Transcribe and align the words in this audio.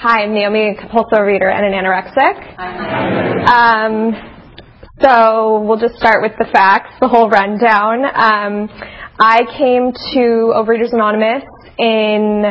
Hi, 0.00 0.22
I'm 0.22 0.32
Naomi, 0.32 0.68
a 0.70 0.74
compulsive 0.76 1.26
reader 1.26 1.50
and 1.50 1.66
an 1.66 1.72
anorexic. 1.74 2.38
Um, 3.50 4.14
so 5.02 5.58
we'll 5.66 5.80
just 5.80 5.96
start 5.96 6.22
with 6.22 6.38
the 6.38 6.46
facts, 6.52 6.94
the 7.00 7.08
whole 7.08 7.28
rundown. 7.28 8.04
Um, 8.06 8.70
I 9.18 9.42
came 9.58 9.90
to 10.14 10.54
Overeaters 10.54 10.92
Anonymous 10.94 11.42
in 11.80 12.46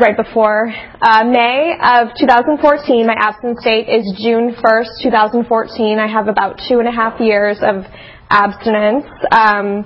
right 0.00 0.16
before 0.16 0.72
uh, 1.02 1.24
May 1.24 1.76
of 1.84 2.16
2014. 2.18 3.06
My 3.06 3.12
abstinence 3.20 3.62
date 3.62 3.92
is 3.92 4.08
June 4.24 4.56
1st, 4.64 5.02
2014. 5.02 5.98
I 5.98 6.06
have 6.10 6.28
about 6.28 6.62
two 6.66 6.78
and 6.78 6.88
a 6.88 6.92
half 6.92 7.20
years 7.20 7.58
of 7.60 7.84
abstinence. 8.30 9.04
Um, 9.30 9.84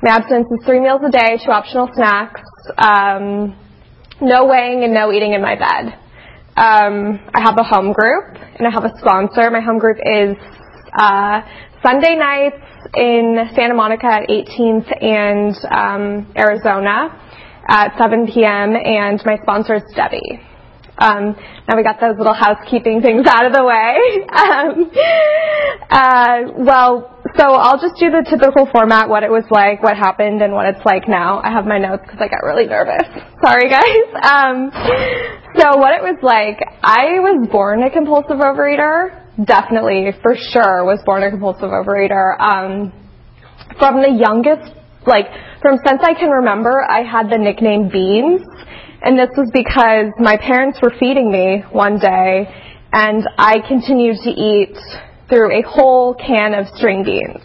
my 0.00 0.14
abstinence 0.14 0.46
is 0.52 0.64
three 0.64 0.78
meals 0.78 1.00
a 1.04 1.10
day, 1.10 1.42
two 1.44 1.50
optional 1.50 1.90
snacks. 1.92 2.40
Um, 2.78 3.58
no 4.20 4.46
weighing 4.46 4.84
and 4.84 4.94
no 4.94 5.12
eating 5.12 5.32
in 5.32 5.42
my 5.42 5.56
bed. 5.56 5.98
Um, 6.56 7.18
I 7.34 7.40
have 7.40 7.58
a 7.58 7.64
home 7.64 7.92
group 7.92 8.36
and 8.36 8.66
I 8.66 8.70
have 8.70 8.84
a 8.84 8.96
sponsor. 8.98 9.50
My 9.50 9.60
home 9.60 9.78
group 9.78 9.98
is 9.98 10.36
uh, 10.96 11.40
Sunday 11.82 12.14
nights 12.14 12.62
in 12.96 13.36
Santa 13.54 13.74
Monica 13.74 14.06
at 14.06 14.28
18th 14.28 15.02
and 15.02 15.54
um, 15.70 16.32
Arizona 16.36 17.20
at 17.68 17.98
7 17.98 18.26
p.m. 18.26 18.74
and 18.76 19.20
my 19.24 19.36
sponsor 19.42 19.74
is 19.74 19.82
Debbie. 19.96 20.40
Um, 20.96 21.34
now 21.68 21.76
we 21.76 21.82
got 21.82 21.98
those 22.00 22.16
little 22.16 22.34
housekeeping 22.34 23.02
things 23.02 23.26
out 23.26 23.46
of 23.46 23.52
the 23.52 23.64
way. 23.64 23.98
um, 24.30 24.90
uh, 25.90 26.64
well, 26.64 27.13
so 27.36 27.54
I'll 27.54 27.80
just 27.80 27.98
do 27.98 28.10
the 28.10 28.24
typical 28.28 28.66
format, 28.70 29.08
what 29.08 29.22
it 29.22 29.30
was 29.30 29.44
like, 29.50 29.82
what 29.82 29.96
happened, 29.96 30.42
and 30.42 30.52
what 30.52 30.66
it's 30.66 30.84
like 30.84 31.08
now. 31.08 31.40
I 31.42 31.50
have 31.50 31.66
my 31.66 31.78
notes 31.78 32.02
because 32.06 32.20
I 32.20 32.28
got 32.28 32.46
really 32.46 32.66
nervous. 32.66 33.06
Sorry, 33.44 33.68
guys. 33.68 34.06
Um, 34.22 34.70
so 35.58 35.76
what 35.78 35.94
it 35.94 36.02
was 36.02 36.18
like, 36.22 36.62
I 36.82 37.18
was 37.18 37.48
born 37.50 37.82
a 37.82 37.90
compulsive 37.90 38.38
overeater. 38.38 39.22
Definitely, 39.42 40.14
for 40.22 40.36
sure, 40.36 40.86
was 40.86 41.02
born 41.04 41.22
a 41.22 41.30
compulsive 41.30 41.70
overeater. 41.70 42.38
Um, 42.38 42.92
from 43.78 44.02
the 44.02 44.14
youngest, 44.14 44.70
like, 45.06 45.26
from 45.60 45.78
since 45.84 46.00
I 46.02 46.14
can 46.14 46.30
remember, 46.30 46.86
I 46.86 47.02
had 47.02 47.30
the 47.30 47.38
nickname 47.38 47.90
Beans 47.90 48.42
and 49.04 49.18
this 49.18 49.28
was 49.36 49.50
because 49.52 50.16
my 50.18 50.38
parents 50.38 50.80
were 50.80 50.92
feeding 50.98 51.30
me 51.30 51.62
one 51.70 51.98
day 51.98 52.48
and 52.90 53.28
I 53.36 53.60
continued 53.68 54.16
to 54.24 54.30
eat 54.30 54.74
through 55.28 55.58
a 55.58 55.62
whole 55.62 56.14
can 56.14 56.54
of 56.54 56.66
string 56.76 57.04
beans. 57.04 57.42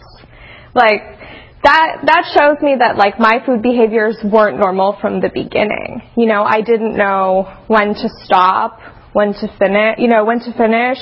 Like, 0.74 1.02
that, 1.62 2.00
that 2.06 2.24
shows 2.32 2.62
me 2.62 2.76
that 2.78 2.96
like 2.96 3.18
my 3.18 3.38
food 3.44 3.60
behaviors 3.62 4.16
weren't 4.24 4.58
normal 4.58 4.96
from 5.00 5.20
the 5.20 5.28
beginning. 5.32 6.00
You 6.16 6.26
know, 6.26 6.42
I 6.42 6.62
didn't 6.62 6.96
know 6.96 7.52
when 7.66 7.94
to 7.94 8.08
stop, 8.24 8.80
when 9.12 9.34
to 9.34 9.48
finish, 9.58 9.98
you 9.98 10.08
know, 10.08 10.24
when 10.24 10.40
to 10.40 10.52
finish. 10.56 10.98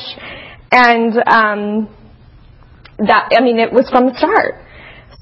And, 0.73 1.15
um, 1.27 1.95
that, 2.99 3.31
I 3.39 3.41
mean, 3.43 3.59
it 3.61 3.73
was 3.73 3.89
from 3.91 4.07
the 4.07 4.15
start. 4.19 4.67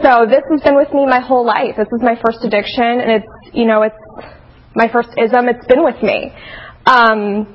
So 0.00 0.24
this 0.28 0.44
has 0.50 0.60
been 0.62 0.76
with 0.76 0.92
me 0.92 1.06
my 1.06 1.20
whole 1.20 1.44
life. 1.44 1.76
This 1.76 1.88
is 1.88 2.00
my 2.02 2.16
first 2.24 2.44
addiction 2.44 3.00
and 3.00 3.20
it's, 3.20 3.32
you 3.52 3.64
know, 3.64 3.82
it's 3.82 3.96
my 4.74 4.88
first 4.92 5.08
ism. 5.16 5.48
It's 5.48 5.66
been 5.66 5.84
with 5.84 6.02
me. 6.02 6.32
Um, 6.86 7.52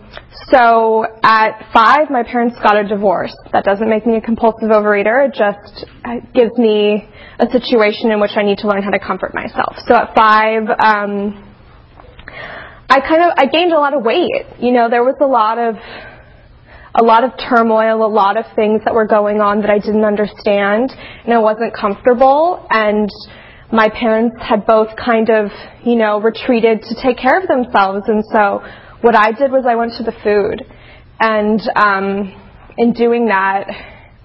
so 0.52 1.06
at 1.24 1.72
five, 1.74 2.10
my 2.10 2.24
parents 2.24 2.58
got 2.62 2.78
a 2.78 2.88
divorce. 2.88 3.36
That 3.54 3.64
doesn't 3.64 3.90
make 3.90 4.06
me 4.06 4.18
a 4.18 4.22
compulsive 4.22 4.70
overeater. 4.70 5.30
It 5.30 5.34
just 5.34 5.86
gives 6.34 6.52
me 6.58 7.08
a 7.40 7.50
situation 7.50 8.12
in 8.12 8.20
which 8.20 8.32
I 8.36 8.44
need 8.44 8.58
to 8.60 8.68
learn 8.68 8.84
how 8.84 8.92
to 8.92 9.00
comfort 9.00 9.34
myself. 9.34 9.76
So 9.88 9.96
at 9.96 10.14
five, 10.14 10.64
um, 10.68 11.48
I 12.90 13.00
kind 13.00 13.24
of 13.24 13.32
I 13.38 13.46
gained 13.46 13.72
a 13.72 13.80
lot 13.80 13.94
of 13.94 14.04
weight. 14.04 14.60
You 14.60 14.74
know, 14.74 14.90
there 14.90 15.04
was 15.04 15.16
a 15.22 15.28
lot 15.28 15.58
of 15.58 15.76
a 16.94 17.04
lot 17.04 17.24
of 17.24 17.32
turmoil, 17.40 18.06
a 18.06 18.12
lot 18.12 18.36
of 18.36 18.44
things 18.54 18.82
that 18.84 18.94
were 18.94 19.08
going 19.08 19.40
on 19.40 19.62
that 19.62 19.70
I 19.70 19.80
didn't 19.80 20.04
understand, 20.04 20.92
and 21.24 21.34
I 21.34 21.40
wasn't 21.40 21.74
comfortable 21.74 22.68
and 22.70 23.10
my 23.72 23.88
parents 23.88 24.36
had 24.42 24.66
both 24.66 24.90
kind 24.98 25.30
of, 25.30 25.50
you 25.86 25.96
know, 25.96 26.20
retreated 26.20 26.82
to 26.82 26.96
take 27.02 27.18
care 27.18 27.40
of 27.40 27.48
themselves. 27.48 28.04
And 28.08 28.22
so 28.30 28.62
what 29.02 29.16
I 29.16 29.32
did 29.32 29.52
was 29.52 29.66
I 29.68 29.76
went 29.76 29.94
to 29.98 30.04
the 30.04 30.14
food. 30.24 30.66
And 31.20 31.62
um, 31.76 32.34
in 32.78 32.94
doing 32.94 33.28
that, 33.28 33.68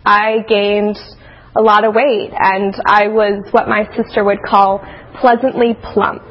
I 0.05 0.45
gained 0.49 0.99
a 1.57 1.63
lot 1.63 1.85
of 1.85 1.95
weight. 1.95 2.31
And 2.33 2.75
I 2.87 3.09
was 3.09 3.45
what 3.53 3.69
my 3.69 3.85
sister 3.97 4.25
would 4.25 4.43
call 4.43 4.85
pleasantly 5.21 5.75
plump. 5.93 6.23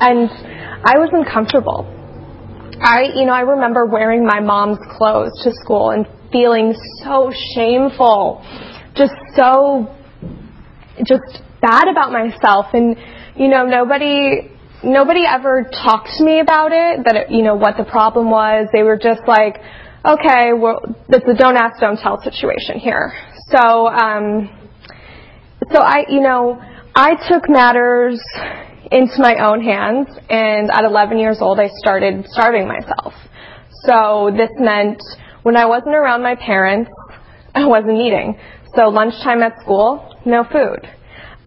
And 0.00 0.28
I 0.84 0.96
was 0.98 1.10
uncomfortable. 1.12 1.86
I, 2.82 3.12
you 3.14 3.26
know, 3.26 3.32
I 3.32 3.42
remember 3.42 3.84
wearing 3.84 4.24
my 4.24 4.40
mom's 4.40 4.78
clothes 4.96 5.32
to 5.44 5.52
school 5.52 5.90
and 5.90 6.06
feeling 6.32 6.74
so 7.04 7.30
shameful, 7.54 8.42
just 8.96 9.12
so, 9.36 9.94
just 11.06 11.42
bad 11.60 11.88
about 11.88 12.10
myself 12.10 12.66
and 12.72 12.96
you 13.36 13.48
know 13.48 13.64
nobody 13.64 14.50
nobody 14.82 15.24
ever 15.26 15.64
talked 15.64 16.08
to 16.18 16.24
me 16.24 16.40
about 16.40 16.72
it 16.72 17.04
that 17.04 17.16
it, 17.16 17.30
you 17.30 17.42
know 17.42 17.54
what 17.54 17.76
the 17.76 17.84
problem 17.84 18.30
was. 18.30 18.68
They 18.72 18.82
were 18.82 18.96
just 18.96 19.22
like 19.26 19.56
okay 20.04 20.52
well 20.56 20.80
it's 21.08 21.26
a 21.28 21.34
don't 21.34 21.56
ask 21.56 21.80
don't 21.80 21.98
tell 21.98 22.20
situation 22.22 22.78
here. 22.78 23.12
So 23.50 23.88
um 23.88 24.48
so 25.72 25.80
i 25.80 26.04
you 26.08 26.20
know 26.20 26.60
i 26.94 27.14
took 27.28 27.48
matters 27.48 28.20
into 28.90 29.18
my 29.18 29.36
own 29.36 29.62
hands 29.62 30.08
and 30.28 30.70
at 30.70 30.84
11 30.84 31.18
years 31.18 31.38
old 31.40 31.60
i 31.60 31.68
started 31.78 32.26
starving 32.28 32.66
myself. 32.66 33.12
So 33.84 34.30
this 34.36 34.50
meant 34.58 35.02
when 35.42 35.56
i 35.56 35.66
wasn't 35.66 35.94
around 35.94 36.22
my 36.22 36.34
parents 36.36 36.90
i 37.54 37.66
wasn't 37.66 37.98
eating. 37.98 38.38
So 38.74 38.88
lunchtime 38.88 39.42
at 39.42 39.60
school 39.60 40.06
no 40.24 40.44
food. 40.44 40.86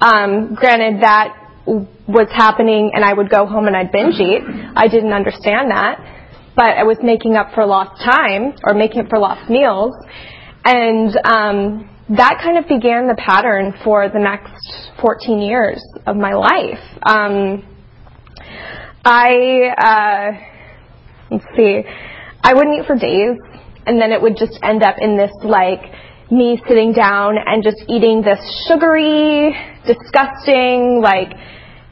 Um, 0.02 0.56
granted, 0.56 1.02
that 1.02 1.43
was 1.66 2.28
happening, 2.32 2.92
and 2.94 3.04
I 3.06 3.14
would 3.14 3.30
go 3.30 3.46
home 3.46 3.68
and 3.68 3.76
I'd 3.76 3.92
binge 3.92 4.16
eat. 4.20 4.42
I 4.76 4.88
didn't 4.88 5.14
understand 5.14 5.72
that, 5.72 6.00
but 6.56 6.78
I 6.78 6.84
was 6.84 6.98
making 7.02 7.36
up 7.36 7.54
for 7.54 7.66
lost 7.66 8.02
time 8.04 8.54
or 8.64 8.74
making 8.74 9.02
up 9.02 9.10
for 9.10 9.20
lost 9.20 9.50
meals, 9.50 9.94
and 10.66 11.16
um, 11.26 11.90
that 12.10 12.40
kind 12.44 12.58
of 12.58 12.68
began 12.68 13.08
the 13.08 13.16
pattern 13.18 13.74
for 13.84 14.10
the 14.10 14.20
next 14.20 14.92
14 15.02 15.40
years 15.40 15.82
of 16.06 16.16
my 16.16 16.34
life. 16.34 16.84
Um, 17.06 17.64
I 19.06 19.74
uh, 19.78 20.32
let's 21.32 21.46
see, 21.56 21.84
I 22.44 22.54
wouldn't 22.54 22.80
eat 22.80 22.88
for 22.88 22.96
days, 22.96 23.38
and 23.86 24.02
then 24.02 24.12
it 24.12 24.22
would 24.22 24.36
just 24.38 24.60
end 24.64 24.84
up 24.84 24.96
in 25.00 25.18
this 25.18 25.32
like 25.44 25.82
me 26.34 26.62
sitting 26.68 26.94
down 26.94 27.36
and 27.38 27.64
just 27.64 27.78
eating 27.88 28.22
this 28.22 28.40
sugary, 28.68 29.56
disgusting, 29.86 31.02
like 31.02 31.30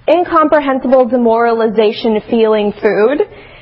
incomprehensible 0.09 1.07
demoralization 1.07 2.19
feeling 2.29 2.73
food. 2.81 3.21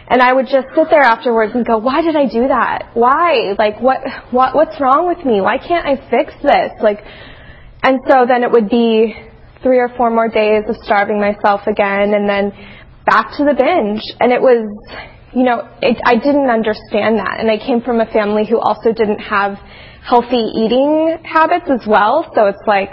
And 0.10 0.22
I 0.22 0.34
would 0.34 0.48
just 0.48 0.68
sit 0.74 0.88
there 0.90 1.02
afterwards 1.02 1.54
and 1.54 1.66
go, 1.66 1.78
why 1.78 2.02
did 2.02 2.16
I 2.16 2.26
do 2.26 2.48
that? 2.48 2.92
Why? 2.96 3.54
Like, 3.60 3.80
what, 3.80 4.00
what, 4.32 4.56
what's 4.56 4.80
wrong 4.82 5.06
with 5.06 5.24
me? 5.24 5.40
Why 5.40 5.58
can't 5.60 5.86
I 5.86 5.98
fix 6.10 6.34
this? 6.42 6.72
Like, 6.82 7.00
and 7.84 8.00
so 8.08 8.26
then 8.28 8.42
it 8.44 8.52
would 8.52 8.70
be 8.70 9.14
three 9.62 9.78
or 9.78 9.90
four 9.96 10.10
more 10.10 10.28
days 10.28 10.64
of 10.68 10.78
starving 10.82 11.20
myself 11.20 11.62
again 11.68 12.14
and 12.16 12.28
then 12.28 12.52
back 13.06 13.38
to 13.38 13.44
the 13.44 13.54
binge. 13.54 14.02
And 14.20 14.32
it 14.32 14.42
was, 14.42 14.66
you 15.36 15.44
know, 15.44 15.70
it, 15.82 16.02
I 16.04 16.16
didn't 16.16 16.50
understand 16.50 17.20
that. 17.20 17.38
And 17.40 17.52
I 17.52 17.58
came 17.58 17.82
from 17.82 18.02
a 18.02 18.08
family 18.08 18.48
who 18.50 18.58
also 18.60 18.92
didn't 18.92 19.20
have 19.20 19.60
healthy 20.04 20.52
eating 20.56 21.18
habits 21.24 21.70
as 21.70 21.86
well. 21.88 22.32
So 22.36 22.48
it's 22.48 22.62
like, 22.68 22.90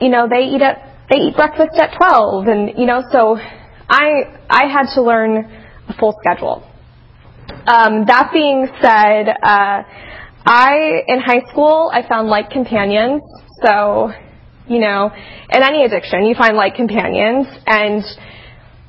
you 0.00 0.08
know, 0.08 0.28
they 0.28 0.44
eat 0.54 0.62
at 0.62 0.84
they 1.10 1.16
eat 1.16 1.36
breakfast 1.36 1.78
at 1.78 1.96
12 1.96 2.46
and 2.46 2.78
you 2.78 2.86
know, 2.86 3.02
so 3.10 3.36
I 3.88 4.38
I 4.48 4.66
had 4.66 4.94
to 4.94 5.02
learn 5.02 5.36
a 5.88 5.94
full 5.98 6.14
schedule. 6.20 6.64
Um, 7.66 8.04
that 8.06 8.30
being 8.32 8.68
said, 8.80 9.28
uh, 9.28 9.82
I 10.46 11.02
in 11.06 11.20
high 11.20 11.44
school 11.50 11.90
I 11.92 12.06
found 12.06 12.28
like 12.28 12.50
companions. 12.50 13.22
So, 13.64 14.10
you 14.68 14.78
know, 14.78 15.10
in 15.50 15.62
any 15.62 15.84
addiction 15.84 16.24
you 16.26 16.34
find 16.34 16.56
like 16.56 16.74
companions 16.76 17.46
and 17.66 18.04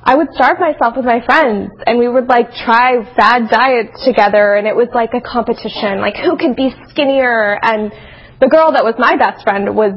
I 0.02 0.16
would 0.16 0.28
starve 0.32 0.58
myself 0.58 0.96
with 0.96 1.04
my 1.04 1.20
friends 1.24 1.70
and 1.86 1.98
we 1.98 2.08
would 2.08 2.26
like 2.26 2.52
try 2.64 3.04
fad 3.14 3.50
diets 3.50 4.02
together 4.04 4.54
and 4.54 4.66
it 4.66 4.74
was 4.74 4.88
like 4.94 5.12
a 5.12 5.20
competition, 5.20 6.00
like 6.00 6.16
who 6.16 6.38
could 6.38 6.56
be 6.56 6.72
skinnier 6.88 7.58
and 7.60 7.92
the 8.40 8.48
girl 8.48 8.72
that 8.72 8.82
was 8.82 8.94
my 8.96 9.16
best 9.20 9.44
friend 9.44 9.76
was 9.76 9.92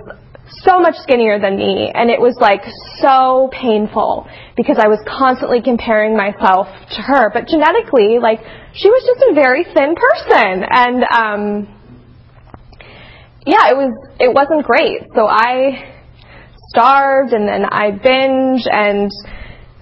so 0.68 0.80
much 0.80 0.96
skinnier 1.00 1.40
than 1.40 1.56
me 1.56 1.90
and 1.96 2.12
it 2.12 2.20
was 2.20 2.36
like 2.42 2.68
so 3.00 3.50
painful 3.56 4.28
because 4.58 4.76
I 4.78 4.90
was 4.92 5.00
constantly 5.08 5.62
comparing 5.64 6.18
myself 6.18 6.68
to 6.68 7.02
her. 7.02 7.32
But 7.32 7.48
genetically, 7.48 8.20
like 8.20 8.44
she 8.76 8.90
was 8.92 9.08
just 9.08 9.24
a 9.32 9.34
very 9.34 9.64
thin 9.64 9.96
person 9.96 10.68
and 10.68 11.00
um 11.08 11.42
yeah, 13.48 13.72
it 13.72 13.76
was 13.80 13.96
it 14.20 14.36
wasn't 14.36 14.68
great. 14.68 15.08
So 15.16 15.28
I 15.28 15.96
starved 16.76 17.32
and 17.32 17.48
then 17.48 17.64
I 17.64 17.92
binge 17.92 18.68
and 18.68 19.10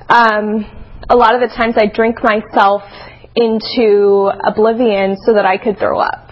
um, 0.09 0.65
a 1.09 1.15
lot 1.15 1.35
of 1.35 1.41
the 1.41 1.53
times 1.55 1.75
I 1.77 1.87
drink 1.87 2.17
myself 2.23 2.83
into 3.35 4.29
oblivion 4.45 5.17
so 5.25 5.33
that 5.33 5.45
I 5.45 5.57
could 5.57 5.77
throw 5.77 5.99
up. 5.99 6.29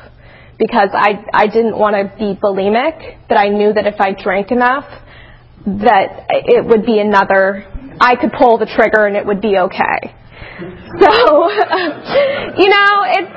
Because 0.58 0.90
I, 0.94 1.24
I 1.34 1.48
didn't 1.48 1.78
want 1.78 1.96
to 1.96 2.12
be 2.20 2.36
bulimic, 2.36 3.28
but 3.30 3.38
I 3.38 3.48
knew 3.48 3.72
that 3.74 3.88
if 3.88 3.96
I 4.00 4.12
drank 4.12 4.52
enough, 4.52 4.84
that 5.66 6.28
it 6.30 6.66
would 6.66 6.86
be 6.86 7.00
another, 7.00 7.64
I 8.00 8.16
could 8.16 8.32
pull 8.38 8.58
the 8.58 8.66
trigger 8.66 9.06
and 9.06 9.16
it 9.16 9.26
would 9.26 9.40
be 9.40 9.56
okay. 9.58 10.16
So, 11.00 11.12
you 12.60 12.68
know, 12.68 12.92
it's, 13.08 13.36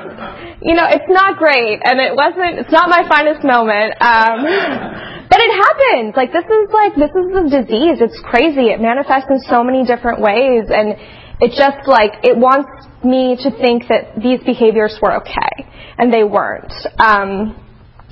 you 0.61 0.75
know, 0.75 0.87
it's 0.91 1.07
not 1.07 1.37
great 1.37 1.79
and 1.83 1.99
it 1.99 2.15
wasn't, 2.15 2.59
it's 2.59 2.71
not 2.71 2.89
my 2.89 3.07
finest 3.07 3.43
moment. 3.43 3.95
Um, 4.03 5.12
but 5.29 5.39
it 5.39 5.51
happens. 5.51 6.15
Like 6.15 6.31
this 6.31 6.45
is 6.45 6.67
like, 6.71 6.95
this 6.95 7.11
is 7.11 7.27
a 7.31 7.43
disease. 7.49 7.97
It's 7.99 8.19
crazy. 8.23 8.71
It 8.71 8.81
manifests 8.81 9.29
in 9.29 9.39
so 9.49 9.63
many 9.63 9.85
different 9.85 10.21
ways 10.21 10.69
and 10.69 10.95
it 11.41 11.51
just 11.57 11.87
like, 11.87 12.23
it 12.23 12.37
wants 12.37 12.69
me 13.03 13.35
to 13.43 13.51
think 13.51 13.87
that 13.89 14.15
these 14.21 14.39
behaviors 14.45 14.97
were 15.01 15.17
okay 15.21 15.67
and 15.97 16.13
they 16.13 16.23
weren't. 16.23 16.71
Um, 16.99 17.59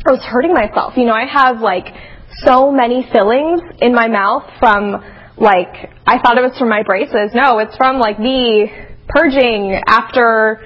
I 0.06 0.12
was 0.12 0.24
hurting 0.26 0.54
myself. 0.54 0.94
You 0.98 1.06
know, 1.06 1.14
I 1.14 1.26
have 1.26 1.62
like 1.62 1.86
so 2.44 2.72
many 2.72 3.08
fillings 3.12 3.62
in 3.80 3.94
my 3.94 4.08
mouth 4.08 4.44
from 4.60 5.04
like 5.38 5.90
I 6.06 6.20
thought 6.22 6.38
it 6.38 6.42
was 6.42 6.58
from 6.58 6.70
my 6.70 6.84
braces. 6.84 7.32
No, 7.34 7.60
it's 7.60 7.76
from 7.78 8.00
like 8.00 8.20
me 8.20 8.72
purging 9.08 9.80
after 9.88 10.62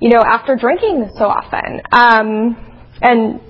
you 0.00 0.10
know 0.10 0.20
after 0.20 0.56
drinking 0.56 1.10
so 1.16 1.24
often. 1.24 1.80
Um, 1.92 2.56
and 3.00 3.40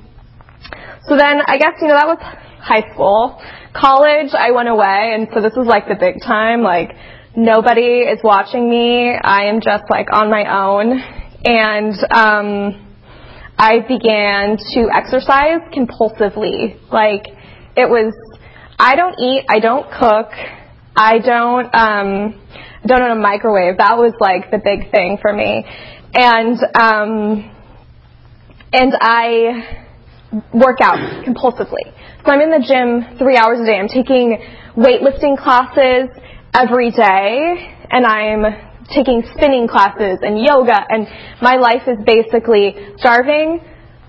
so 1.08 1.16
then 1.16 1.40
I 1.46 1.58
guess 1.58 1.74
you 1.80 1.88
know 1.88 1.94
that 1.94 2.06
was 2.06 2.18
high 2.60 2.90
school. 2.92 3.40
College, 3.72 4.32
I 4.32 4.50
went 4.50 4.68
away, 4.68 5.14
and 5.14 5.28
so 5.32 5.40
this 5.40 5.54
was 5.56 5.66
like 5.66 5.88
the 5.88 5.96
big 5.98 6.20
time. 6.22 6.62
Like 6.62 6.92
nobody 7.36 8.02
is 8.04 8.18
watching 8.22 8.68
me. 8.68 9.14
I 9.14 9.44
am 9.44 9.60
just 9.60 9.84
like 9.88 10.08
on 10.12 10.30
my 10.30 10.44
own, 10.44 11.00
and 11.44 11.94
um, 12.12 12.88
I 13.58 13.80
began 13.80 14.56
to 14.74 14.88
exercise 14.92 15.60
compulsively. 15.74 16.78
Like 16.92 17.26
it 17.76 17.88
was, 17.88 18.12
I 18.78 18.96
don't 18.96 19.18
eat, 19.18 19.44
I 19.48 19.60
don't 19.60 19.90
cook, 19.90 20.30
I 20.96 21.18
don't, 21.18 21.74
um, 21.74 22.40
don't 22.86 23.02
own 23.02 23.18
a 23.18 23.20
microwave. 23.20 23.78
That 23.78 23.98
was 23.98 24.14
like 24.20 24.50
the 24.50 24.58
big 24.58 24.90
thing 24.90 25.18
for 25.22 25.32
me. 25.32 25.64
And, 26.14 26.58
um, 26.74 27.50
and 28.72 28.92
I 29.00 29.86
work 30.52 30.80
out 30.82 31.24
compulsively. 31.24 31.92
So 32.24 32.32
I'm 32.32 32.40
in 32.40 32.50
the 32.50 32.60
gym 32.60 33.18
three 33.18 33.36
hours 33.36 33.60
a 33.60 33.64
day. 33.64 33.78
I'm 33.78 33.88
taking 33.88 34.38
weightlifting 34.76 35.38
classes 35.38 36.10
every 36.54 36.90
day, 36.90 37.76
and 37.90 38.04
I'm 38.04 38.44
taking 38.92 39.22
spinning 39.34 39.68
classes 39.68 40.18
and 40.22 40.40
yoga, 40.40 40.76
and 40.88 41.06
my 41.40 41.56
life 41.56 41.82
is 41.86 41.98
basically 42.04 42.74
starving, 42.96 43.60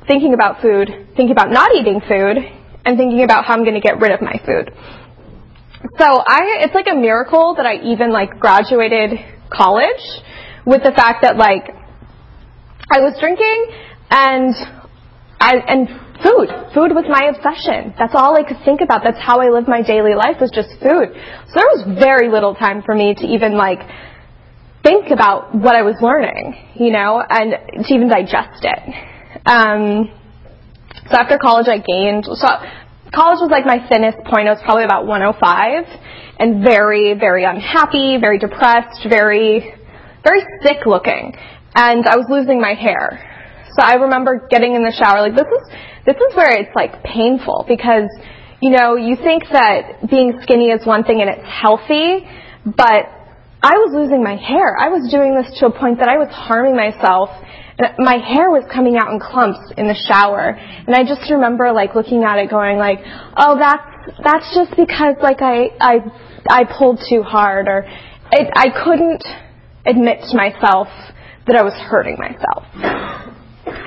thinking 0.08 0.34
about 0.34 0.62
food, 0.62 0.90
thinking 1.16 1.32
about 1.32 1.52
not 1.52 1.72
eating 1.76 2.02
food, 2.02 2.38
and 2.86 2.98
thinking 2.98 3.24
about 3.24 3.46
how 3.46 3.54
I'm 3.54 3.64
going 3.64 3.76
to 3.76 3.82
get 3.82 4.00
rid 4.00 4.12
of 4.12 4.22
my 4.22 4.40
food. 4.46 4.72
So 5.98 6.06
I, 6.06 6.64
it's 6.64 6.76
like 6.76 6.88
a 6.92 6.96
miracle 6.96 7.56
that 7.56 7.66
I 7.66 7.76
even 7.84 8.12
like 8.12 8.40
graduated 8.40 9.20
college 9.50 10.04
with 10.66 10.84
the 10.84 10.92
fact 10.92 11.24
that 11.24 11.38
like 11.38 11.72
I 12.92 13.00
was 13.00 13.16
drinking 13.20 13.72
and 14.12 14.54
I, 15.40 15.56
and 15.68 15.88
food. 16.24 16.48
Food 16.74 16.92
was 16.96 17.06
my 17.08 17.32
obsession. 17.32 17.94
That's 17.98 18.14
all 18.16 18.36
I 18.36 18.44
could 18.44 18.60
think 18.66 18.82
about. 18.82 19.04
That's 19.04 19.20
how 19.20 19.40
I 19.40 19.50
lived 19.50 19.68
my 19.68 19.82
daily 19.82 20.16
life 20.16 20.38
was 20.40 20.52
just 20.52 20.70
food. 20.80 21.16
So 21.50 21.54
there 21.56 21.72
was 21.74 21.84
very 22.00 22.30
little 22.30 22.56
time 22.56 22.84
for 22.84 22.94
me 22.96 23.16
to 23.16 23.26
even 23.28 23.56
like 23.56 23.80
think 24.84 25.12
about 25.12 25.56
what 25.56 25.76
I 25.76 25.84
was 25.84 25.96
learning, 26.02 26.56
you 26.76 26.92
know, 26.92 27.22
and 27.22 27.86
to 27.86 27.94
even 27.94 28.10
digest 28.10 28.64
it. 28.64 28.80
Um, 29.46 30.12
so 31.10 31.18
after 31.18 31.38
college, 31.38 31.68
I 31.68 31.80
gained. 31.80 32.26
So 32.26 32.48
college 33.14 33.40
was 33.42 33.50
like 33.52 33.66
my 33.66 33.88
thinnest 33.88 34.20
point. 34.26 34.48
I 34.48 34.54
was 34.54 34.62
probably 34.64 34.84
about 34.84 35.06
105, 35.06 35.86
and 36.40 36.64
very, 36.64 37.14
very 37.14 37.44
unhappy, 37.44 38.18
very 38.20 38.40
depressed, 38.40 39.06
very, 39.08 39.74
very 40.24 40.42
sick 40.64 40.86
looking, 40.86 41.36
and 41.76 42.06
I 42.08 42.16
was 42.16 42.28
losing 42.30 42.62
my 42.62 42.74
hair. 42.74 43.26
So 43.76 43.86
I 43.86 43.96
remember 43.96 44.48
getting 44.50 44.76
in 44.76 44.84
the 44.84 44.92
shower. 44.92 45.22
Like 45.22 45.36
this 45.36 45.48
is 45.48 45.64
this 46.06 46.16
is 46.16 46.36
where 46.36 46.52
it's 46.52 46.76
like 46.76 47.04
painful 47.04 47.66
because 47.68 48.10
you 48.62 48.72
know 48.72 48.96
you 48.96 49.16
think 49.16 49.44
that 49.52 50.10
being 50.10 50.40
skinny 50.44 50.70
is 50.70 50.86
one 50.86 51.04
thing 51.04 51.22
and 51.22 51.30
it's 51.30 51.48
healthy, 51.48 52.28
but 52.66 53.08
I 53.62 53.76
was 53.76 53.92
losing 53.94 54.24
my 54.24 54.36
hair. 54.36 54.78
I 54.78 54.88
was 54.88 55.12
doing 55.12 55.36
this 55.36 55.60
to 55.60 55.68
a 55.68 55.72
point 55.72 56.00
that 56.00 56.08
I 56.08 56.18
was 56.18 56.30
harming 56.32 56.76
myself. 56.76 57.30
My 58.00 58.16
hair 58.16 58.52
was 58.52 58.64
coming 58.72 58.96
out 58.96 59.12
in 59.12 59.20
clumps 59.20 59.60
in 59.76 59.88
the 59.88 59.96
shower. 60.08 60.56
And 60.56 60.96
i 60.96 61.04
just 61.04 61.30
remember 61.32 61.72
like 61.72 61.96
looking 61.96 62.24
at 62.24 62.40
it 62.40 62.50
going 62.50 62.78
like 62.78 63.00
oh 63.38 63.60
that's 63.60 63.90
that's 64.24 64.56
just 64.56 64.76
because 64.76 65.16
like 65.22 65.42
i 65.42 65.70
i 65.80 66.00
i 66.50 66.64
pulled 66.66 67.00
too 67.10 67.22
hard 67.22 67.68
or 67.68 67.86
it, 68.32 68.50
i 68.56 68.68
couldn't 68.84 69.24
admit 69.86 70.20
to 70.30 70.38
myself 70.38 70.88
that 71.48 71.56
i 71.56 71.64
was 71.64 71.74
hurting 71.74 72.18
myself 72.18 72.64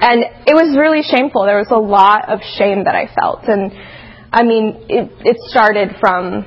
and 0.02 0.24
it 0.46 0.54
was 0.54 0.76
really 0.76 1.02
shameful 1.02 1.44
there 1.46 1.58
was 1.58 1.70
a 1.70 1.78
lot 1.78 2.28
of 2.28 2.40
shame 2.58 2.84
that 2.84 2.94
i 2.94 3.06
felt 3.14 3.46
and 3.48 3.72
i 4.32 4.42
mean 4.42 4.84
it 4.88 5.10
it 5.24 5.36
started 5.48 5.96
from 6.00 6.44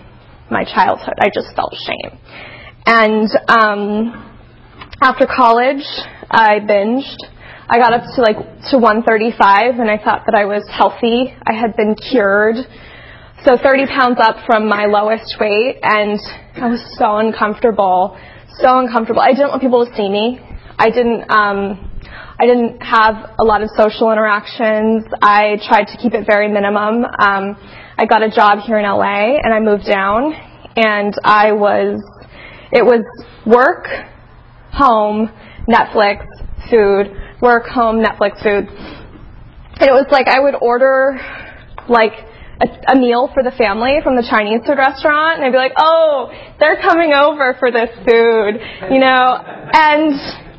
my 0.52 0.63
childhood 0.63 1.16
i 1.19 1.30
just 1.34 1.56
felt 1.56 1.74
shame 1.88 2.19
and 2.86 3.30
um 3.50 4.31
after 5.02 5.25
college 5.28 5.84
I 6.31 6.60
binged 6.60 7.18
I 7.68 7.80
got 7.80 7.94
up 7.94 8.04
to 8.16 8.22
like 8.22 8.38
to 8.69 8.78
135 8.78 9.80
and 9.80 9.90
I 9.90 9.98
thought 9.98 10.30
that 10.30 10.36
I 10.36 10.46
was 10.46 10.62
healthy. 10.69 11.34
I 11.34 11.54
had 11.54 11.75
been 11.75 11.96
cured. 11.96 12.58
So 13.44 13.58
30 13.58 13.88
pounds 13.88 14.18
up 14.22 14.46
from 14.46 14.69
my 14.69 14.86
lowest 14.86 15.36
weight 15.40 15.80
and 15.81 16.19
I 16.62 16.69
was 16.69 16.81
so 16.98 17.18
uncomfortable. 17.18 18.18
So 18.62 18.78
uncomfortable. 18.78 19.22
I 19.22 19.34
didn't 19.34 19.50
want 19.50 19.62
people 19.63 19.84
to 19.84 19.96
see 19.96 20.08
me. 20.08 20.40
I 20.78 20.90
didn't 20.92 21.25
um 21.31 21.94
I 22.38 22.46
didn't 22.46 22.82
have 22.82 23.32
a 23.40 23.44
lot 23.44 23.62
of 23.62 23.70
social 23.78 24.12
interactions. 24.12 25.06
I 25.22 25.58
tried 25.68 25.86
to 25.88 25.98
keep 25.98 26.14
it 26.14 26.26
very 26.28 26.48
minimum. 26.48 27.06
Um 27.06 27.56
I 27.98 28.06
got 28.06 28.24
a 28.24 28.30
job 28.30 28.60
here 28.60 28.78
in 28.78 28.84
LA 28.84 29.38
and 29.42 29.54
I 29.54 29.60
moved 29.60 29.86
down 29.86 30.34
and 30.76 31.14
I 31.24 31.54
was 31.54 32.04
it 32.72 32.84
was 32.84 33.06
work, 33.46 33.88
home, 34.72 35.32
Netflix, 35.70 36.28
food, 36.70 37.16
work, 37.42 37.68
home, 37.68 38.04
Netflix, 38.04 38.44
food. 38.44 38.68
And 38.68 39.89
it 39.89 39.94
was 39.94 40.08
like 40.12 40.27
I 40.27 40.39
would 40.39 40.56
order 40.60 41.18
like 41.88 42.13
a, 42.60 42.94
a 42.94 42.96
meal 42.96 43.30
for 43.34 43.44
the 43.44 43.51
family 43.51 44.00
from 44.04 44.15
the 44.15 44.25
Chinese 44.27 44.62
food 44.65 44.77
restaurant, 44.77 45.38
and 45.38 45.46
I'd 45.46 45.51
be 45.51 45.58
like, 45.58 45.75
"Oh, 45.77 46.32
they're 46.60 46.82
coming 46.82 47.12
over 47.13 47.56
for 47.60 47.72
this 47.72 47.92
food," 48.08 48.60
you 48.92 49.00
know. 49.00 49.39
And 49.74 50.15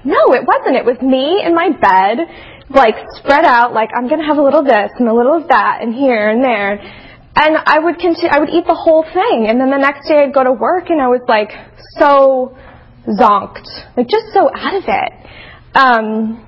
no, 0.06 0.32
it 0.38 0.46
wasn't. 0.46 0.78
It 0.78 0.86
was 0.86 1.02
me 1.02 1.42
in 1.42 1.50
my 1.54 1.74
bed, 1.74 2.30
like 2.70 2.94
spread 3.18 3.44
out, 3.44 3.74
like 3.74 3.90
I'm 3.90 4.08
gonna 4.08 4.26
have 4.26 4.38
a 4.38 4.42
little 4.42 4.60
of 4.60 4.66
this 4.66 4.94
and 4.98 5.08
a 5.08 5.14
little 5.14 5.34
of 5.34 5.48
that, 5.48 5.82
and 5.82 5.92
here 5.92 6.30
and 6.30 6.42
there. 6.42 6.78
And 7.36 7.58
I 7.58 7.78
would 7.78 7.98
continue. 7.98 8.30
I 8.30 8.38
would 8.38 8.48
eat 8.48 8.64
the 8.66 8.78
whole 8.78 9.02
thing, 9.02 9.46
and 9.50 9.60
then 9.60 9.68
the 9.70 9.82
next 9.82 10.08
day 10.08 10.22
I'd 10.22 10.32
go 10.32 10.44
to 10.44 10.52
work, 10.54 10.88
and 10.88 11.02
I 11.02 11.08
was 11.08 11.20
like 11.28 11.50
so 11.98 12.56
zonked, 13.04 13.66
like 13.96 14.08
just 14.08 14.32
so 14.32 14.48
out 14.54 14.74
of 14.74 14.84
it. 14.86 15.12
Um, 15.74 16.46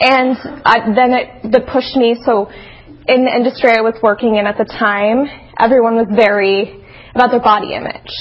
and 0.00 0.36
I, 0.64 0.92
then 0.94 1.10
it 1.16 1.52
that 1.52 1.66
pushed 1.72 1.96
me. 1.96 2.20
So 2.24 2.52
in 3.08 3.24
the 3.24 3.32
industry 3.34 3.72
I 3.72 3.80
was 3.80 3.96
working 4.02 4.36
in 4.36 4.46
at 4.46 4.58
the 4.58 4.68
time, 4.68 5.24
everyone 5.58 5.96
was 5.96 6.06
very 6.14 6.84
about 7.14 7.30
their 7.30 7.40
body 7.40 7.72
image. 7.72 8.12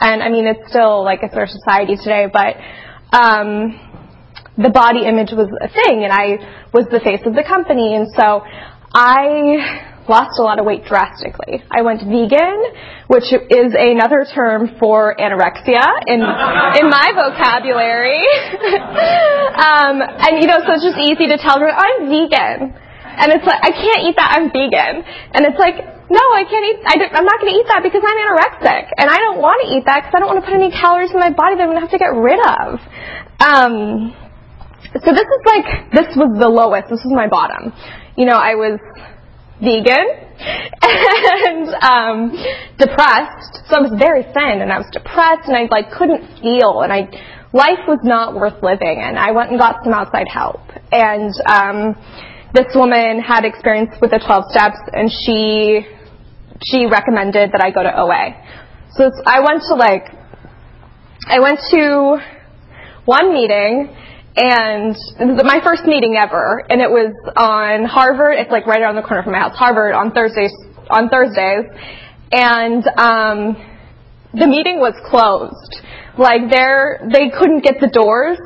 And 0.00 0.22
I 0.22 0.30
mean, 0.30 0.46
it's 0.46 0.70
still 0.70 1.02
like 1.02 1.20
it's 1.22 1.34
our 1.34 1.48
society 1.48 1.96
today, 1.96 2.26
but 2.32 2.54
um, 3.12 3.87
the 4.58 4.70
body 4.70 5.06
image 5.06 5.30
was 5.30 5.46
a 5.46 5.70
thing, 5.70 6.02
and 6.02 6.12
I 6.12 6.66
was 6.74 6.90
the 6.90 6.98
face 6.98 7.22
of 7.22 7.34
the 7.34 7.46
company, 7.46 7.94
and 7.94 8.10
so 8.18 8.42
I 8.90 9.86
lost 10.10 10.40
a 10.40 10.42
lot 10.42 10.58
of 10.58 10.66
weight 10.66 10.82
drastically. 10.82 11.62
I 11.70 11.86
went 11.86 12.02
vegan, 12.02 12.58
which 13.06 13.30
is 13.30 13.70
another 13.76 14.26
term 14.26 14.74
for 14.82 15.14
anorexia 15.14 15.84
in 16.10 16.18
in 16.18 16.86
my 16.90 17.08
vocabulary. 17.14 18.18
um, 19.54 20.02
and 20.02 20.42
you 20.42 20.50
know, 20.50 20.58
so 20.64 20.74
it's 20.74 20.82
just 20.82 20.98
easy 20.98 21.30
to 21.30 21.38
tell 21.38 21.60
her 21.62 21.70
I'm 21.70 22.10
vegan, 22.10 22.74
and 22.74 23.28
it's 23.30 23.46
like 23.46 23.62
I 23.62 23.70
can't 23.70 24.02
eat 24.10 24.16
that. 24.18 24.42
I'm 24.42 24.50
vegan, 24.50 25.06
and 25.38 25.46
it's 25.46 25.60
like 25.60 25.76
no, 26.10 26.24
I 26.34 26.42
can't 26.48 26.64
eat. 26.66 26.78
I 26.88 26.94
am 27.20 27.24
not 27.28 27.38
going 27.38 27.52
to 27.52 27.58
eat 27.60 27.68
that 27.68 27.84
because 27.84 28.00
I'm 28.00 28.16
anorexic, 28.16 28.90
and 28.96 29.06
I 29.06 29.18
don't 29.22 29.38
want 29.38 29.60
to 29.62 29.76
eat 29.76 29.84
that 29.84 30.02
because 30.02 30.14
I 30.16 30.18
don't 30.18 30.32
want 30.32 30.40
to 30.40 30.46
put 30.48 30.56
any 30.56 30.72
calories 30.72 31.12
in 31.12 31.20
my 31.20 31.30
body 31.30 31.60
that 31.60 31.62
I'm 31.62 31.68
going 31.68 31.78
to 31.78 31.84
have 31.84 31.92
to 31.92 32.00
get 32.00 32.16
rid 32.16 32.40
of. 32.40 32.80
Um, 33.38 34.16
so 34.94 35.12
this 35.12 35.28
is 35.28 35.42
like 35.44 35.92
this 35.92 36.16
was 36.16 36.38
the 36.40 36.48
lowest. 36.48 36.88
This 36.88 37.04
was 37.04 37.12
my 37.12 37.28
bottom. 37.28 37.72
You 38.16 38.24
know, 38.24 38.36
I 38.36 38.56
was 38.56 38.80
vegan 39.60 40.06
and 40.80 41.68
um, 41.84 42.32
depressed. 42.78 43.68
So 43.68 43.76
I 43.76 43.80
was 43.84 43.92
very 43.98 44.22
thin, 44.22 44.64
and 44.64 44.72
I 44.72 44.78
was 44.78 44.88
depressed, 44.92 45.48
and 45.48 45.56
I 45.56 45.68
like 45.68 45.92
couldn't 45.92 46.24
feel, 46.40 46.80
and 46.80 46.92
I 46.92 47.10
life 47.52 47.84
was 47.86 48.00
not 48.02 48.34
worth 48.34 48.62
living, 48.62 49.00
and 49.04 49.18
I 49.18 49.32
went 49.32 49.50
and 49.50 49.58
got 49.58 49.84
some 49.84 49.92
outside 49.92 50.26
help. 50.32 50.64
And 50.92 51.32
um, 51.44 51.96
this 52.54 52.72
woman 52.74 53.20
had 53.20 53.44
experience 53.44 53.92
with 54.00 54.10
the 54.10 54.20
12 54.24 54.44
steps, 54.50 54.80
and 54.92 55.12
she 55.12 55.84
she 56.64 56.86
recommended 56.86 57.52
that 57.52 57.60
I 57.60 57.70
go 57.70 57.82
to 57.82 57.92
OA. 57.92 58.34
So 58.96 59.10
I 59.26 59.40
went 59.40 59.62
to 59.68 59.74
like 59.76 60.08
I 61.28 61.40
went 61.40 61.60
to 61.76 62.18
one 63.04 63.32
meeting 63.32 63.94
and 64.38 64.94
my 65.42 65.60
first 65.64 65.84
meeting 65.84 66.16
ever, 66.16 66.64
and 66.70 66.80
it 66.80 66.90
was 66.90 67.10
on 67.36 67.84
Harvard. 67.84 68.38
It's 68.38 68.50
like 68.50 68.66
right 68.66 68.80
around 68.80 68.94
the 68.94 69.02
corner 69.02 69.22
from 69.22 69.32
my 69.32 69.40
house, 69.40 69.56
Harvard 69.56 69.94
on 69.94 70.12
Thursdays. 70.12 70.52
On 70.90 71.10
Thursdays, 71.10 71.66
and 72.32 72.86
um, 72.96 73.56
the 74.32 74.46
meeting 74.46 74.78
was 74.78 74.94
closed. 75.10 75.84
Like 76.16 76.50
there, 76.50 77.02
they 77.12 77.30
couldn't 77.30 77.60
get 77.60 77.80
the 77.80 77.88
doors 77.88 78.38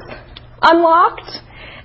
unlocked. 0.62 1.42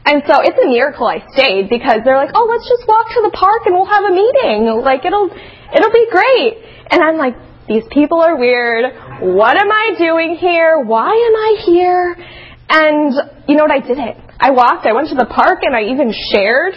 And 0.08 0.24
so 0.24 0.40
it's 0.40 0.56
a 0.56 0.70
miracle 0.72 1.06
I 1.06 1.20
stayed 1.36 1.68
because 1.68 2.00
they're 2.06 2.16
like, 2.16 2.32
oh, 2.34 2.48
let's 2.48 2.64
just 2.64 2.88
walk 2.88 3.12
to 3.12 3.22
the 3.28 3.36
park 3.36 3.68
and 3.68 3.76
we'll 3.76 3.92
have 3.92 4.08
a 4.08 4.16
meeting. 4.16 4.72
Like 4.80 5.04
it'll, 5.04 5.28
it'll 5.28 5.92
be 5.92 6.08
great. 6.10 6.64
And 6.90 7.04
I'm 7.04 7.18
like, 7.18 7.36
these 7.68 7.84
people 7.92 8.22
are 8.22 8.40
weird. 8.40 8.88
What 9.36 9.60
am 9.60 9.70
I 9.70 9.96
doing 10.00 10.38
here? 10.40 10.80
Why 10.80 11.12
am 11.12 11.36
I 11.36 11.52
here? 11.66 12.16
And 12.70 13.14
you 13.48 13.56
know 13.56 13.64
what? 13.64 13.72
I 13.72 13.80
did 13.80 13.98
it. 13.98 14.18
I 14.40 14.52
walked. 14.52 14.86
I 14.86 14.94
went 14.94 15.10
to 15.10 15.16
the 15.16 15.26
park, 15.26 15.60
and 15.64 15.76
I 15.76 15.92
even 15.92 16.14
shared. 16.32 16.74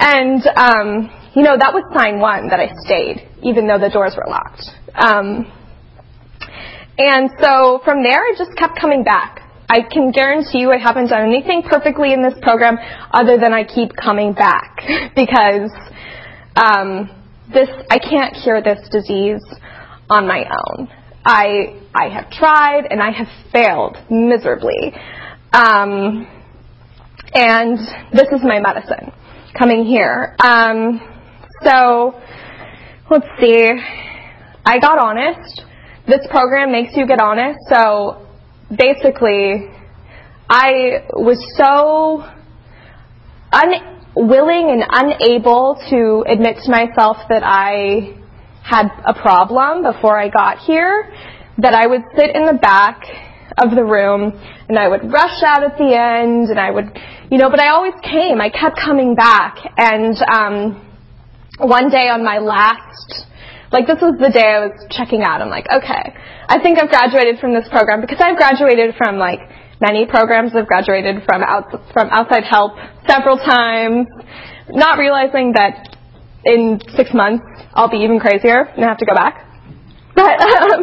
And 0.00 0.42
um, 0.56 1.10
you 1.34 1.42
know 1.42 1.56
that 1.58 1.74
was 1.74 1.82
sign 1.94 2.20
one 2.20 2.48
that 2.48 2.60
I 2.60 2.70
stayed, 2.86 3.28
even 3.42 3.66
though 3.66 3.78
the 3.78 3.90
doors 3.90 4.14
were 4.16 4.26
locked. 4.28 4.62
Um, 4.94 5.50
and 6.98 7.30
so 7.40 7.80
from 7.84 8.02
there, 8.02 8.22
I 8.22 8.34
just 8.36 8.56
kept 8.56 8.78
coming 8.80 9.04
back. 9.04 9.42
I 9.70 9.82
can 9.82 10.10
guarantee 10.10 10.60
you 10.60 10.72
I 10.72 10.78
haven't 10.78 11.08
done 11.08 11.28
anything 11.28 11.62
perfectly 11.62 12.12
in 12.12 12.22
this 12.22 12.34
program 12.40 12.78
other 13.12 13.38
than 13.38 13.52
I 13.52 13.64
keep 13.64 13.94
coming 13.94 14.32
back 14.32 14.80
because 15.14 15.70
um, 16.56 17.10
this 17.52 17.68
I 17.90 17.98
can't 17.98 18.34
cure 18.42 18.62
this 18.62 18.80
disease 18.90 19.44
on 20.08 20.26
my 20.26 20.44
own. 20.44 20.88
I 21.28 21.78
I 21.94 22.08
have 22.08 22.30
tried 22.30 22.86
and 22.90 23.02
I 23.02 23.10
have 23.10 23.28
failed 23.52 23.98
miserably. 24.08 24.94
Um, 25.52 26.26
and 27.34 27.78
this 28.14 28.28
is 28.32 28.40
my 28.42 28.60
medicine 28.60 29.12
coming 29.58 29.84
here. 29.84 30.34
Um, 30.42 31.00
so 31.62 32.18
let's 33.10 33.26
see. 33.38 33.72
I 34.64 34.78
got 34.78 34.98
honest. 34.98 35.62
This 36.06 36.26
program 36.30 36.72
makes 36.72 36.96
you 36.96 37.06
get 37.06 37.20
honest. 37.20 37.58
So 37.68 38.26
basically, 38.74 39.68
I 40.48 41.04
was 41.12 41.38
so 41.58 42.24
unwilling 43.52 44.70
and 44.70 44.82
unable 44.90 45.78
to 45.90 46.24
admit 46.26 46.56
to 46.64 46.70
myself 46.70 47.18
that 47.28 47.42
I 47.44 48.17
had 48.68 48.92
a 49.06 49.14
problem 49.14 49.82
before 49.82 50.20
I 50.20 50.28
got 50.28 50.58
here 50.58 51.10
that 51.56 51.74
I 51.74 51.86
would 51.86 52.02
sit 52.14 52.36
in 52.36 52.44
the 52.44 52.58
back 52.60 53.00
of 53.56 53.74
the 53.74 53.82
room 53.82 54.36
and 54.68 54.78
I 54.78 54.88
would 54.88 55.10
rush 55.10 55.42
out 55.42 55.64
at 55.64 55.78
the 55.78 55.96
end 55.96 56.50
and 56.50 56.60
I 56.60 56.70
would, 56.70 56.92
you 57.30 57.38
know, 57.38 57.48
but 57.48 57.60
I 57.60 57.70
always 57.70 57.94
came. 58.04 58.40
I 58.40 58.50
kept 58.50 58.76
coming 58.76 59.14
back. 59.14 59.56
And 59.76 60.14
um, 60.28 60.84
one 61.58 61.88
day 61.88 62.12
on 62.12 62.22
my 62.22 62.38
last, 62.38 63.24
like 63.72 63.86
this 63.86 64.04
was 64.04 64.20
the 64.20 64.28
day 64.28 64.44
I 64.44 64.68
was 64.68 64.76
checking 64.92 65.22
out. 65.22 65.40
I'm 65.40 65.48
like, 65.48 65.66
okay, 65.72 66.12
I 66.48 66.60
think 66.60 66.76
I've 66.76 66.90
graduated 66.90 67.40
from 67.40 67.54
this 67.54 67.66
program 67.72 68.02
because 68.02 68.20
I've 68.20 68.36
graduated 68.36 68.96
from 69.00 69.16
like 69.16 69.40
many 69.80 70.04
programs. 70.04 70.52
I've 70.54 70.68
graduated 70.68 71.24
from 71.24 71.42
out, 71.42 71.72
from 71.96 72.12
outside 72.12 72.44
help 72.44 72.76
several 73.08 73.38
times, 73.38 74.06
not 74.68 74.98
realizing 74.98 75.56
that 75.56 75.87
in 76.48 76.80
six 76.96 77.12
months 77.12 77.44
I'll 77.74 77.90
be 77.90 77.98
even 77.98 78.18
crazier 78.18 78.64
and 78.64 78.84
I 78.84 78.88
have 78.88 78.98
to 78.98 79.06
go 79.06 79.14
back. 79.14 79.44
But 80.18 80.34
um, 80.42 80.82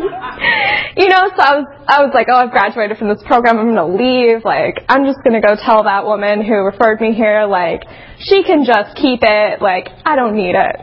you 0.96 1.12
know, 1.12 1.28
so 1.36 1.42
I 1.44 1.54
was 1.60 1.68
I 1.92 1.98
was 2.08 2.12
like, 2.16 2.32
oh, 2.32 2.40
I've 2.40 2.56
graduated 2.56 2.96
from 2.98 3.10
this 3.10 3.20
program. 3.28 3.60
I'm 3.60 3.76
gonna 3.76 3.92
leave. 3.92 4.46
Like, 4.46 4.80
I'm 4.88 5.04
just 5.04 5.20
gonna 5.28 5.44
go 5.44 5.60
tell 5.60 5.84
that 5.84 6.06
woman 6.08 6.40
who 6.40 6.64
referred 6.64 7.02
me 7.02 7.12
here, 7.12 7.44
like, 7.44 7.84
she 8.20 8.48
can 8.48 8.64
just 8.64 8.96
keep 8.96 9.20
it. 9.28 9.60
Like, 9.60 9.92
I 10.06 10.16
don't 10.16 10.40
need 10.40 10.56
it. 10.56 10.76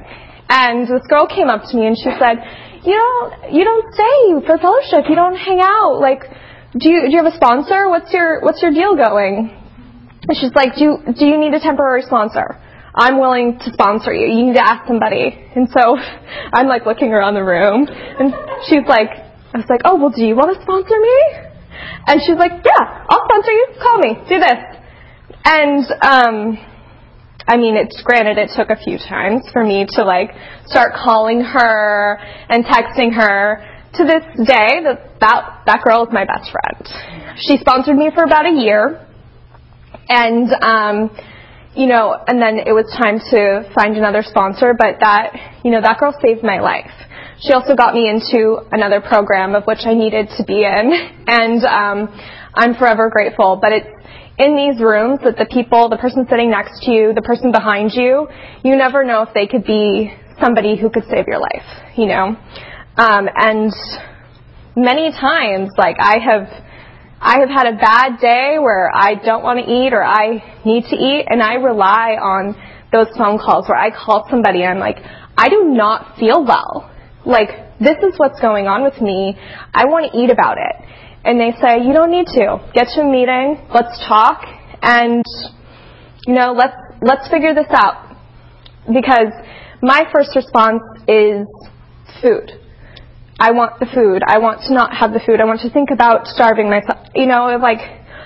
And 0.53 0.85
this 0.85 1.07
girl 1.09 1.25
came 1.25 1.49
up 1.49 1.65
to 1.65 1.73
me 1.81 1.89
and 1.89 1.97
she 1.97 2.13
said, 2.21 2.45
you 2.85 2.93
don't 2.93 3.57
you 3.57 3.65
don't 3.65 3.87
stay 3.97 4.45
for 4.45 4.59
fellowship. 4.61 5.09
You 5.09 5.17
don't 5.17 5.37
hang 5.37 5.65
out. 5.65 5.97
Like, 5.97 6.29
do 6.77 6.93
you 6.93 7.09
do 7.09 7.11
you 7.15 7.25
have 7.25 7.33
a 7.33 7.37
sponsor? 7.37 7.89
What's 7.89 8.13
your 8.13 8.45
what's 8.45 8.61
your 8.61 8.73
deal 8.73 9.01
going? 9.01 9.49
And 10.29 10.37
she's 10.37 10.53
like, 10.55 10.77
do 10.77 10.85
you, 10.85 10.93
do 11.19 11.27
you 11.27 11.37
need 11.37 11.53
a 11.53 11.59
temporary 11.59 12.03
sponsor? 12.03 12.55
I'm 12.95 13.19
willing 13.19 13.59
to 13.59 13.73
sponsor 13.73 14.13
you. 14.13 14.27
You 14.29 14.47
need 14.47 14.55
to 14.55 14.65
ask 14.65 14.87
somebody. 14.87 15.33
And 15.57 15.69
so 15.73 15.97
I'm 16.53 16.67
like 16.67 16.85
looking 16.85 17.13
around 17.13 17.35
the 17.35 17.45
room 17.45 17.87
and 17.89 18.35
she's 18.69 18.87
like, 18.87 19.09
I 19.55 19.59
was 19.59 19.69
like, 19.69 19.81
oh, 19.85 19.97
well, 19.97 20.11
do 20.11 20.25
you 20.25 20.37
want 20.37 20.57
to 20.57 20.63
sponsor 20.63 20.97
me? 20.97 21.19
And 22.07 22.21
she's 22.25 22.37
like, 22.37 22.53
yeah, 22.65 23.05
I'll 23.09 23.25
sponsor 23.29 23.53
you. 23.53 23.67
Call 23.81 23.99
me. 23.99 24.13
Do 24.29 24.39
this. 24.41 24.61
And, 25.45 25.85
um, 26.03 26.59
I 27.47 27.57
mean, 27.57 27.77
it's 27.77 28.01
granted 28.03 28.39
it 28.39 28.51
took 28.57 28.71
a 28.71 28.77
few 28.77 28.99
times 28.99 29.43
for 29.53 29.65
me 29.65 29.87
to 29.97 30.05
like 30.05 30.31
start 30.67 30.93
calling 30.95 31.41
her 31.41 32.19
and 32.49 32.65
texting 32.65 33.15
her. 33.15 33.69
To 33.97 34.05
this 34.05 34.25
day, 34.49 34.81
that 34.89 35.21
that, 35.21 35.63
that 35.67 35.85
girl 35.85 36.05
is 36.05 36.09
my 36.11 36.25
best 36.25 36.51
friend. 36.51 37.37
She 37.37 37.59
sponsored 37.59 37.95
me 37.95 38.11
for 38.15 38.25
about 38.25 38.47
a 38.47 38.57
year. 38.57 39.07
And, 40.09 40.49
um, 40.63 41.11
you 41.75 41.87
know, 41.87 42.15
and 42.27 42.41
then 42.41 42.59
it 42.59 42.73
was 42.73 42.85
time 42.93 43.19
to 43.31 43.69
find 43.75 43.97
another 43.97 44.23
sponsor, 44.23 44.75
but 44.77 45.01
that, 45.01 45.61
you 45.65 45.71
know, 45.71 45.81
that 45.81 45.99
girl 45.99 46.15
saved 46.21 46.43
my 46.43 46.61
life. 46.61 46.91
She 47.41 47.53
also 47.53 47.75
got 47.75 47.95
me 47.95 48.09
into 48.09 48.61
another 48.71 49.01
program 49.01 49.55
of 49.55 49.65
which 49.65 49.81
I 49.85 49.95
needed 49.95 50.29
to 50.37 50.45
be 50.45 50.65
in, 50.65 50.93
and 51.27 51.65
um, 51.65 52.21
I'm 52.55 52.75
forever 52.75 53.11
grateful. 53.11 53.59
But 53.61 53.73
it's 53.73 53.89
in 54.39 54.57
these 54.57 54.81
rooms 54.81 55.21
that 55.25 55.37
the 55.37 55.47
people, 55.47 55.89
the 55.89 55.97
person 55.97 56.27
sitting 56.29 56.51
next 56.51 56.85
to 56.85 56.91
you, 56.91 57.13
the 57.15 57.23
person 57.23 57.53
behind 57.53 57.93
you, 57.95 58.29
you 58.63 58.77
never 58.77 59.05
know 59.05 59.23
if 59.23 59.35
they 59.35 59.47
could 59.47 59.65
be 59.65 60.13
somebody 60.41 60.77
who 60.77 60.91
could 60.91 61.05
save 61.09 61.27
your 61.27 61.41
life, 61.41 61.97
you 61.97 62.07
know. 62.07 62.37
Um, 62.97 63.29
and 63.35 63.73
many 64.77 65.11
times, 65.11 65.71
like 65.79 65.97
I 65.99 66.19
have 66.19 66.49
I 67.25 67.39
have 67.39 67.51
had 67.51 67.73
a 67.73 67.77
bad 67.79 68.19
day 68.21 68.57
where 68.59 68.91
I 68.93 69.15
don't 69.15 69.45
want 69.45 69.65
to 69.65 69.71
eat 69.71 69.95
or 69.95 70.03
I 70.03 70.43
need 70.65 70.83
to 70.91 70.97
eat, 70.97 71.25
and 71.31 71.41
I 71.41 71.55
rely 71.55 72.19
on 72.19 72.59
those 72.91 73.07
phone 73.17 73.39
calls 73.39 73.69
where 73.69 73.79
I 73.79 73.91
call 73.91 74.27
somebody 74.29 74.63
and 74.63 74.75
I'm 74.75 74.81
like, 74.81 74.99
I 75.39 75.49
do 75.49 75.71
not 75.71 76.19
feel 76.19 76.45
well. 76.45 76.91
Like, 77.25 77.79
this 77.79 77.97
is 78.03 78.19
what's 78.19 78.41
going 78.41 78.67
on 78.67 78.83
with 78.83 79.01
me. 79.01 79.39
I 79.73 79.87
want 79.87 80.11
to 80.11 80.19
eat 80.19 80.31
about 80.31 80.59
it. 80.59 80.75
And 81.25 81.39
they 81.39 81.55
say, 81.63 81.87
you 81.87 81.93
don't 81.93 82.11
need 82.11 82.27
to. 82.27 82.59
Get 82.75 82.89
to 82.97 83.03
a 83.03 83.09
meeting, 83.09 83.71
let's 83.73 83.97
talk, 84.09 84.43
and, 84.83 85.23
you 86.27 86.35
know, 86.35 86.53
let's, 86.59 86.75
let's 87.01 87.29
figure 87.31 87.55
this 87.55 87.71
out. 87.71 88.19
Because 88.93 89.31
my 89.81 90.11
first 90.13 90.35
response 90.35 90.83
is 91.07 91.47
food. 92.21 92.51
I 93.43 93.51
want 93.51 93.81
the 93.81 93.87
food. 93.87 94.23
I 94.25 94.39
want 94.39 94.63
to 94.69 94.73
not 94.73 94.95
have 94.95 95.13
the 95.13 95.19
food. 95.19 95.41
I 95.41 95.45
want 95.45 95.59
to 95.67 95.71
think 95.71 95.91
about 95.91 96.29
starving 96.29 96.71
myself. 96.71 97.11
You 97.13 97.27
know, 97.27 97.59
like, 97.61 97.83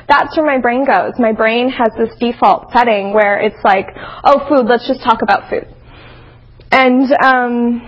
that's 0.06 0.36
where 0.36 0.44
my 0.44 0.60
brain 0.60 0.84
goes. 0.84 1.16
My 1.16 1.32
brain 1.32 1.70
has 1.70 1.88
this 1.96 2.12
default 2.20 2.70
setting 2.70 3.14
where 3.14 3.40
it's 3.40 3.56
like, 3.64 3.88
oh, 3.96 4.44
food, 4.46 4.68
let's 4.68 4.86
just 4.86 5.00
talk 5.00 5.22
about 5.22 5.48
food. 5.48 5.64
And, 6.70 7.08
um, 7.24 7.80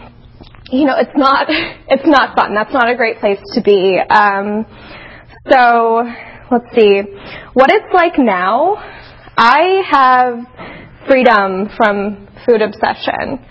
you 0.73 0.87
know, 0.87 0.97
it's 0.97 1.13
not, 1.15 1.47
it's 1.93 2.09
not 2.09 2.35
fun. 2.35 2.55
That's 2.55 2.73
not 2.73 2.89
a 2.89 2.97
great 2.97 3.21
place 3.21 3.41
to 3.53 3.61
be. 3.61 4.01
Um, 4.09 4.65
so, 5.53 6.09
let's 6.51 6.73
see. 6.73 7.03
What 7.53 7.69
it's 7.69 7.93
like 7.93 8.17
now, 8.17 8.81
I 9.37 9.85
have 9.85 10.49
freedom 11.07 11.69
from 11.77 12.27
food 12.47 12.63
obsession. 12.63 13.45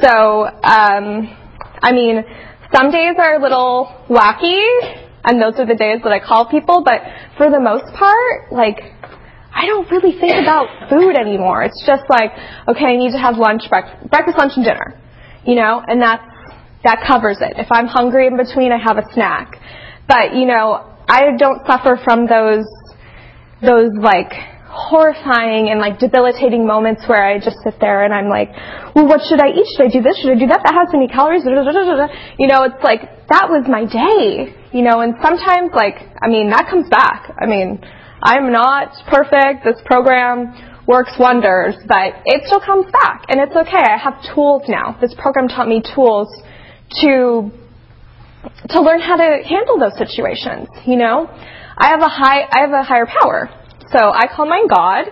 So, 0.00 0.46
um, 0.46 1.34
I 1.82 1.90
mean, 1.90 2.22
some 2.72 2.90
days 2.90 3.14
are 3.18 3.36
a 3.36 3.42
little 3.42 3.92
wacky, 4.08 4.62
and 5.24 5.40
those 5.40 5.58
are 5.58 5.66
the 5.66 5.74
days 5.74 6.00
that 6.04 6.12
I 6.12 6.20
call 6.20 6.46
people, 6.46 6.82
but 6.84 7.00
for 7.36 7.50
the 7.50 7.60
most 7.60 7.92
part, 7.94 8.52
like, 8.52 8.78
I 9.54 9.66
don't 9.66 9.88
really 9.90 10.18
think 10.18 10.34
about 10.42 10.90
food 10.90 11.16
anymore. 11.16 11.62
It's 11.62 11.82
just 11.86 12.04
like, 12.08 12.32
okay, 12.68 12.86
I 12.86 12.96
need 12.96 13.12
to 13.12 13.18
have 13.18 13.36
lunch, 13.36 13.62
breakfast, 13.68 14.10
breakfast 14.10 14.38
lunch, 14.38 14.52
and 14.56 14.64
dinner, 14.64 15.00
you 15.46 15.54
know, 15.54 15.80
and 15.86 16.02
that's, 16.02 16.24
that 16.84 17.04
covers 17.06 17.38
it. 17.40 17.54
If 17.56 17.68
I'm 17.70 17.86
hungry 17.86 18.26
in 18.26 18.36
between, 18.36 18.72
I 18.72 18.78
have 18.78 18.98
a 18.98 19.06
snack. 19.14 19.60
But, 20.06 20.34
you 20.34 20.46
know, 20.46 20.96
I 21.08 21.36
don't 21.38 21.64
suffer 21.66 21.98
from 22.04 22.26
those, 22.26 22.66
those 23.62 23.90
like 23.96 24.32
horrifying 24.74 25.70
and 25.70 25.78
like 25.78 25.98
debilitating 25.98 26.66
moments 26.66 27.06
where 27.06 27.22
I 27.24 27.38
just 27.38 27.56
sit 27.62 27.78
there 27.80 28.04
and 28.04 28.12
I'm 28.12 28.28
like, 28.28 28.50
well, 28.94 29.06
what 29.06 29.22
should 29.28 29.40
I 29.40 29.54
eat? 29.54 29.66
Should 29.76 29.86
I 29.86 29.90
do 29.90 30.02
this? 30.02 30.18
Should 30.18 30.34
I 30.34 30.38
do 30.38 30.50
that? 30.50 30.66
That 30.66 30.74
has 30.74 30.90
many 30.92 31.06
calories. 31.06 31.46
You 31.46 31.54
know, 32.50 32.66
it's 32.66 32.82
like 32.82 33.28
that 33.30 33.46
was 33.48 33.64
my 33.70 33.86
day. 33.86 34.50
You 34.74 34.82
know, 34.82 35.00
and 35.00 35.14
sometimes 35.22 35.70
like, 35.72 36.02
I 36.20 36.26
mean, 36.26 36.50
that 36.50 36.66
comes 36.68 36.90
back. 36.90 37.30
I 37.38 37.46
mean, 37.46 37.78
I'm 38.20 38.50
not 38.50 38.90
perfect. 39.06 39.62
This 39.64 39.78
program 39.86 40.52
works 40.86 41.14
wonders, 41.18 41.76
but 41.86 42.20
it 42.26 42.42
still 42.46 42.60
comes 42.60 42.90
back 42.90 43.24
and 43.28 43.40
it's 43.40 43.54
okay. 43.54 43.84
I 43.84 43.96
have 43.96 44.18
tools 44.34 44.62
now. 44.68 44.98
This 45.00 45.14
program 45.14 45.48
taught 45.48 45.68
me 45.68 45.82
tools 45.94 46.28
to 47.00 47.50
to 48.68 48.80
learn 48.82 49.00
how 49.00 49.16
to 49.16 49.42
handle 49.46 49.78
those 49.78 49.96
situations, 49.96 50.68
you 50.84 50.96
know? 50.96 51.28
I 51.76 51.88
have 51.88 52.02
a 52.02 52.08
high 52.08 52.42
I 52.50 52.60
have 52.60 52.72
a 52.72 52.82
higher 52.82 53.06
power. 53.06 53.48
So 53.92 53.98
I 53.98 54.26
call 54.34 54.46
mine 54.46 54.68
God, 54.68 55.06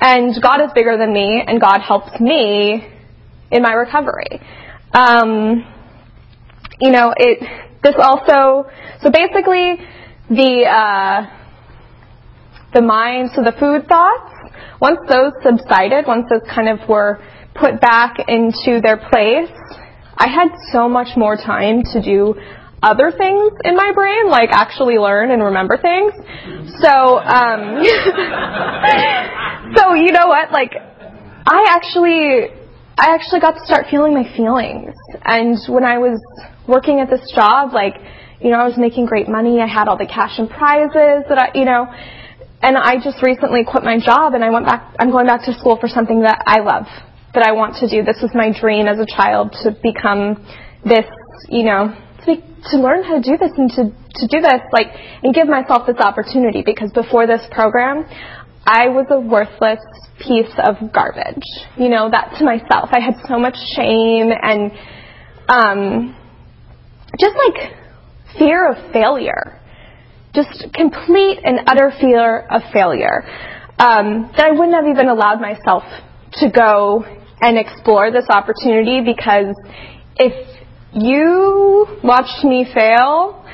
and 0.00 0.34
God 0.42 0.60
is 0.64 0.70
bigger 0.74 0.96
than 0.96 1.12
me, 1.12 1.42
and 1.46 1.60
God 1.60 1.80
helps 1.80 2.20
me 2.20 2.86
in 3.50 3.62
my 3.62 3.72
recovery. 3.72 4.40
Um, 4.92 5.66
you 6.80 6.90
know, 6.90 7.12
it. 7.16 7.38
This 7.82 7.94
also. 7.98 8.68
So 9.02 9.10
basically, 9.10 9.76
the 10.28 10.66
uh, 10.68 11.26
the 12.74 12.82
mind. 12.82 13.30
So 13.34 13.42
the 13.42 13.52
food 13.58 13.88
thoughts. 13.88 14.34
Once 14.80 14.98
those 15.08 15.32
subsided, 15.42 16.06
once 16.06 16.26
those 16.30 16.40
kind 16.48 16.68
of 16.68 16.88
were 16.88 17.22
put 17.54 17.80
back 17.80 18.16
into 18.28 18.80
their 18.80 18.96
place, 18.96 19.52
I 20.16 20.28
had 20.28 20.48
so 20.72 20.88
much 20.88 21.16
more 21.16 21.36
time 21.36 21.82
to 21.92 22.00
do 22.02 22.34
other 22.82 23.12
things 23.12 23.52
in 23.64 23.76
my 23.76 23.92
brain, 23.92 24.28
like 24.28 24.50
actually 24.52 24.96
learn 24.96 25.30
and 25.30 25.42
remember 25.42 25.76
things. 25.76 26.12
So, 26.80 27.18
um, 27.18 27.84
so 29.76 29.94
you 29.94 30.12
know 30.12 30.28
what? 30.28 30.50
Like, 30.50 30.72
I 30.74 31.66
actually, 31.68 32.48
I 32.96 33.14
actually 33.14 33.40
got 33.40 33.52
to 33.52 33.64
start 33.64 33.86
feeling 33.90 34.14
my 34.14 34.24
feelings. 34.36 34.94
And 35.24 35.58
when 35.68 35.84
I 35.84 35.98
was 35.98 36.20
working 36.66 37.00
at 37.00 37.10
this 37.10 37.30
job, 37.34 37.72
like, 37.72 37.94
you 38.40 38.50
know, 38.50 38.58
I 38.58 38.64
was 38.64 38.78
making 38.78 39.06
great 39.06 39.28
money. 39.28 39.60
I 39.60 39.66
had 39.66 39.88
all 39.88 39.98
the 39.98 40.06
cash 40.06 40.38
and 40.38 40.48
prizes 40.48 41.24
that 41.28 41.36
I, 41.38 41.58
you 41.58 41.66
know, 41.66 41.86
and 42.62 42.76
I 42.76 42.96
just 42.96 43.22
recently 43.22 43.64
quit 43.64 43.84
my 43.84 43.98
job 43.98 44.34
and 44.34 44.44
I 44.44 44.50
went 44.50 44.66
back, 44.66 44.94
I'm 44.98 45.10
going 45.10 45.26
back 45.26 45.44
to 45.44 45.52
school 45.54 45.76
for 45.80 45.88
something 45.88 46.22
that 46.22 46.42
I 46.46 46.60
love, 46.60 46.84
that 47.34 47.44
I 47.44 47.52
want 47.52 47.76
to 47.80 47.88
do. 47.88 48.04
This 48.04 48.20
was 48.22 48.30
my 48.34 48.52
dream 48.52 48.86
as 48.86 48.98
a 48.98 49.06
child 49.06 49.56
to 49.64 49.72
become 49.82 50.44
this, 50.84 51.04
you 51.48 51.64
know, 51.64 51.92
to, 52.20 52.26
be, 52.26 52.42
to 52.70 52.76
learn 52.78 53.02
how 53.02 53.20
to 53.20 53.22
do 53.22 53.36
this 53.36 53.52
and 53.56 53.70
to, 53.70 53.82
to 53.90 54.26
do 54.28 54.40
this, 54.40 54.60
like, 54.72 54.88
and 55.22 55.34
give 55.34 55.48
myself 55.48 55.86
this 55.86 55.96
opportunity 55.98 56.62
because 56.64 56.92
before 56.92 57.26
this 57.26 57.42
program, 57.50 58.04
I 58.66 58.88
was 58.88 59.06
a 59.10 59.20
worthless 59.20 59.80
piece 60.18 60.52
of 60.58 60.92
garbage. 60.92 61.42
You 61.76 61.88
know, 61.88 62.10
that 62.10 62.36
to 62.38 62.44
myself. 62.44 62.90
I 62.92 63.00
had 63.00 63.14
so 63.26 63.38
much 63.38 63.56
shame 63.74 64.30
and, 64.30 64.72
um, 65.48 66.16
just 67.18 67.34
like 67.36 67.72
fear 68.38 68.70
of 68.70 68.92
failure. 68.92 69.58
Just 70.34 70.72
complete 70.74 71.40
and 71.42 71.60
utter 71.66 71.92
fear 72.00 72.46
of 72.50 72.62
failure. 72.72 73.24
Um, 73.78 74.30
that 74.36 74.46
I 74.46 74.50
wouldn't 74.52 74.74
have 74.74 74.86
even 74.86 75.08
allowed 75.08 75.40
myself 75.40 75.82
to 76.34 76.50
go 76.50 77.04
and 77.40 77.58
explore 77.58 78.12
this 78.12 78.26
opportunity 78.28 79.00
because 79.00 79.56
if 80.16 80.59
you 80.92 81.86
watched 82.02 82.44
me 82.44 82.66
fail, 82.72 83.44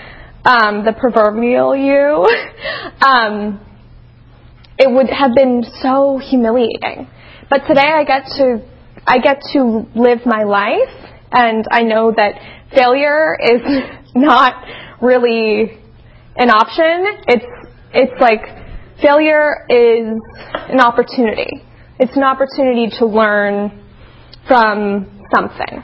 um, 0.44 0.84
the 0.84 0.92
proverbial 0.98 1.76
you, 1.76 2.26
um, 3.06 3.60
it 4.78 4.90
would 4.90 5.10
have 5.10 5.34
been 5.34 5.64
so 5.82 6.18
humiliating. 6.18 7.08
But 7.48 7.66
today 7.66 7.88
I 7.94 8.04
get 8.04 8.26
to 8.38 8.62
I 9.06 9.18
get 9.18 9.40
to 9.52 9.86
live 9.94 10.26
my 10.26 10.42
life, 10.42 11.12
and 11.30 11.64
I 11.70 11.82
know 11.82 12.12
that 12.16 12.34
failure 12.74 13.36
is 13.40 13.60
not 14.14 14.54
really 15.00 15.78
an 16.36 16.50
option. 16.50 17.22
It's 17.28 17.46
it's 17.92 18.20
like 18.20 18.42
failure 19.00 19.66
is 19.68 20.18
an 20.68 20.80
opportunity. 20.80 21.62
It's 21.98 22.16
an 22.16 22.24
opportunity 22.24 22.88
to 22.98 23.06
learn 23.06 23.82
from 24.46 25.28
something. 25.34 25.82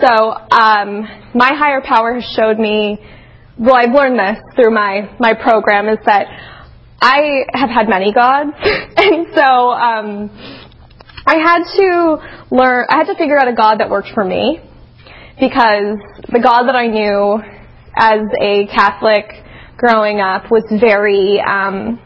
So 0.00 0.08
um, 0.08 1.04
my 1.34 1.52
higher 1.52 1.82
power 1.84 2.14
has 2.14 2.24
showed 2.34 2.58
me. 2.58 2.98
Well, 3.58 3.76
I've 3.76 3.92
learned 3.92 4.18
this 4.18 4.38
through 4.56 4.72
my 4.72 5.14
my 5.20 5.34
program 5.34 5.88
is 5.88 5.98
that 6.06 6.26
I 7.02 7.44
have 7.52 7.68
had 7.68 7.88
many 7.88 8.10
gods, 8.12 8.52
and 8.96 9.26
so 9.34 9.42
um, 9.42 10.30
I 11.26 11.36
had 11.36 11.64
to 11.76 12.46
learn. 12.50 12.86
I 12.88 12.96
had 12.96 13.12
to 13.12 13.14
figure 13.16 13.38
out 13.38 13.48
a 13.48 13.54
god 13.54 13.80
that 13.80 13.90
worked 13.90 14.08
for 14.14 14.24
me 14.24 14.60
because 15.38 15.98
the 16.32 16.40
God 16.42 16.64
that 16.68 16.76
I 16.76 16.86
knew 16.86 17.38
as 17.96 18.20
a 18.40 18.66
Catholic 18.74 19.26
growing 19.76 20.20
up 20.20 20.50
was 20.50 20.64
very, 20.80 21.40
um, 21.40 22.00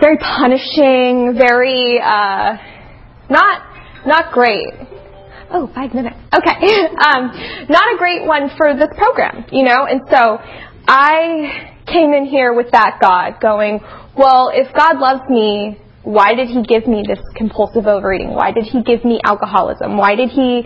very 0.00 0.18
punishing, 0.18 1.34
very 1.36 2.00
uh, 2.00 2.56
not 3.28 4.06
not 4.06 4.32
great. 4.32 4.91
Oh, 5.54 5.70
five 5.74 5.92
minutes. 5.92 6.16
Okay, 6.32 6.56
um, 7.12 7.30
not 7.68 7.92
a 7.92 7.98
great 7.98 8.26
one 8.26 8.48
for 8.56 8.74
this 8.74 8.88
program, 8.96 9.44
you 9.52 9.64
know. 9.64 9.84
And 9.84 10.00
so 10.08 10.38
I 10.88 11.76
came 11.86 12.12
in 12.14 12.24
here 12.24 12.54
with 12.54 12.70
that 12.72 12.98
God, 13.00 13.40
going, 13.40 13.80
well, 14.16 14.50
if 14.52 14.72
God 14.74 14.98
loves 14.98 15.28
me, 15.28 15.78
why 16.04 16.34
did 16.34 16.48
He 16.48 16.62
give 16.62 16.86
me 16.86 17.04
this 17.06 17.20
compulsive 17.36 17.86
overeating? 17.86 18.30
Why 18.30 18.52
did 18.52 18.64
He 18.64 18.82
give 18.82 19.04
me 19.04 19.20
alcoholism? 19.24 19.98
Why 19.98 20.14
did 20.14 20.30
He, 20.30 20.64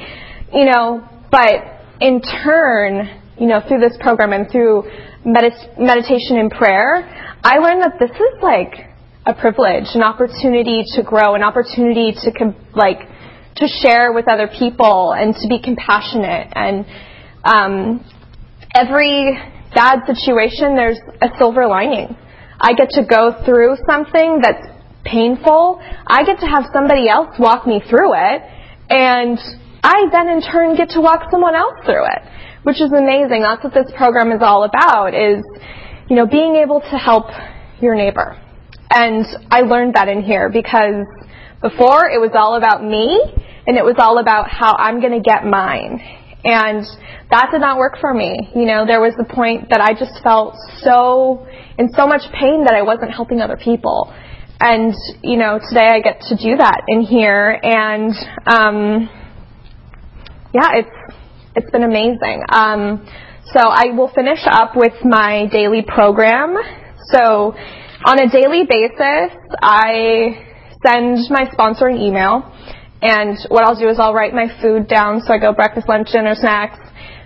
you 0.52 0.64
know? 0.64 1.06
But 1.30 1.82
in 2.00 2.20
turn, 2.22 3.10
you 3.38 3.48
know, 3.48 3.60
through 3.66 3.80
this 3.80 3.96
program 4.00 4.32
and 4.32 4.50
through 4.50 4.84
medit- 5.26 5.78
meditation 5.78 6.38
and 6.38 6.50
prayer, 6.50 7.02
I 7.42 7.58
learned 7.58 7.82
that 7.82 7.98
this 7.98 8.10
is 8.10 8.42
like 8.42 8.86
a 9.26 9.34
privilege, 9.34 9.90
an 9.94 10.02
opportunity 10.02 10.84
to 10.94 11.02
grow, 11.02 11.34
an 11.34 11.42
opportunity 11.42 12.14
to 12.22 12.30
com- 12.32 12.54
like 12.74 13.00
to 13.56 13.66
share 13.66 14.12
with 14.12 14.28
other 14.28 14.48
people 14.48 15.12
and 15.12 15.34
to 15.34 15.48
be 15.48 15.60
compassionate. 15.60 16.52
And 16.54 16.86
um, 17.44 18.04
every 18.74 19.32
bad 19.74 20.00
situation, 20.06 20.76
there's 20.76 21.00
a 21.20 21.28
silver 21.38 21.66
lining. 21.66 22.16
I 22.60 22.72
get 22.74 22.90
to 22.90 23.04
go 23.04 23.44
through 23.44 23.76
something 23.88 24.40
that's 24.42 24.66
painful. 25.04 25.80
I 26.06 26.24
get 26.24 26.40
to 26.40 26.46
have 26.46 26.64
somebody 26.72 27.08
else 27.08 27.36
walk 27.38 27.66
me 27.66 27.80
through 27.88 28.14
it, 28.14 28.42
and 28.90 29.38
I 29.82 30.08
then 30.10 30.28
in 30.28 30.40
turn 30.42 30.74
get 30.76 30.90
to 30.90 31.00
walk 31.00 31.30
someone 31.30 31.54
else 31.54 31.74
through 31.84 32.04
it 32.06 32.22
which 32.66 32.82
is 32.82 32.90
amazing. 32.90 33.42
That's 33.42 33.62
what 33.62 33.72
this 33.72 33.86
program 33.96 34.32
is 34.32 34.42
all 34.42 34.64
about 34.64 35.14
is, 35.14 35.38
you 36.10 36.16
know, 36.16 36.26
being 36.26 36.56
able 36.56 36.80
to 36.80 36.98
help 36.98 37.26
your 37.80 37.94
neighbor. 37.94 38.36
And 38.90 39.24
I 39.52 39.60
learned 39.60 39.94
that 39.94 40.08
in 40.08 40.20
here 40.20 40.50
because 40.50 41.06
before 41.62 42.08
it 42.10 42.20
was 42.20 42.32
all 42.34 42.56
about 42.56 42.82
me 42.84 43.20
and 43.66 43.76
it 43.76 43.84
was 43.84 43.96
all 43.98 44.18
about 44.18 44.48
how 44.48 44.74
I'm 44.78 45.00
going 45.00 45.12
to 45.12 45.24
get 45.24 45.44
mine. 45.44 46.00
And 46.44 46.86
that 47.30 47.48
did 47.50 47.60
not 47.60 47.78
work 47.78 47.98
for 48.00 48.14
me. 48.14 48.50
You 48.54 48.66
know, 48.66 48.86
there 48.86 49.00
was 49.00 49.14
the 49.18 49.24
point 49.24 49.70
that 49.70 49.80
I 49.80 49.92
just 49.98 50.22
felt 50.22 50.54
so 50.82 51.46
in 51.76 51.90
so 51.92 52.06
much 52.06 52.22
pain 52.32 52.64
that 52.64 52.74
I 52.74 52.82
wasn't 52.82 53.10
helping 53.10 53.40
other 53.40 53.56
people. 53.56 54.14
And, 54.60 54.94
you 55.22 55.36
know, 55.36 55.58
today 55.58 55.88
I 55.88 56.00
get 56.00 56.20
to 56.28 56.36
do 56.36 56.56
that 56.56 56.82
in 56.88 57.02
here 57.02 57.58
and 57.62 58.12
um 58.46 59.10
yeah, 60.54 60.80
it's 60.80 61.16
it's 61.56 61.70
been 61.70 61.82
amazing. 61.82 62.42
Um, 62.48 63.06
so 63.52 63.60
I 63.60 63.92
will 63.96 64.10
finish 64.14 64.40
up 64.46 64.76
with 64.76 64.92
my 65.04 65.46
daily 65.52 65.82
program. 65.82 66.56
So 67.12 67.54
on 68.04 68.18
a 68.20 68.28
daily 68.28 68.64
basis, 68.68 69.36
I 69.62 70.55
send 70.86 71.18
my 71.30 71.50
sponsor 71.52 71.88
an 71.88 71.98
email, 71.98 72.52
and 73.02 73.36
what 73.48 73.64
I'll 73.64 73.78
do 73.78 73.88
is 73.88 73.98
I'll 73.98 74.14
write 74.14 74.34
my 74.34 74.46
food 74.62 74.88
down. 74.88 75.20
So 75.20 75.34
I 75.34 75.38
go 75.38 75.52
breakfast, 75.52 75.88
lunch, 75.88 76.08
dinner, 76.12 76.34
snacks. 76.34 76.78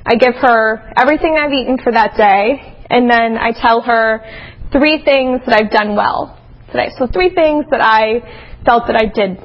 I 0.07 0.17
give 0.17 0.35
her 0.37 0.93
everything 0.97 1.37
I've 1.39 1.53
eaten 1.53 1.79
for 1.79 1.93
that 1.93 2.17
day, 2.17 2.85
and 2.89 3.11
then 3.11 3.37
I 3.37 3.53
tell 3.53 3.83
her 3.83 4.25
three 4.73 5.03
things 5.05 5.41
that 5.47 5.61
I've 5.61 5.71
done 5.71 5.95
well 5.95 6.39
today. 6.69 6.89
So 6.99 7.07
three 7.07 7.35
things 7.35 7.67
that 7.71 7.81
I 7.83 8.63
felt 8.65 8.87
that 8.87 8.97
I 8.97 9.07
did 9.07 9.39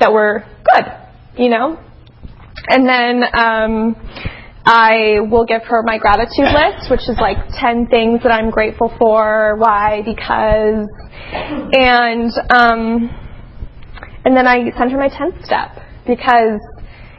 that 0.00 0.12
were 0.12 0.44
good, 0.64 1.42
you 1.42 1.48
know, 1.48 1.78
and 2.68 2.86
then 2.86 3.22
um, 3.34 3.96
I 4.64 5.20
will 5.30 5.46
give 5.46 5.62
her 5.64 5.82
my 5.82 5.98
gratitude 5.98 6.46
list, 6.46 6.90
which 6.90 7.08
is 7.08 7.16
like 7.18 7.38
10 7.58 7.86
things 7.88 8.22
that 8.22 8.32
I'm 8.32 8.50
grateful 8.50 8.92
for, 8.98 9.56
why, 9.56 10.02
because, 10.04 10.86
and, 11.72 12.32
um, 12.50 13.10
and 14.24 14.36
then 14.36 14.46
I 14.46 14.70
send 14.76 14.92
her 14.92 14.98
my 14.98 15.08
10th 15.08 15.44
step 15.44 15.78
because 16.06 16.60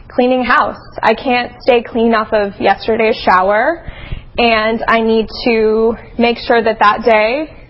cleaning 0.09 0.43
house. 0.43 0.79
I 1.01 1.13
can't 1.13 1.53
stay 1.61 1.83
clean 1.83 2.13
off 2.13 2.29
of 2.31 2.59
yesterday's 2.61 3.15
shower 3.17 3.85
and 4.37 4.83
I 4.87 5.01
need 5.01 5.27
to 5.45 5.93
make 6.17 6.37
sure 6.37 6.63
that 6.63 6.77
that 6.79 7.03
day 7.05 7.63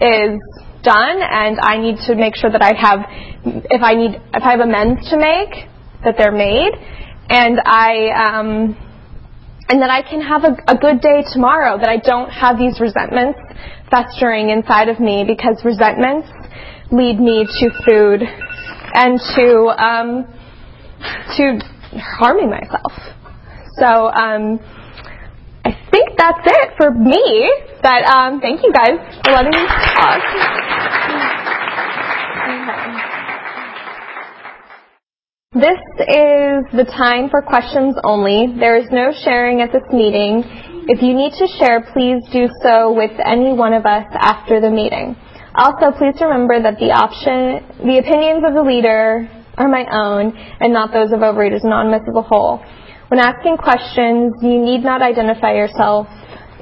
is 0.00 0.40
done, 0.82 1.18
and 1.20 1.58
I 1.60 1.76
need 1.76 1.96
to 2.06 2.14
make 2.14 2.36
sure 2.36 2.50
that 2.50 2.62
I 2.62 2.72
have, 2.78 3.00
if 3.70 3.82
I 3.82 3.94
need, 3.94 4.14
if 4.32 4.42
I 4.42 4.50
have 4.52 4.60
amends 4.60 5.10
to 5.10 5.18
make, 5.18 5.68
that 6.04 6.14
they're 6.16 6.32
made, 6.32 6.72
and 7.28 7.60
I, 7.60 8.08
um, 8.14 8.76
and 9.68 9.82
that 9.82 9.90
I 9.90 10.02
can 10.02 10.22
have 10.22 10.44
a, 10.44 10.56
a 10.72 10.76
good 10.78 11.00
day 11.00 11.24
tomorrow. 11.32 11.76
That 11.76 11.88
I 11.88 11.98
don't 11.98 12.30
have 12.30 12.56
these 12.56 12.80
resentments 12.80 13.38
festering 13.90 14.50
inside 14.50 14.88
of 14.88 15.00
me 15.00 15.24
because 15.26 15.60
resentments 15.64 16.28
lead 16.90 17.20
me 17.20 17.44
to 17.44 17.70
food 17.84 18.22
and 18.94 19.20
to 19.36 19.46
um, 19.76 20.26
to 21.36 21.58
harming 22.18 22.50
myself. 22.50 22.92
So 23.78 23.86
um, 23.86 24.58
I 25.64 25.70
think 25.90 26.18
that's 26.18 26.44
it 26.44 26.70
for 26.76 26.90
me. 26.90 27.52
But 27.82 28.04
um, 28.04 28.40
thank 28.40 28.62
you 28.62 28.72
guys 28.72 28.98
for 29.24 29.32
letting 29.32 29.52
me 29.52 29.66
talk. 29.94 30.68
This 35.54 35.80
is 36.06 36.64
the 36.76 36.84
time 36.84 37.30
for 37.30 37.42
questions 37.42 37.96
only. 38.04 38.54
There 38.58 38.76
is 38.76 38.86
no 38.90 39.12
sharing 39.24 39.60
at 39.60 39.72
this 39.72 39.82
meeting. 39.92 40.44
If 40.88 41.02
you 41.02 41.14
need 41.14 41.32
to 41.38 41.46
share, 41.58 41.80
please 41.92 42.22
do 42.32 42.48
so 42.62 42.92
with 42.92 43.12
any 43.24 43.52
one 43.52 43.72
of 43.72 43.86
us 43.86 44.06
after 44.12 44.60
the 44.60 44.70
meeting. 44.70 45.16
Also, 45.58 45.90
please 45.98 46.14
remember 46.20 46.62
that 46.62 46.78
the 46.78 46.94
option, 46.94 47.66
the 47.82 47.98
opinions 47.98 48.44
of 48.46 48.54
the 48.54 48.62
leader 48.62 49.28
are 49.58 49.66
my 49.66 49.84
own 49.90 50.30
and 50.60 50.72
not 50.72 50.92
those 50.92 51.10
of 51.10 51.18
Overeaters 51.18 51.64
Anonymous 51.64 52.02
as 52.08 52.14
a 52.14 52.22
whole. 52.22 52.62
When 53.08 53.18
asking 53.18 53.56
questions, 53.56 54.34
you 54.40 54.62
need 54.62 54.84
not 54.84 55.02
identify 55.02 55.54
yourself. 55.54 56.06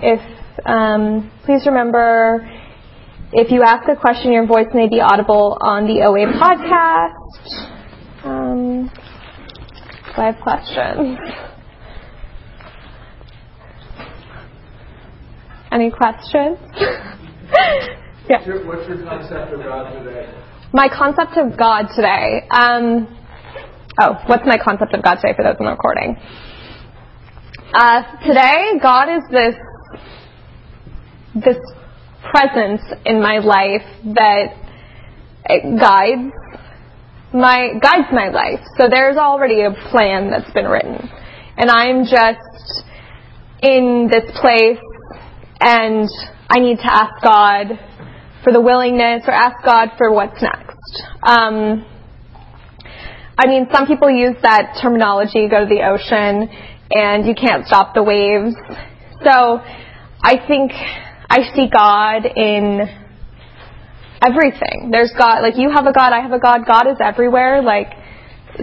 If 0.00 0.20
um, 0.64 1.30
please 1.44 1.66
remember, 1.66 2.40
if 3.34 3.50
you 3.50 3.62
ask 3.62 3.86
a 3.86 4.00
question, 4.00 4.32
your 4.32 4.46
voice 4.46 4.72
may 4.72 4.88
be 4.88 5.00
audible 5.02 5.58
on 5.60 5.86
the 5.86 6.00
OA 6.00 6.32
podcast. 6.32 7.20
Um, 8.24 8.88
have 10.16 10.40
questions. 10.40 11.18
Any 15.70 15.90
questions? 15.90 16.56
What's 18.28 18.44
your, 18.44 18.66
what's 18.66 18.88
your 18.88 19.04
concept 19.04 19.52
of 19.52 19.60
God 19.60 19.92
today? 19.92 20.28
My 20.72 20.88
concept 20.88 21.38
of 21.38 21.56
God 21.56 21.86
today. 21.94 22.42
Um, 22.50 23.06
oh, 24.00 24.14
what's 24.26 24.42
my 24.44 24.58
concept 24.58 24.94
of 24.94 25.04
God 25.04 25.16
today 25.16 25.32
for 25.36 25.44
those 25.44 25.54
in 25.60 25.64
the 25.64 25.70
recording? 25.70 26.16
Uh, 27.72 28.02
today, 28.26 28.80
God 28.82 29.08
is 29.16 29.22
this 29.30 29.54
this 31.36 31.56
presence 32.32 32.82
in 33.04 33.22
my 33.22 33.38
life 33.38 33.86
that 34.16 34.56
guides 35.78 36.32
my 37.32 37.78
guides 37.80 38.08
my 38.12 38.28
life. 38.30 38.60
So 38.76 38.88
there's 38.90 39.16
already 39.16 39.62
a 39.62 39.70
plan 39.90 40.30
that's 40.30 40.50
been 40.52 40.66
written, 40.66 40.98
and 41.56 41.70
I'm 41.70 42.04
just 42.06 42.82
in 43.62 44.08
this 44.10 44.24
place, 44.40 44.82
and 45.60 46.08
I 46.50 46.58
need 46.58 46.78
to 46.78 46.92
ask 46.92 47.22
God 47.22 47.78
for 48.46 48.52
the 48.52 48.60
willingness, 48.60 49.24
or 49.26 49.34
ask 49.34 49.58
God 49.64 49.90
for 49.98 50.12
what's 50.14 50.40
next. 50.40 51.02
Um, 51.26 51.84
I 53.36 53.48
mean, 53.48 53.66
some 53.74 53.88
people 53.88 54.08
use 54.08 54.36
that 54.42 54.78
terminology, 54.80 55.48
go 55.50 55.66
to 55.66 55.66
the 55.66 55.82
ocean, 55.82 56.46
and 56.94 57.26
you 57.26 57.34
can't 57.34 57.66
stop 57.66 57.92
the 57.92 58.04
waves. 58.04 58.54
So 59.26 59.58
I 60.22 60.38
think 60.46 60.70
I 61.28 61.50
see 61.58 61.66
God 61.66 62.22
in 62.22 62.86
everything. 64.22 64.92
There's 64.92 65.10
God, 65.18 65.42
like 65.42 65.58
you 65.58 65.68
have 65.74 65.86
a 65.86 65.92
God, 65.92 66.12
I 66.14 66.22
have 66.22 66.30
a 66.30 66.38
God, 66.38 66.60
God 66.70 66.86
is 66.86 66.98
everywhere. 67.02 67.62
Like, 67.62 67.98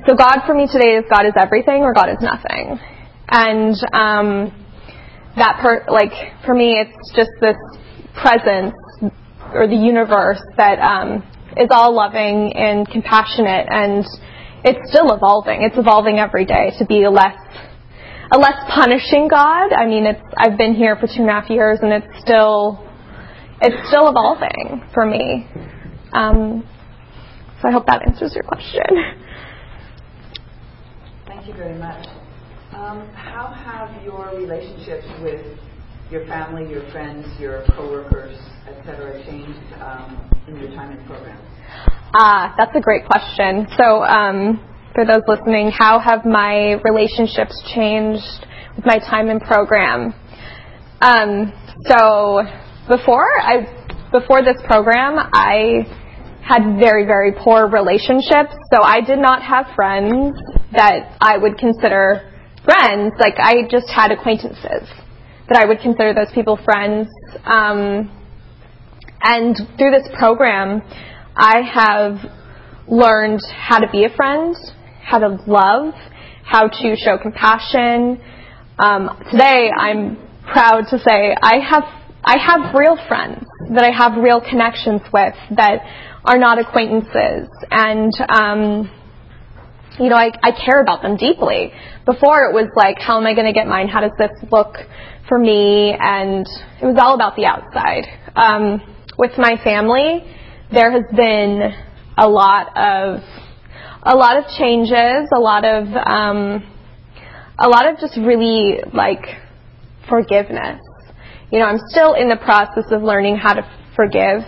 so 0.07 0.15
God 0.15 0.47
for 0.47 0.55
me 0.55 0.65
today 0.71 0.95
is 0.95 1.03
God 1.11 1.25
is 1.25 1.33
everything 1.35 1.83
or 1.83 1.93
God 1.93 2.07
is 2.07 2.21
nothing. 2.21 2.79
And, 3.27 3.75
um, 3.91 4.65
that 5.35 5.59
per, 5.61 5.83
like, 5.91 6.13
for 6.45 6.55
me 6.55 6.79
it's 6.79 7.11
just 7.17 7.31
this 7.41 7.57
presence 8.15 8.73
or 9.53 9.67
the 9.67 9.75
universe 9.75 10.41
that, 10.57 10.79
um, 10.79 11.23
is 11.55 11.69
all 11.69 11.93
loving 11.93 12.53
and 12.55 12.87
compassionate 12.89 13.67
and 13.69 14.05
it's 14.63 14.89
still 14.89 15.13
evolving. 15.13 15.63
It's 15.63 15.77
evolving 15.77 16.19
every 16.19 16.45
day 16.45 16.71
to 16.79 16.85
be 16.85 17.03
a 17.03 17.11
less 17.11 17.37
a 18.31 18.37
less 18.37 18.55
punishing 18.73 19.27
God. 19.27 19.73
I 19.73 19.85
mean, 19.85 20.05
it's 20.05 20.23
I've 20.37 20.57
been 20.57 20.73
here 20.73 20.95
for 20.95 21.07
two 21.07 21.21
and 21.21 21.29
a 21.29 21.33
half 21.33 21.49
years, 21.49 21.79
and 21.81 21.91
it's 21.91 22.21
still 22.21 22.79
it's 23.61 23.87
still 23.89 24.09
evolving 24.09 24.83
for 24.93 25.05
me. 25.05 25.47
Um, 26.13 26.67
so 27.61 27.67
I 27.67 27.71
hope 27.71 27.85
that 27.87 28.07
answers 28.07 28.33
your 28.33 28.43
question. 28.43 28.81
Thank 31.27 31.47
you 31.47 31.53
very 31.53 31.77
much. 31.77 32.07
Um, 32.73 33.07
how 33.13 33.47
have 33.47 34.03
your 34.03 34.31
relationships 34.35 35.05
with 35.21 35.45
your 36.13 36.27
family, 36.27 36.69
your 36.69 36.87
friends, 36.91 37.25
your 37.39 37.65
coworkers, 37.75 38.37
etc., 38.67 39.25
changed 39.25 39.73
um, 39.81 40.29
in 40.47 40.55
your 40.59 40.69
time 40.75 40.95
in 40.95 41.03
program? 41.07 41.41
Ah, 42.13 42.53
that's 42.55 42.75
a 42.75 42.79
great 42.79 43.03
question. 43.07 43.65
So, 43.75 44.03
um, 44.03 44.61
for 44.93 45.05
those 45.05 45.23
listening, 45.27 45.71
how 45.75 45.97
have 45.97 46.23
my 46.23 46.77
relationships 46.83 47.59
changed 47.73 48.45
with 48.75 48.85
my 48.85 48.99
time 48.99 49.29
in 49.29 49.39
program? 49.39 50.13
Um, 51.01 51.51
so, 51.89 52.43
before 52.87 53.27
I 53.41 53.65
before 54.11 54.43
this 54.43 54.61
program, 54.67 55.17
I 55.33 55.81
had 56.45 56.77
very 56.77 57.07
very 57.07 57.31
poor 57.31 57.67
relationships. 57.67 58.53
So 58.71 58.83
I 58.83 59.01
did 59.01 59.17
not 59.17 59.41
have 59.41 59.65
friends 59.75 60.37
that 60.73 61.17
I 61.19 61.39
would 61.39 61.57
consider 61.57 62.29
friends. 62.63 63.13
Like 63.17 63.35
I 63.39 63.65
just 63.71 63.89
had 63.89 64.11
acquaintances 64.11 64.87
that 65.49 65.57
I 65.57 65.65
would 65.65 65.79
consider 65.79 66.13
those 66.13 66.31
people 66.33 66.57
friends. 66.63 67.09
Um, 67.45 68.11
and 69.21 69.55
through 69.77 69.91
this 69.91 70.07
program, 70.17 70.81
I 71.35 71.61
have 71.61 72.17
learned 72.87 73.41
how 73.55 73.79
to 73.79 73.87
be 73.91 74.05
a 74.05 74.09
friend, 74.15 74.55
how 75.01 75.19
to 75.19 75.39
love, 75.47 75.93
how 76.43 76.67
to 76.67 76.95
show 76.95 77.17
compassion. 77.17 78.21
Um, 78.77 79.09
today, 79.31 79.71
I'm 79.75 80.17
proud 80.51 80.85
to 80.89 80.99
say 80.99 81.35
I 81.41 81.59
have 81.59 81.83
I 82.25 82.37
have 82.37 82.73
real 82.73 82.97
friends 83.07 83.45
that 83.73 83.83
I 83.83 83.91
have 83.91 84.21
real 84.21 84.39
connections 84.39 85.01
with 85.11 85.35
that 85.57 85.79
are 86.25 86.37
not 86.37 86.57
acquaintances, 86.59 87.49
and 87.69 88.13
um, 88.29 88.91
you 89.99 90.09
know 90.09 90.15
I, 90.15 90.31
I 90.41 90.51
care 90.51 90.81
about 90.81 91.01
them 91.01 91.17
deeply. 91.17 91.71
Before 92.05 92.45
it 92.45 92.53
was 92.53 92.69
like, 92.75 92.97
how 92.99 93.19
am 93.19 93.25
I 93.25 93.33
going 93.33 93.47
to 93.47 93.53
get 93.53 93.67
mine? 93.67 93.87
How 93.87 94.01
does 94.01 94.15
this 94.17 94.31
look 94.51 94.75
for 95.33 95.39
me? 95.39 95.95
And 95.99 96.45
it 96.79 96.85
was 96.85 96.97
all 97.01 97.15
about 97.15 97.35
the 97.35 97.45
outside. 97.45 98.05
Um, 98.35 98.79
with 99.17 99.31
my 99.39 99.57
family, 99.63 100.21
there 100.71 100.91
has 100.91 101.09
been 101.15 101.73
a 102.19 102.29
lot 102.29 102.67
of 102.77 103.17
a 104.03 104.15
lot 104.15 104.37
of 104.37 104.43
changes, 104.59 105.27
a 105.33 105.39
lot 105.39 105.65
of 105.65 105.87
um, 105.89 106.61
a 107.57 107.67
lot 107.67 107.89
of 107.89 107.99
just 107.99 108.15
really 108.15 108.77
like 108.93 109.25
forgiveness. 110.07 110.81
You 111.51 111.57
know, 111.57 111.65
I'm 111.65 111.81
still 111.87 112.13
in 112.13 112.29
the 112.29 112.37
process 112.37 112.85
of 112.91 113.01
learning 113.01 113.37
how 113.37 113.53
to 113.53 113.63
forgive 113.95 114.45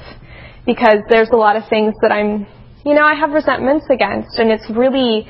because 0.68 1.00
there's 1.10 1.30
a 1.34 1.36
lot 1.36 1.56
of 1.56 1.64
things 1.68 1.96
that 2.04 2.12
I'm, 2.12 2.46
you 2.86 2.94
know, 2.94 3.04
I 3.04 3.16
have 3.16 3.32
resentments 3.32 3.86
against, 3.90 4.38
and 4.38 4.52
it's 4.52 4.70
really, 4.70 5.26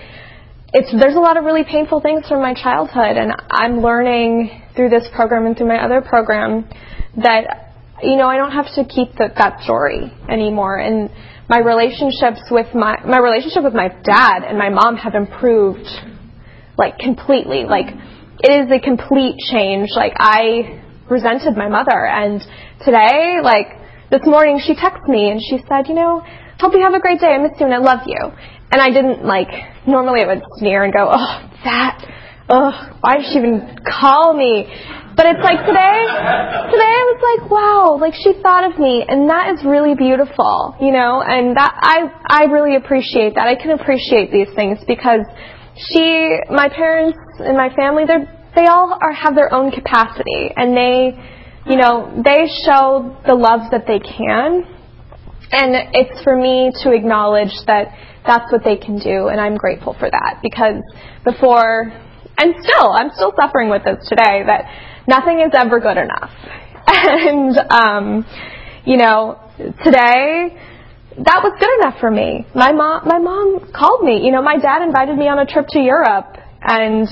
it's 0.73 0.91
there's 0.91 1.15
a 1.15 1.19
lot 1.19 1.37
of 1.37 1.43
really 1.43 1.63
painful 1.63 2.01
things 2.01 2.27
from 2.27 2.41
my 2.41 2.53
childhood, 2.53 3.17
and 3.17 3.33
I'm 3.49 3.81
learning 3.81 4.63
through 4.75 4.89
this 4.89 5.07
program 5.15 5.45
and 5.45 5.57
through 5.57 5.67
my 5.67 5.83
other 5.83 6.01
program 6.01 6.67
that 7.17 7.65
you 8.03 8.17
know, 8.17 8.27
I 8.27 8.37
don't 8.37 8.51
have 8.51 8.67
to 8.75 8.83
keep 8.83 9.15
the, 9.15 9.31
that 9.37 9.63
story 9.63 10.11
anymore. 10.29 10.77
And 10.77 11.09
my 11.47 11.59
relationships 11.59 12.41
with 12.51 12.73
my 12.73 12.97
my 13.05 13.19
relationship 13.19 13.63
with 13.63 13.73
my 13.73 13.87
dad 14.03 14.43
and 14.43 14.57
my 14.57 14.69
mom 14.69 14.97
have 14.97 15.15
improved 15.15 15.87
like 16.77 16.97
completely. 16.99 17.63
Like 17.63 17.87
it 18.43 18.51
is 18.51 18.71
a 18.71 18.79
complete 18.79 19.37
change. 19.51 19.89
Like 19.95 20.13
I 20.17 20.81
resented 21.09 21.55
my 21.55 21.69
mother 21.69 22.05
and 22.05 22.41
today, 22.83 23.39
like 23.43 23.67
this 24.11 24.25
morning 24.25 24.59
she 24.59 24.73
texted 24.75 25.07
me 25.07 25.29
and 25.29 25.39
she 25.39 25.59
said, 25.69 25.87
you 25.87 25.95
know, 25.95 26.21
hope 26.59 26.73
you 26.73 26.81
have 26.83 26.93
a 26.93 26.99
great 26.99 27.19
day. 27.19 27.27
I 27.27 27.37
miss 27.37 27.53
you 27.59 27.65
and 27.65 27.75
I 27.75 27.79
love 27.79 28.01
you. 28.07 28.19
And 28.71 28.81
I 28.81 28.89
didn't 28.89 29.25
like 29.25 29.49
normally 29.87 30.21
I 30.21 30.27
would 30.27 30.43
sneer 30.57 30.83
and 30.83 30.93
go, 30.93 31.07
Oh, 31.11 31.49
that 31.63 32.01
ugh, 32.49 32.97
why 33.01 33.17
did 33.17 33.25
she 33.31 33.39
even 33.39 33.77
call 33.85 34.33
me? 34.33 34.67
But 35.15 35.27
it's 35.27 35.39
like 35.39 35.63
today, 35.63 35.99
today 36.75 36.91
I 36.91 37.03
was 37.07 37.21
like, 37.23 37.49
wow, 37.49 37.97
like 38.01 38.13
she 38.13 38.33
thought 38.43 38.69
of 38.69 38.77
me, 38.77 39.05
and 39.07 39.29
that 39.29 39.55
is 39.55 39.63
really 39.63 39.95
beautiful, 39.95 40.75
you 40.81 40.91
know. 40.91 41.23
And 41.23 41.55
that 41.55 41.71
I 41.71 42.11
I 42.27 42.43
really 42.51 42.75
appreciate 42.75 43.35
that. 43.35 43.47
I 43.47 43.55
can 43.55 43.71
appreciate 43.79 44.29
these 44.33 44.53
things 44.55 44.77
because 44.85 45.23
she, 45.87 46.35
my 46.51 46.67
parents, 46.67 47.17
and 47.39 47.55
my 47.55 47.69
family, 47.75 48.03
they're, 48.05 48.27
they 48.55 48.67
all 48.67 48.97
are 49.01 49.13
have 49.13 49.35
their 49.35 49.53
own 49.53 49.71
capacity, 49.71 50.51
and 50.55 50.75
they, 50.75 51.15
you 51.65 51.77
know, 51.77 52.11
they 52.23 52.51
show 52.65 53.15
the 53.25 53.35
love 53.35 53.71
that 53.71 53.87
they 53.87 53.99
can. 53.99 54.67
and 55.51 55.95
it's 55.95 56.21
for 56.23 56.35
me 56.35 56.71
to 56.83 56.91
acknowledge 56.91 57.55
that 57.67 57.87
that's 58.27 58.51
what 58.51 58.63
they 58.63 58.77
can 58.77 58.97
do, 58.99 59.27
and 59.27 59.39
I'm 59.39 59.55
grateful 59.55 59.93
for 59.93 60.09
that 60.09 60.39
because 60.41 60.81
before, 61.23 61.91
and 62.37 62.55
still, 62.61 62.91
I'm 62.91 63.11
still 63.15 63.33
suffering 63.39 63.69
with 63.69 63.83
this 63.83 64.07
today, 64.07 64.43
that 64.45 64.65
nothing 65.07 65.39
is 65.39 65.51
ever 65.53 65.79
good 65.79 65.97
enough. 65.97 66.31
And, 66.87 67.57
um, 67.71 68.25
you 68.85 68.97
know, 68.97 69.39
today, 69.57 70.53
that 71.17 71.39
was 71.43 71.55
good 71.59 71.71
enough 71.79 71.99
for 71.99 72.11
me. 72.11 72.45
My 72.53 72.71
mom, 72.73 73.07
my 73.07 73.19
mom 73.19 73.71
called 73.73 74.03
me. 74.03 74.21
You 74.23 74.31
know, 74.31 74.41
my 74.41 74.57
dad 74.57 74.83
invited 74.83 75.17
me 75.17 75.27
on 75.27 75.39
a 75.39 75.45
trip 75.45 75.65
to 75.69 75.79
Europe, 75.79 76.35
and 76.61 77.07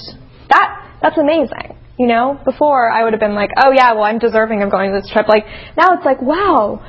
that 0.50 1.00
that's 1.02 1.18
amazing. 1.18 1.80
You 1.98 2.08
know, 2.08 2.40
before 2.44 2.90
I 2.90 3.04
would 3.04 3.14
have 3.14 3.20
been 3.20 3.36
like, 3.36 3.52
oh 3.64 3.72
yeah, 3.72 3.94
well 3.94 4.04
I'm 4.04 4.20
deserving 4.20 4.62
of 4.62 4.72
going 4.72 4.92
to 4.92 5.00
this 5.00 5.10
trip. 5.12 5.28
Like 5.28 5.46
now 5.78 5.94
it's 5.96 6.06
like, 6.06 6.22
wow, 6.22 6.84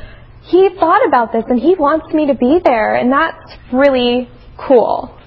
he 0.46 0.68
thought 0.78 1.06
about 1.06 1.32
this 1.32 1.44
and 1.48 1.58
he 1.58 1.74
wants 1.74 2.12
me 2.12 2.26
to 2.26 2.34
be 2.34 2.60
there, 2.64 2.96
and 2.96 3.10
that's 3.10 3.56
really 3.72 4.28
cool. 4.58 5.18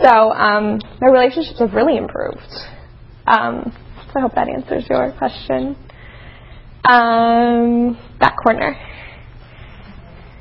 So 0.00 0.08
um, 0.08 0.78
my 1.00 1.08
relationships 1.08 1.58
have 1.58 1.72
really 1.72 1.96
improved. 1.96 2.40
Um, 3.26 3.72
so 4.12 4.18
I 4.18 4.20
hope 4.22 4.34
that 4.34 4.48
answers 4.48 4.84
your 4.88 5.12
question. 5.12 5.76
Um, 6.84 7.98
that 8.20 8.34
corner. 8.42 8.76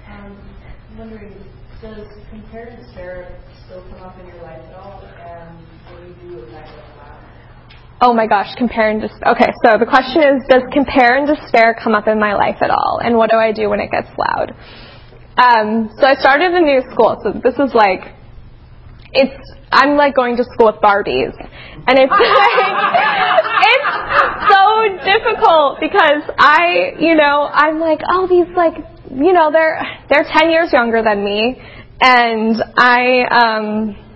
Um, 0.09 0.37
I'm 0.89 0.97
wondering, 0.97 1.33
does 1.81 2.07
compare 2.29 2.67
and 2.67 2.83
despair 2.83 3.37
still 3.65 3.83
come 3.91 4.01
up 4.01 4.19
in 4.19 4.27
your 4.27 4.41
life 4.41 4.61
at 4.67 4.75
all? 4.75 5.01
And 5.01 5.57
what 5.89 6.01
do 6.01 6.07
you 6.07 6.31
do 6.31 6.41
with 6.41 6.51
that 6.51 6.67
Oh 8.03 8.13
my 8.13 8.25
gosh, 8.25 8.49
compare 8.57 8.89
and 8.89 8.99
despair. 8.99 9.37
Okay, 9.37 9.53
so 9.63 9.77
the 9.77 9.85
question 9.85 10.25
is, 10.25 10.41
does 10.49 10.63
compare 10.73 11.21
and 11.21 11.29
despair 11.29 11.77
come 11.77 11.93
up 11.93 12.07
in 12.07 12.19
my 12.19 12.33
life 12.33 12.57
at 12.61 12.71
all? 12.71 12.99
And 13.03 13.15
what 13.15 13.29
do 13.29 13.37
I 13.37 13.51
do 13.51 13.69
when 13.69 13.79
it 13.79 13.91
gets 13.91 14.09
loud? 14.17 14.57
Um, 15.37 15.93
so 16.01 16.07
I 16.07 16.15
started 16.15 16.51
a 16.51 16.61
new 16.61 16.81
school. 16.91 17.15
So 17.21 17.31
this 17.31 17.53
is 17.61 17.75
like, 17.77 18.09
it's, 19.13 19.37
I'm 19.71 19.97
like 19.97 20.15
going 20.15 20.35
to 20.37 20.43
school 20.43 20.73
with 20.73 20.81
Barbies. 20.81 21.37
And 21.85 21.99
it's 22.01 22.09
like, 22.09 22.65
it's 23.69 23.93
so 24.49 24.65
difficult 25.05 25.77
because 25.79 26.25
I, 26.41 26.97
you 26.97 27.13
know, 27.13 27.45
I'm 27.53 27.79
like, 27.79 28.01
oh, 28.09 28.25
these 28.27 28.49
like, 28.57 28.81
you 29.13 29.31
know, 29.31 29.51
they're, 29.51 29.77
they're 30.09 30.25
10 30.25 30.49
years 30.49 30.73
younger 30.73 31.03
than 31.03 31.23
me. 31.23 31.61
And 32.01 32.57
I, 32.77 33.29
um, 33.29 34.10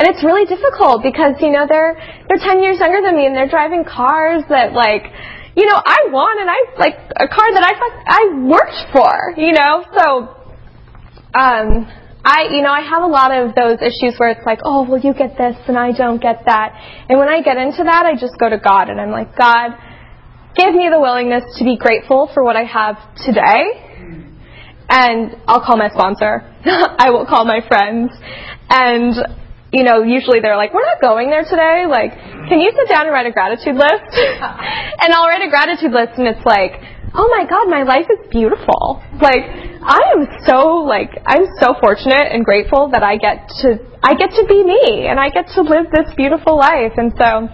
and 0.00 0.08
it's 0.08 0.24
really 0.24 0.48
difficult 0.48 1.04
because, 1.04 1.36
you 1.44 1.52
know, 1.52 1.68
they're, 1.68 1.92
they're 2.24 2.40
10 2.40 2.64
years 2.64 2.80
younger 2.80 3.04
than 3.04 3.20
me 3.20 3.28
and 3.28 3.36
they're 3.36 3.52
driving 3.52 3.84
cars 3.84 4.40
that 4.48 4.72
like, 4.72 5.04
you 5.52 5.68
know, 5.68 5.76
I 5.76 6.08
want 6.08 6.40
and 6.40 6.48
I, 6.48 6.56
like, 6.80 6.96
a 7.20 7.28
car 7.28 7.48
that 7.52 7.60
I, 7.60 7.76
I 8.08 8.22
worked 8.48 8.80
for, 8.96 9.12
you 9.36 9.52
know, 9.52 9.84
so, 9.92 10.04
um, 11.36 11.84
I, 12.24 12.48
you 12.48 12.64
know, 12.64 12.72
I 12.72 12.80
have 12.80 13.04
a 13.04 13.12
lot 13.12 13.28
of 13.28 13.52
those 13.52 13.76
issues 13.84 14.16
where 14.16 14.32
it's 14.32 14.46
like, 14.46 14.60
oh, 14.64 14.88
well, 14.88 15.04
you 15.04 15.12
get 15.12 15.36
this 15.36 15.60
and 15.68 15.76
I 15.76 15.92
don't 15.92 16.16
get 16.16 16.48
that. 16.48 16.72
And 17.10 17.18
when 17.18 17.28
I 17.28 17.42
get 17.44 17.58
into 17.60 17.84
that, 17.84 18.08
I 18.08 18.16
just 18.16 18.40
go 18.40 18.48
to 18.48 18.56
God 18.56 18.88
and 18.88 18.98
I'm 18.98 19.12
like, 19.12 19.36
God, 19.36 19.76
give 20.56 20.72
me 20.72 20.88
the 20.88 20.98
willingness 20.98 21.44
to 21.58 21.64
be 21.64 21.76
grateful 21.76 22.30
for 22.32 22.40
what 22.42 22.56
I 22.56 22.64
have 22.64 22.96
today. 23.20 23.84
And 24.88 25.36
I'll 25.44 25.60
call 25.60 25.76
my 25.76 25.90
sponsor. 25.92 26.40
I 26.64 27.10
will 27.10 27.26
call 27.28 27.44
my 27.44 27.60
friends. 27.68 28.16
And 28.70 29.12
you 29.72 29.84
know, 29.84 30.02
usually 30.02 30.40
they're 30.40 30.56
like, 30.56 30.74
we're 30.74 30.84
not 30.84 31.00
going 31.00 31.30
there 31.30 31.44
today. 31.44 31.86
Like, 31.86 32.10
can 32.50 32.58
you 32.58 32.72
sit 32.74 32.88
down 32.88 33.06
and 33.06 33.12
write 33.14 33.26
a 33.26 33.30
gratitude 33.30 33.76
list? 33.76 34.10
and 35.00 35.14
I'll 35.14 35.30
write 35.30 35.46
a 35.46 35.50
gratitude 35.50 35.92
list 35.92 36.18
and 36.18 36.26
it's 36.26 36.44
like, 36.44 36.74
oh 37.14 37.28
my 37.30 37.46
God, 37.46 37.70
my 37.70 37.82
life 37.82 38.06
is 38.10 38.26
beautiful. 38.30 39.02
Like, 39.22 39.46
I 39.82 40.00
am 40.14 40.26
so, 40.46 40.82
like, 40.82 41.10
I'm 41.26 41.46
so 41.58 41.74
fortunate 41.80 42.34
and 42.34 42.44
grateful 42.44 42.90
that 42.92 43.02
I 43.02 43.16
get 43.16 43.48
to, 43.62 43.78
I 44.02 44.14
get 44.14 44.30
to 44.30 44.44
be 44.46 44.62
me 44.62 45.06
and 45.06 45.18
I 45.18 45.30
get 45.30 45.46
to 45.54 45.62
live 45.62 45.86
this 45.94 46.12
beautiful 46.16 46.58
life. 46.58 46.94
And 46.96 47.12
so, 47.14 47.46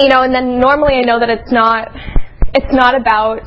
you 0.00 0.08
know, 0.08 0.22
and 0.22 0.34
then 0.34 0.58
normally 0.58 0.94
I 0.94 1.02
know 1.02 1.20
that 1.20 1.28
it's 1.28 1.52
not, 1.52 1.88
it's 2.54 2.72
not 2.72 2.94
about 2.94 3.44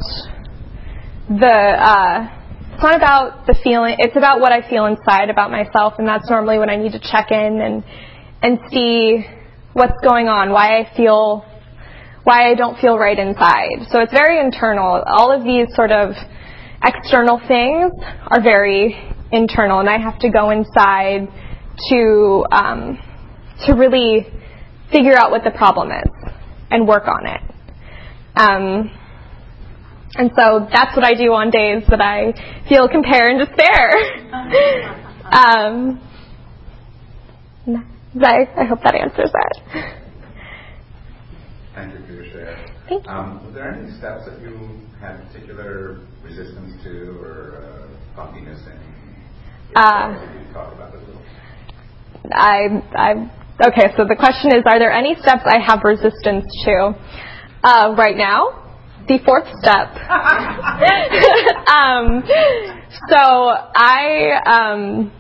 the, 1.30 1.48
uh, 1.50 2.41
it's 2.82 2.90
not 2.90 2.98
about 2.98 3.46
the 3.46 3.54
feeling, 3.64 3.96
it's 4.00 4.18
about 4.18 4.40
what 4.40 4.52
I 4.52 4.68
feel 4.68 4.88
inside 4.88 5.30
about 5.30 5.52
myself, 5.52 5.94
and 6.00 6.08
that's 6.08 6.28
normally 6.32 6.58
when 6.58 6.68
I 6.68 6.78
need 6.78 6.94
to 6.94 7.00
check 7.00 7.30
in 7.30 7.62
and, 7.62 7.84
and 8.42 8.58
see 8.72 9.24
what's 9.74 10.02
going 10.02 10.28
on, 10.28 10.50
why 10.50 10.80
I 10.80 10.90
feel, 10.98 11.46
why 12.24 12.50
I 12.50 12.56
don't 12.56 12.80
feel 12.80 12.98
right 12.98 13.18
inside. 13.20 13.86
So 13.92 14.00
it's 14.00 14.12
very 14.12 14.40
internal. 14.40 15.04
All 15.06 15.32
of 15.32 15.44
these 15.44 15.68
sort 15.76 15.92
of 15.92 16.16
external 16.84 17.40
things 17.48 17.92
are 18.26 18.42
very 18.42 18.98
internal, 19.32 19.80
and 19.80 19.88
I 19.88 20.00
have 20.00 20.18
to 20.22 20.32
go 20.32 20.50
inside 20.50 21.30
to, 21.90 22.46
um, 22.52 22.98
to 23.68 23.76
really 23.76 24.26
figure 24.92 25.16
out 25.16 25.30
what 25.30 25.44
the 25.44 25.52
problem 25.52 25.92
is 25.92 26.34
and 26.72 26.88
work 26.88 27.04
on 27.06 27.28
it. 27.28 27.42
Um, 28.36 29.01
and 30.16 30.32
so 30.38 30.68
that's 30.72 30.96
what 30.96 31.06
I 31.06 31.14
do 31.14 31.32
on 31.34 31.50
days 31.50 31.84
that 31.90 32.02
I 32.02 32.34
feel 32.68 32.88
compare 32.90 33.30
and 33.30 33.40
despair. 33.40 33.90
um, 35.32 36.02
I, 38.20 38.44
I 38.58 38.66
hope 38.66 38.84
that 38.84 38.96
answers 38.96 39.32
that. 39.32 39.96
Thank 41.74 41.94
you 41.94 42.06
for 42.06 42.12
your 42.12 42.26
share. 42.26 42.68
Thank 42.90 43.06
you. 43.06 43.10
Um, 43.10 43.46
were 43.46 43.52
there 43.54 43.74
any 43.74 43.90
steps 43.98 44.26
that 44.28 44.42
you 44.42 44.82
had 45.00 45.26
particular 45.28 46.02
resistance 46.24 46.74
to 46.84 47.18
or 47.22 47.64
uh, 47.64 48.18
funkiness 48.20 48.68
in? 48.68 48.80
Uh, 49.74 50.52
talk 50.52 50.74
about 50.74 50.94
it 50.94 50.98
a 50.98 51.06
little? 51.06 51.22
I, 52.34 52.84
I, 52.94 53.12
okay, 53.68 53.96
so 53.96 54.04
the 54.04 54.18
question 54.20 54.52
is, 54.52 54.64
are 54.66 54.78
there 54.78 54.92
any 54.92 55.16
steps 55.16 55.44
I 55.46 55.60
have 55.66 55.80
resistance 55.86 56.44
to? 56.66 56.94
Uh, 57.64 57.96
right 57.98 58.18
now, 58.18 58.61
the 59.12 59.20
fourth 59.26 59.48
step. 59.60 59.92
um, 61.68 62.24
so 63.10 63.20
I 63.76 64.40
um, 64.46 65.12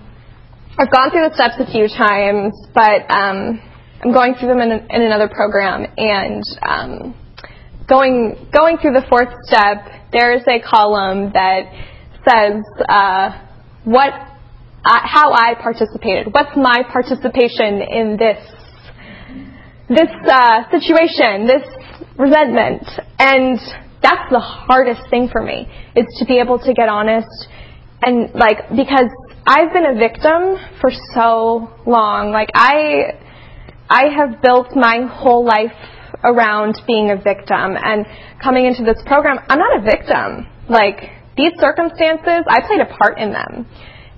I've 0.77 0.91
gone 0.91 1.11
through 1.11 1.27
the 1.27 1.35
steps 1.35 1.55
a 1.59 1.69
few 1.71 1.87
times, 1.87 2.55
but 2.73 3.03
um, 3.11 3.59
I'm 4.03 4.13
going 4.13 4.35
through 4.35 4.49
them 4.49 4.61
in, 4.61 4.71
in 4.71 5.01
another 5.01 5.27
program 5.27 5.85
and 5.97 6.43
um, 6.63 7.15
going 7.87 8.47
going 8.53 8.77
through 8.77 8.93
the 8.93 9.05
fourth 9.09 9.29
step. 9.43 10.09
There 10.11 10.33
is 10.33 10.43
a 10.47 10.59
column 10.61 11.31
that 11.33 11.67
says 12.27 12.63
uh, 12.87 13.31
what 13.83 14.13
I, 14.85 14.99
how 15.03 15.33
I 15.33 15.55
participated. 15.61 16.33
What's 16.33 16.55
my 16.55 16.83
participation 16.91 17.81
in 17.81 18.17
this 18.17 18.39
this 19.89 20.11
uh, 20.31 20.71
situation, 20.71 21.47
this 21.47 21.67
resentment. 22.17 22.83
And 23.19 23.59
that's 24.01 24.29
the 24.31 24.39
hardest 24.39 25.09
thing 25.09 25.29
for 25.31 25.41
me 25.41 25.67
is 25.95 26.05
to 26.19 26.25
be 26.25 26.39
able 26.39 26.59
to 26.59 26.73
get 26.73 26.89
honest 26.89 27.47
and 28.03 28.33
like 28.33 28.69
because 28.75 29.09
I've 29.45 29.71
been 29.73 29.85
a 29.85 29.95
victim 29.95 30.57
for 30.79 30.91
so 31.13 31.69
long. 31.85 32.31
Like 32.31 32.49
I 32.53 33.17
I 33.89 34.09
have 34.15 34.41
built 34.41 34.75
my 34.75 35.05
whole 35.09 35.45
life 35.45 35.75
around 36.23 36.79
being 36.85 37.09
a 37.11 37.15
victim 37.15 37.75
and 37.77 38.05
coming 38.41 38.65
into 38.65 38.83
this 38.83 39.01
program, 39.05 39.37
I'm 39.49 39.59
not 39.59 39.77
a 39.77 39.81
victim. 39.81 40.47
Like 40.69 41.09
these 41.35 41.53
circumstances, 41.57 42.45
I 42.47 42.61
played 42.65 42.81
a 42.81 42.97
part 42.97 43.17
in 43.17 43.31
them. 43.31 43.67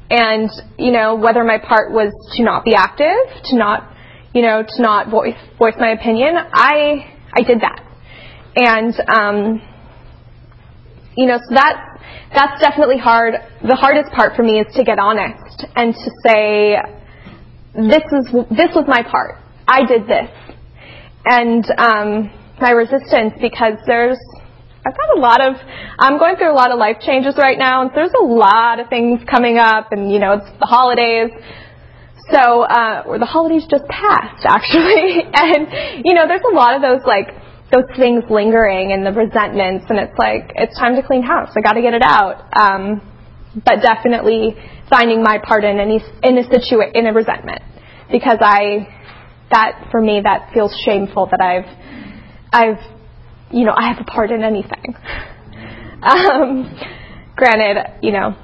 And, 0.09 0.49
you 0.77 0.91
know, 0.91 1.15
whether 1.15 1.43
my 1.43 1.57
part 1.57 1.91
was 1.91 2.11
to 2.35 2.43
not 2.43 2.63
be 2.65 2.75
active, 2.75 3.15
to 3.45 3.55
not, 3.55 3.89
you 4.33 4.41
know, 4.41 4.61
to 4.61 4.81
not 4.81 5.09
voice 5.09 5.33
voice 5.57 5.73
my 5.79 5.91
opinion, 5.91 6.35
I 6.37 7.12
I 7.35 7.41
did 7.43 7.61
that. 7.61 7.81
And, 8.55 8.93
um, 9.09 9.61
you 11.15 11.25
know, 11.25 11.37
so 11.37 11.55
that, 11.55 11.99
that's 12.35 12.61
definitely 12.61 12.97
hard. 12.97 13.33
The 13.67 13.75
hardest 13.75 14.11
part 14.13 14.35
for 14.35 14.43
me 14.43 14.59
is 14.59 14.73
to 14.75 14.83
get 14.83 14.99
honest 14.99 15.65
and 15.75 15.93
to 15.93 16.11
say, 16.25 16.77
this 17.73 18.03
is, 18.11 18.31
this 18.49 18.69
was 18.75 18.85
my 18.87 19.03
part. 19.03 19.41
I 19.67 19.85
did 19.85 20.03
this. 20.07 20.29
And, 21.25 21.65
um, 21.77 22.31
my 22.61 22.71
resistance 22.71 23.33
because 23.41 23.75
there's, 23.85 24.19
I've 24.85 24.95
got 24.95 25.17
a 25.17 25.19
lot 25.19 25.41
of, 25.41 25.55
I'm 25.99 26.19
going 26.19 26.35
through 26.35 26.51
a 26.51 26.55
lot 26.55 26.71
of 26.71 26.77
life 26.77 26.97
changes 27.01 27.35
right 27.37 27.57
now, 27.57 27.81
and 27.81 27.91
there's 27.95 28.13
a 28.19 28.23
lot 28.23 28.79
of 28.79 28.89
things 28.89 29.21
coming 29.29 29.57
up, 29.57 29.91
and 29.91 30.11
you 30.11 30.19
know, 30.19 30.33
it's 30.33 30.49
the 30.59 30.65
holidays. 30.65 31.31
So, 32.31 32.63
uh, 32.63 33.17
the 33.17 33.25
holidays 33.25 33.65
just 33.69 33.85
passed, 33.87 34.45
actually. 34.45 35.23
and, 35.33 36.05
you 36.05 36.13
know, 36.13 36.27
there's 36.27 36.45
a 36.49 36.55
lot 36.55 36.75
of 36.75 36.81
those, 36.81 37.01
like, 37.05 37.29
those 37.73 37.89
things 37.97 38.23
lingering 38.29 38.91
and 38.93 39.05
the 39.05 39.11
resentments, 39.11 39.85
and 39.89 39.97
it's 39.97 40.17
like 40.17 40.51
it's 40.55 40.77
time 40.77 40.95
to 40.95 41.01
clean 41.01 41.23
house. 41.23 41.49
I 41.57 41.61
got 41.61 41.73
to 41.73 41.81
get 41.81 41.93
it 41.95 42.03
out. 42.03 42.45
Um, 42.53 43.01
but 43.65 43.81
definitely 43.81 44.55
finding 44.89 45.23
my 45.23 45.39
part 45.43 45.63
in 45.63 45.79
any 45.79 46.03
in 46.23 46.37
a 46.37 46.43
situa- 46.43 46.91
in 46.93 47.07
a 47.07 47.13
resentment 47.13 47.61
because 48.11 48.37
I 48.41 48.87
that 49.51 49.87
for 49.91 50.01
me 50.01 50.21
that 50.23 50.51
feels 50.53 50.75
shameful 50.85 51.27
that 51.31 51.41
I've 51.41 51.67
I've 52.51 52.79
you 53.51 53.65
know 53.65 53.73
I 53.75 53.89
have 53.93 53.99
a 53.99 54.05
part 54.05 54.31
in 54.31 54.43
anything. 54.43 54.95
Um, 56.03 56.77
granted, 57.37 57.99
you 58.01 58.11
know, 58.11 58.35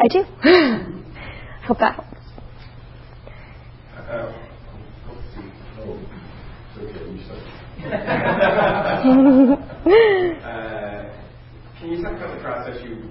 I 0.00 0.08
do. 0.08 0.24
Hope 1.68 1.78
that 1.78 1.94
helps. 1.94 2.15
Uh, 4.06 4.32
oh, 5.80 5.98
uh, 10.46 11.10
can 11.78 11.90
you 11.90 11.98
talk 12.02 12.14
about 12.14 12.36
the 12.36 12.40
process 12.40 12.78
you 12.84 13.10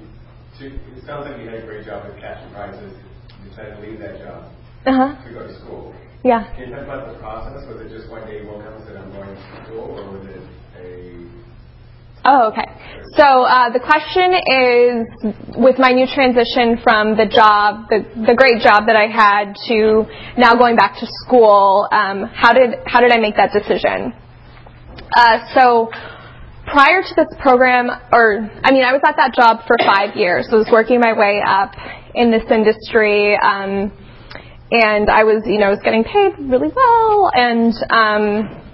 took? 0.57 0.71
It 0.71 1.03
sounds 1.05 1.27
like 1.27 1.41
you 1.41 1.49
had 1.49 1.59
a 1.59 1.65
great 1.65 1.85
job 1.85 2.05
at 2.05 2.17
catching 2.21 2.49
prizes. 2.53 2.95
You 3.43 3.49
decided 3.49 3.75
to 3.75 3.81
leave 3.81 3.99
that 3.99 4.19
job 4.19 4.51
uh-huh. 4.85 5.27
to 5.27 5.33
go 5.33 5.45
to 5.45 5.53
school. 5.59 5.93
Yeah. 6.23 6.47
Can 6.55 6.69
you 6.69 6.75
talk 6.75 6.85
about 6.85 7.11
the 7.11 7.19
process? 7.19 7.67
Was 7.67 7.81
it 7.81 7.89
just 7.89 8.09
one 8.09 8.25
day 8.25 8.39
you 8.41 8.47
woke 8.47 8.63
up 8.63 8.75
and 8.75 8.85
said, 8.87 8.95
I'm 8.95 9.11
going 9.11 9.35
to 9.35 9.65
school, 9.65 9.99
or 9.99 10.17
was 10.17 10.25
it 10.27 10.41
a 10.79 11.27
Oh, 12.25 12.49
okay. 12.49 12.65
So 13.13 13.23
uh, 13.23 13.69
the 13.69 13.79
question 13.79 14.33
is, 14.33 15.55
with 15.55 15.77
my 15.77 15.91
new 15.93 16.07
transition 16.09 16.81
from 16.83 17.15
the 17.15 17.29
job, 17.29 17.87
the, 17.87 18.01
the 18.27 18.33
great 18.33 18.61
job 18.65 18.87
that 18.87 18.97
I 18.97 19.05
had, 19.07 19.53
to 19.69 20.03
now 20.35 20.55
going 20.55 20.75
back 20.75 20.99
to 20.99 21.07
school, 21.23 21.87
um, 21.91 22.25
how 22.33 22.51
did 22.51 22.81
how 22.85 22.99
did 22.99 23.11
I 23.11 23.19
make 23.21 23.37
that 23.37 23.53
decision? 23.53 24.11
Uh, 25.15 25.47
so 25.53 25.91
prior 26.65 27.03
to 27.03 27.13
this 27.15 27.29
program, 27.39 27.87
or 28.11 28.49
I 28.63 28.71
mean, 28.73 28.83
I 28.83 28.91
was 28.91 29.01
at 29.05 29.15
that 29.17 29.33
job 29.37 29.63
for 29.67 29.77
five 29.85 30.17
years. 30.17 30.47
So 30.49 30.57
I 30.57 30.59
was 30.65 30.69
working 30.71 30.99
my 30.99 31.13
way 31.13 31.39
up 31.45 31.71
in 32.15 32.31
this 32.31 32.43
industry, 32.49 33.37
um, 33.37 33.93
and 34.71 35.09
I 35.09 35.23
was, 35.23 35.43
you 35.45 35.59
know, 35.59 35.67
I 35.67 35.77
was 35.77 35.83
getting 35.85 36.03
paid 36.03 36.33
really 36.39 36.73
well, 36.73 37.29
and 37.31 37.71
um, 37.93 38.64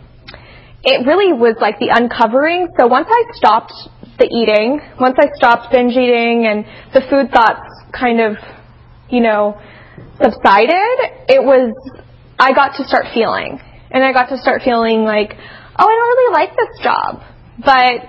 it 0.84 1.06
really 1.06 1.34
was 1.34 1.56
like 1.62 1.78
the 1.80 1.90
uncovering. 1.94 2.70
So 2.80 2.88
once 2.88 3.08
I 3.10 3.24
stopped 3.34 3.74
the 4.18 4.26
eating, 4.26 4.82
once 5.00 5.16
I 5.20 5.30
stopped 5.36 5.72
binge 5.72 5.94
eating 5.94 6.46
and 6.48 6.66
the 6.94 7.02
food 7.10 7.32
thoughts 7.32 7.70
kind 7.94 8.20
of, 8.20 8.38
you 9.10 9.22
know, 9.22 9.62
subsided, 10.22 11.30
it 11.30 11.44
was, 11.44 11.74
I 12.40 12.54
got 12.54 12.78
to 12.78 12.84
start 12.88 13.06
feeling. 13.14 13.60
And 13.92 14.04
I 14.04 14.14
got 14.14 14.30
to 14.30 14.38
start 14.38 14.62
feeling 14.64 15.04
like, 15.04 15.34
oh, 15.36 15.86
I 15.86 15.94
don't 15.94 16.10
really 16.18 16.34
like 16.34 16.52
this 16.56 16.74
job. 16.82 17.22
But, 17.64 18.08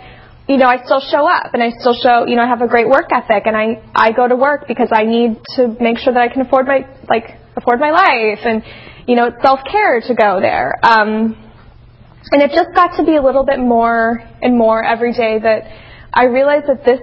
you 0.49 0.57
know, 0.57 0.67
I 0.67 0.83
still 0.85 1.01
show 1.01 1.29
up 1.29 1.53
and 1.53 1.63
I 1.63 1.71
still 1.77 1.95
show, 1.95 2.25
you 2.27 2.37
know, 2.37 2.43
I 2.43 2.49
have 2.49 2.63
a 2.63 2.69
great 2.69 2.89
work 2.89 3.11
ethic 3.13 3.45
and 3.45 3.57
I, 3.57 3.83
I 3.95 4.13
go 4.13 4.29
to 4.29 4.37
work 4.37 4.67
because 4.69 4.89
I 4.93 5.05
need 5.05 5.37
to 5.57 5.77
make 5.81 5.99
sure 5.99 6.15
that 6.15 6.23
I 6.23 6.29
can 6.29 6.41
afford 6.41 6.67
my, 6.67 6.89
like, 7.09 7.37
afford 7.57 7.81
my 7.81 7.91
life 7.91 8.41
and, 8.45 8.63
you 9.07 9.17
know, 9.17 9.27
it's 9.27 9.43
self-care 9.43 10.01
to 10.07 10.15
go 10.15 10.41
there. 10.41 10.73
Um, 10.83 11.37
and 12.31 12.43
it 12.43 12.53
just 12.55 12.75
got 12.75 12.97
to 12.97 13.05
be 13.05 13.17
a 13.17 13.23
little 13.23 13.45
bit 13.45 13.59
more 13.59 14.23
and 14.41 14.57
more 14.57 14.85
every 14.85 15.13
day 15.13 15.39
that 15.43 15.63
I 16.13 16.25
realized 16.27 16.67
that 16.69 16.85
this 16.85 17.01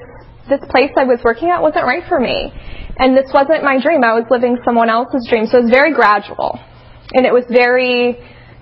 this 0.49 0.59
place 0.69 0.89
I 0.97 1.05
was 1.05 1.21
working 1.23 1.49
at 1.49 1.61
wasn't 1.61 1.85
right 1.85 2.03
for 2.09 2.19
me. 2.19 2.51
And 2.97 3.15
this 3.15 3.29
wasn't 3.31 3.63
my 3.63 3.79
dream. 3.79 4.03
I 4.03 4.17
was 4.17 4.25
living 4.29 4.57
someone 4.65 4.89
else's 4.89 5.27
dream. 5.29 5.45
So 5.45 5.59
it 5.59 5.69
was 5.69 5.71
very 5.71 5.93
gradual. 5.93 6.59
And 7.13 7.25
it 7.25 7.31
was 7.31 7.45
very 7.47 8.17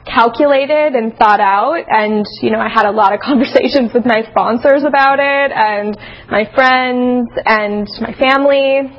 calculated 0.06 0.93
and 0.96 1.15
thought 1.17 1.39
out. 1.39 1.84
And, 1.88 2.26
you 2.41 2.52
know, 2.52 2.60
I 2.60 2.70
had 2.70 2.86
a 2.86 2.91
lot 2.91 3.13
of 3.13 3.20
conversations 3.24 3.91
with 3.93 4.06
my 4.06 4.28
sponsors 4.30 4.84
about 4.84 5.20
it 5.20 5.52
and 5.56 5.98
my 6.30 6.43
friends 6.54 7.32
and 7.46 7.88
my 8.04 8.13
family. 8.20 8.91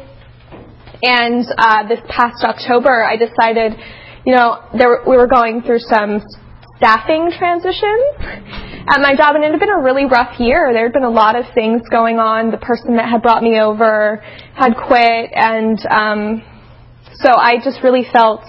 And 1.03 1.47
uh, 1.57 1.87
this 1.87 2.01
past 2.09 2.43
October, 2.43 3.05
I 3.05 3.17
decided, 3.17 3.79
you 4.27 4.35
know, 4.35 4.65
there, 4.77 5.05
we 5.07 5.17
were 5.17 5.29
going 5.29 5.63
through 5.63 5.79
some 5.81 6.21
staffing 6.79 7.31
transitions 7.37 8.15
at 8.89 9.03
my 9.03 9.15
job, 9.19 9.35
and 9.35 9.45
it 9.45 9.51
had 9.51 9.61
been 9.61 9.75
a 9.75 9.83
really 9.83 10.07
rough 10.07 10.39
year. 10.39 10.71
There 10.73 10.85
had 10.85 10.95
been 10.95 11.05
a 11.05 11.11
lot 11.11 11.37
of 11.37 11.45
things 11.53 11.83
going 11.91 12.19
on. 12.19 12.51
The 12.51 12.63
person 12.63 12.97
that 12.97 13.11
had 13.11 13.21
brought 13.21 13.43
me 13.43 13.61
over 13.61 14.23
had 14.55 14.75
quit, 14.75 15.31
and 15.35 15.79
um, 15.91 16.43
so 17.21 17.35
I 17.35 17.59
just 17.63 17.83
really 17.83 18.07
felt 18.11 18.47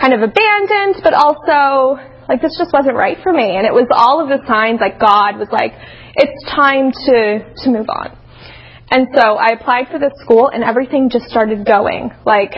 kind 0.00 0.14
of 0.14 0.22
abandoned, 0.22 1.02
but 1.02 1.12
also 1.12 1.98
like 2.28 2.40
this 2.40 2.56
just 2.56 2.72
wasn't 2.72 2.96
right 2.96 3.18
for 3.22 3.32
me. 3.32 3.58
And 3.58 3.66
it 3.66 3.74
was 3.74 3.86
all 3.90 4.22
of 4.22 4.30
the 4.30 4.40
signs 4.46 4.80
like 4.80 4.98
God 4.98 5.36
was 5.36 5.48
like, 5.52 5.74
it's 6.14 6.38
time 6.48 6.90
to 6.90 7.42
to 7.64 7.70
move 7.70 7.90
on. 7.90 8.16
And 8.90 9.08
so 9.12 9.34
I 9.34 9.58
applied 9.58 9.88
for 9.90 9.98
this 9.98 10.12
school, 10.22 10.48
and 10.48 10.62
everything 10.62 11.10
just 11.10 11.26
started 11.26 11.66
going 11.66 12.10
like 12.24 12.54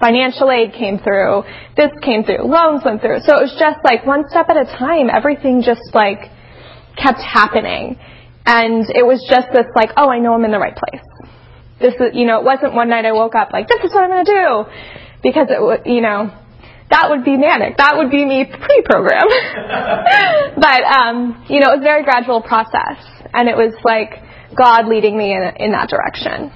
financial 0.00 0.50
aid 0.50 0.72
came 0.72 0.98
through, 0.98 1.42
this 1.76 1.90
came 2.02 2.24
through, 2.24 2.46
loans 2.46 2.82
went 2.84 3.00
through. 3.00 3.20
So 3.20 3.36
it 3.36 3.42
was 3.42 3.56
just 3.58 3.78
like 3.84 4.06
one 4.06 4.24
step 4.28 4.48
at 4.48 4.56
a 4.56 4.64
time, 4.64 5.10
everything 5.10 5.62
just 5.62 5.94
like 5.94 6.30
kept 6.96 7.20
happening. 7.20 7.98
And 8.46 8.88
it 8.94 9.04
was 9.04 9.22
just 9.28 9.48
this 9.52 9.66
like, 9.76 9.90
oh, 9.96 10.08
I 10.08 10.18
know 10.18 10.34
I'm 10.34 10.44
in 10.44 10.52
the 10.52 10.58
right 10.58 10.74
place. 10.74 11.04
This 11.80 11.94
is, 11.94 12.14
you 12.14 12.26
know, 12.26 12.38
it 12.40 12.44
wasn't 12.44 12.74
one 12.74 12.88
night 12.88 13.04
I 13.04 13.12
woke 13.12 13.34
up 13.34 13.52
like, 13.52 13.68
this 13.68 13.84
is 13.84 13.92
what 13.92 14.02
I'm 14.02 14.10
going 14.10 14.24
to 14.24 14.32
do. 14.32 14.64
Because 15.22 15.48
it 15.50 15.60
would, 15.60 15.82
you 15.84 16.00
know, 16.00 16.30
that 16.90 17.10
would 17.10 17.24
be 17.24 17.36
manic. 17.36 17.76
That 17.76 17.96
would 17.98 18.10
be 18.10 18.24
me 18.24 18.46
pre-program. 18.46 19.28
but, 20.56 20.82
um, 20.82 21.44
you 21.48 21.60
know, 21.60 21.74
it 21.74 21.78
was 21.78 21.80
a 21.80 21.90
very 21.90 22.02
gradual 22.02 22.40
process. 22.40 23.04
And 23.34 23.48
it 23.48 23.56
was 23.56 23.74
like 23.84 24.16
God 24.56 24.88
leading 24.88 25.18
me 25.18 25.34
in, 25.34 25.42
in 25.58 25.72
that 25.72 25.90
direction. 25.90 26.50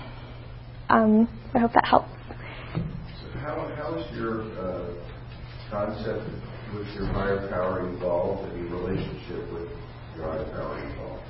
Um, 0.88 1.28
I 1.54 1.58
hope 1.58 1.72
that 1.74 1.84
helps 1.84 2.11
is 3.98 4.16
your 4.16 4.42
uh, 4.58 4.94
concept 5.70 6.28
with 6.74 6.86
your 6.94 7.06
higher 7.06 7.48
power 7.48 7.88
evolved 7.88 8.52
and 8.52 8.68
your 8.68 8.80
relationship 8.80 9.52
with 9.52 9.68
your 10.16 10.26
higher 10.26 10.44
power 10.52 10.92
evolved? 10.92 11.22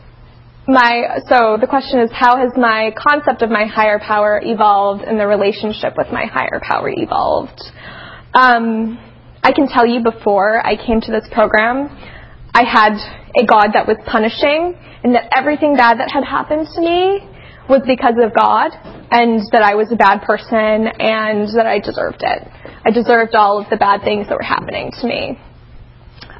My 0.68 1.18
so 1.28 1.58
the 1.60 1.66
question 1.66 2.00
is 2.00 2.10
how 2.12 2.36
has 2.36 2.52
my 2.56 2.94
concept 2.96 3.42
of 3.42 3.50
my 3.50 3.66
higher 3.66 3.98
power 3.98 4.40
evolved 4.42 5.02
and 5.02 5.18
the 5.18 5.26
relationship 5.26 5.94
with 5.96 6.06
my 6.12 6.26
higher 6.26 6.60
power 6.62 6.88
evolved? 6.88 7.60
Um, 8.34 8.98
I 9.42 9.52
can 9.52 9.66
tell 9.68 9.86
you 9.86 10.02
before 10.02 10.64
I 10.64 10.76
came 10.76 11.00
to 11.00 11.10
this 11.10 11.26
program, 11.32 11.90
I 12.54 12.62
had 12.62 12.94
a 13.34 13.44
God 13.44 13.74
that 13.74 13.88
was 13.88 13.96
punishing, 14.06 14.78
and 15.02 15.14
that 15.14 15.32
everything 15.36 15.74
bad 15.74 15.98
that 15.98 16.10
had 16.12 16.22
happened 16.22 16.68
to 16.74 16.80
me 16.80 17.26
was 17.68 17.82
because 17.86 18.14
of 18.22 18.32
God 18.34 18.70
and 19.12 19.42
that 19.52 19.62
I 19.62 19.74
was 19.74 19.92
a 19.92 19.96
bad 19.96 20.22
person 20.22 20.88
and 20.88 21.46
that 21.54 21.66
I 21.66 21.80
deserved 21.80 22.22
it. 22.24 22.48
I 22.82 22.90
deserved 22.90 23.34
all 23.34 23.60
of 23.60 23.68
the 23.68 23.76
bad 23.76 24.00
things 24.02 24.26
that 24.28 24.34
were 24.34 24.42
happening 24.42 24.90
to 24.90 25.06
me. 25.06 25.38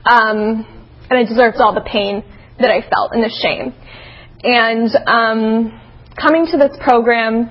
Um, 0.09 0.65
and 1.11 1.19
I 1.19 1.25
deserved 1.25 1.59
all 1.59 1.75
the 1.75 1.85
pain 1.85 2.25
that 2.59 2.71
I 2.71 2.81
felt 2.81 3.13
and 3.13 3.23
the 3.23 3.29
shame. 3.29 3.75
And 4.43 4.89
um, 5.07 5.81
coming 6.17 6.47
to 6.47 6.57
this 6.57 6.75
program, 6.81 7.51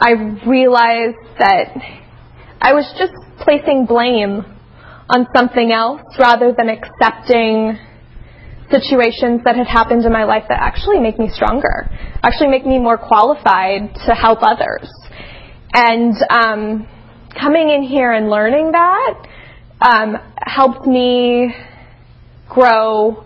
I 0.00 0.12
realized 0.48 1.20
that 1.38 1.76
I 2.58 2.72
was 2.72 2.88
just 2.98 3.12
placing 3.44 3.84
blame 3.84 4.40
on 5.10 5.26
something 5.36 5.70
else 5.70 6.00
rather 6.18 6.54
than 6.56 6.70
accepting 6.70 7.78
situations 8.72 9.42
that 9.44 9.54
had 9.54 9.68
happened 9.68 10.04
in 10.04 10.12
my 10.12 10.24
life 10.24 10.44
that 10.48 10.58
actually 10.60 10.98
make 10.98 11.18
me 11.18 11.28
stronger, 11.28 11.88
actually 12.24 12.48
make 12.48 12.66
me 12.66 12.78
more 12.78 12.98
qualified 12.98 13.94
to 14.06 14.14
help 14.14 14.40
others. 14.42 14.90
And 15.72 16.14
um, 16.28 16.88
coming 17.38 17.70
in 17.70 17.82
here 17.82 18.12
and 18.12 18.28
learning 18.28 18.72
that 18.72 19.28
um, 19.80 20.16
helped 20.36 20.86
me 20.86 21.54
grow 22.48 23.24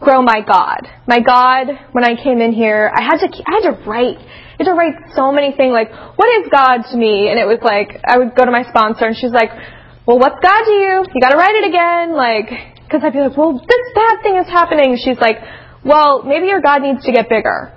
grow 0.00 0.20
my 0.20 0.40
God. 0.44 0.86
My 1.06 1.20
God, 1.20 1.68
when 1.92 2.04
I 2.04 2.14
came 2.20 2.40
in 2.40 2.52
here, 2.52 2.92
I 2.94 3.02
had 3.02 3.18
to 3.18 3.28
I 3.46 3.60
had 3.60 3.70
to 3.72 3.88
write. 3.88 4.18
I 4.18 4.56
had 4.58 4.66
to 4.66 4.74
write 4.74 4.94
so 5.16 5.32
many 5.32 5.56
things 5.56 5.72
like, 5.72 5.90
what 5.90 6.28
is 6.40 6.48
God 6.52 6.82
to 6.92 6.96
me? 6.96 7.28
And 7.28 7.38
it 7.38 7.46
was 7.46 7.58
like 7.62 8.00
I 8.06 8.18
would 8.18 8.36
go 8.36 8.44
to 8.44 8.50
my 8.50 8.64
sponsor 8.68 9.06
and 9.06 9.16
she's 9.16 9.32
like, 9.32 9.50
well, 10.06 10.18
what's 10.18 10.38
God 10.42 10.62
to 10.64 10.70
you? 10.70 11.04
You 11.14 11.20
got 11.20 11.30
to 11.30 11.38
write 11.38 11.56
it 11.56 11.68
again. 11.68 12.14
Like 12.14 12.73
because 12.94 13.04
I'd 13.04 13.12
be 13.12 13.18
like, 13.18 13.36
well, 13.36 13.54
this 13.54 13.86
bad 13.92 14.22
thing 14.22 14.36
is 14.36 14.46
happening. 14.46 14.96
She's 15.02 15.18
like, 15.18 15.38
well, 15.84 16.22
maybe 16.22 16.46
your 16.46 16.60
God 16.60 16.82
needs 16.82 17.04
to 17.04 17.12
get 17.12 17.28
bigger. 17.28 17.74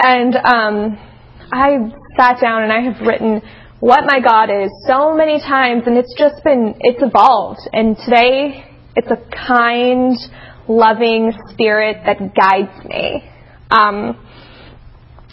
And 0.00 0.34
um, 0.34 0.98
I 1.52 1.92
sat 2.16 2.40
down 2.40 2.62
and 2.62 2.72
I 2.72 2.80
have 2.80 3.06
written 3.06 3.42
what 3.80 4.04
my 4.06 4.20
God 4.20 4.48
is 4.48 4.70
so 4.86 5.14
many 5.14 5.38
times, 5.38 5.82
and 5.86 5.98
it's 5.98 6.14
just 6.16 6.42
been, 6.42 6.74
it's 6.80 7.02
evolved. 7.02 7.60
And 7.74 7.94
today, 8.06 8.64
it's 8.96 9.10
a 9.10 9.20
kind, 9.46 10.16
loving 10.66 11.32
spirit 11.50 11.98
that 12.06 12.18
guides 12.34 12.84
me. 12.86 13.22
Um, 13.70 14.16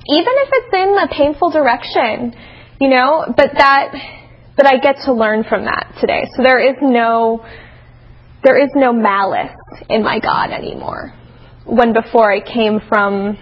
even 0.07 0.33
if 0.43 0.49
it's 0.51 0.73
in 0.73 0.97
a 0.99 1.07
painful 1.07 1.51
direction, 1.51 2.35
you 2.81 2.89
know, 2.89 3.33
but 3.35 3.51
that, 3.57 3.95
but 4.57 4.67
I 4.67 4.77
get 4.77 4.97
to 5.05 5.13
learn 5.13 5.45
from 5.47 5.63
that 5.63 5.95
today. 6.01 6.27
So 6.35 6.43
there 6.43 6.59
is 6.59 6.75
no, 6.81 7.43
there 8.45 8.63
is 8.63 8.69
no 8.75 8.93
malice 8.93 9.57
in 9.89 10.03
my 10.03 10.19
God 10.19 10.51
anymore. 10.51 11.11
When 11.65 11.93
before 11.93 12.31
I 12.31 12.39
came 12.39 12.79
from 12.87 13.37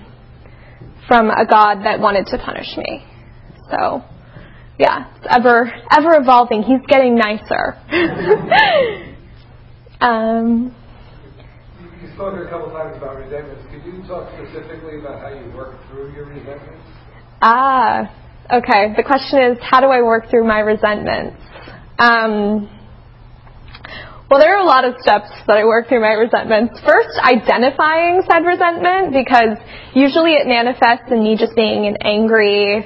from 1.07 1.29
a 1.29 1.45
God 1.45 1.83
that 1.83 1.99
wanted 1.99 2.27
to 2.27 2.37
punish 2.37 2.77
me. 2.77 3.05
So 3.69 4.01
yeah, 4.79 5.13
it's 5.17 5.27
ever 5.29 5.69
ever 5.91 6.15
evolving. 6.15 6.63
He's 6.63 6.79
getting 6.87 7.15
nicer. 7.15 7.75
um, 9.99 10.73
you 12.01 12.07
spoke 12.15 12.39
a 12.39 12.49
couple 12.49 12.71
times 12.71 12.95
about 12.97 13.17
resentments. 13.17 13.65
Could 13.71 13.83
you 13.83 14.07
talk 14.07 14.31
specifically 14.33 14.99
about 14.99 15.19
how 15.19 15.27
you 15.27 15.51
work 15.53 15.75
through 15.89 16.13
your 16.13 16.25
resentments? 16.25 16.87
Ah, 17.41 18.09
okay. 18.49 18.93
The 18.95 19.03
question 19.03 19.51
is, 19.51 19.57
how 19.61 19.81
do 19.81 19.87
I 19.87 20.01
work 20.01 20.29
through 20.29 20.47
my 20.47 20.59
resentments? 20.59 21.43
Um, 21.99 22.69
well, 24.33 24.41
there 24.41 24.57
are 24.57 24.65
a 24.65 24.65
lot 24.65 24.81
of 24.81 24.97
steps 24.97 25.29
that 25.45 25.61
I 25.61 25.63
work 25.63 25.87
through 25.87 26.01
my 26.01 26.17
resentments. 26.17 26.81
First, 26.81 27.13
identifying 27.21 28.25
said 28.25 28.41
resentment 28.41 29.13
because 29.13 29.61
usually 29.93 30.33
it 30.33 30.49
manifests 30.49 31.05
in 31.13 31.21
me 31.21 31.37
just 31.37 31.53
being 31.53 31.85
an 31.85 32.01
angry 32.01 32.81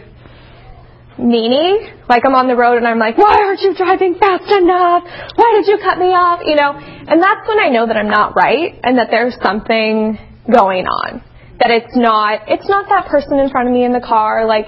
meanie. 1.16 1.88
Like 2.12 2.28
I'm 2.28 2.36
on 2.36 2.52
the 2.52 2.60
road 2.60 2.76
and 2.76 2.86
I'm 2.86 3.00
like, 3.00 3.18
why 3.18 3.32
aren't 3.40 3.64
you 3.64 3.72
driving 3.80 4.20
fast 4.20 4.52
enough? 4.60 5.08
Why 5.40 5.50
did 5.56 5.72
you 5.72 5.80
cut 5.80 5.96
me 5.96 6.12
off? 6.12 6.44
You 6.44 6.60
know, 6.60 6.76
and 6.76 7.24
that's 7.24 7.48
when 7.48 7.64
I 7.64 7.72
know 7.72 7.88
that 7.88 7.96
I'm 7.96 8.12
not 8.12 8.36
right 8.36 8.76
and 8.84 9.00
that 9.00 9.08
there's 9.08 9.40
something 9.40 10.20
going 10.52 10.84
on. 10.84 11.24
That 11.64 11.72
it's 11.72 11.96
not, 11.96 12.52
it's 12.52 12.68
not 12.68 12.92
that 12.92 13.08
person 13.08 13.40
in 13.40 13.48
front 13.56 13.70
of 13.70 13.74
me 13.74 13.86
in 13.86 13.94
the 13.94 14.04
car. 14.04 14.46
Like, 14.46 14.68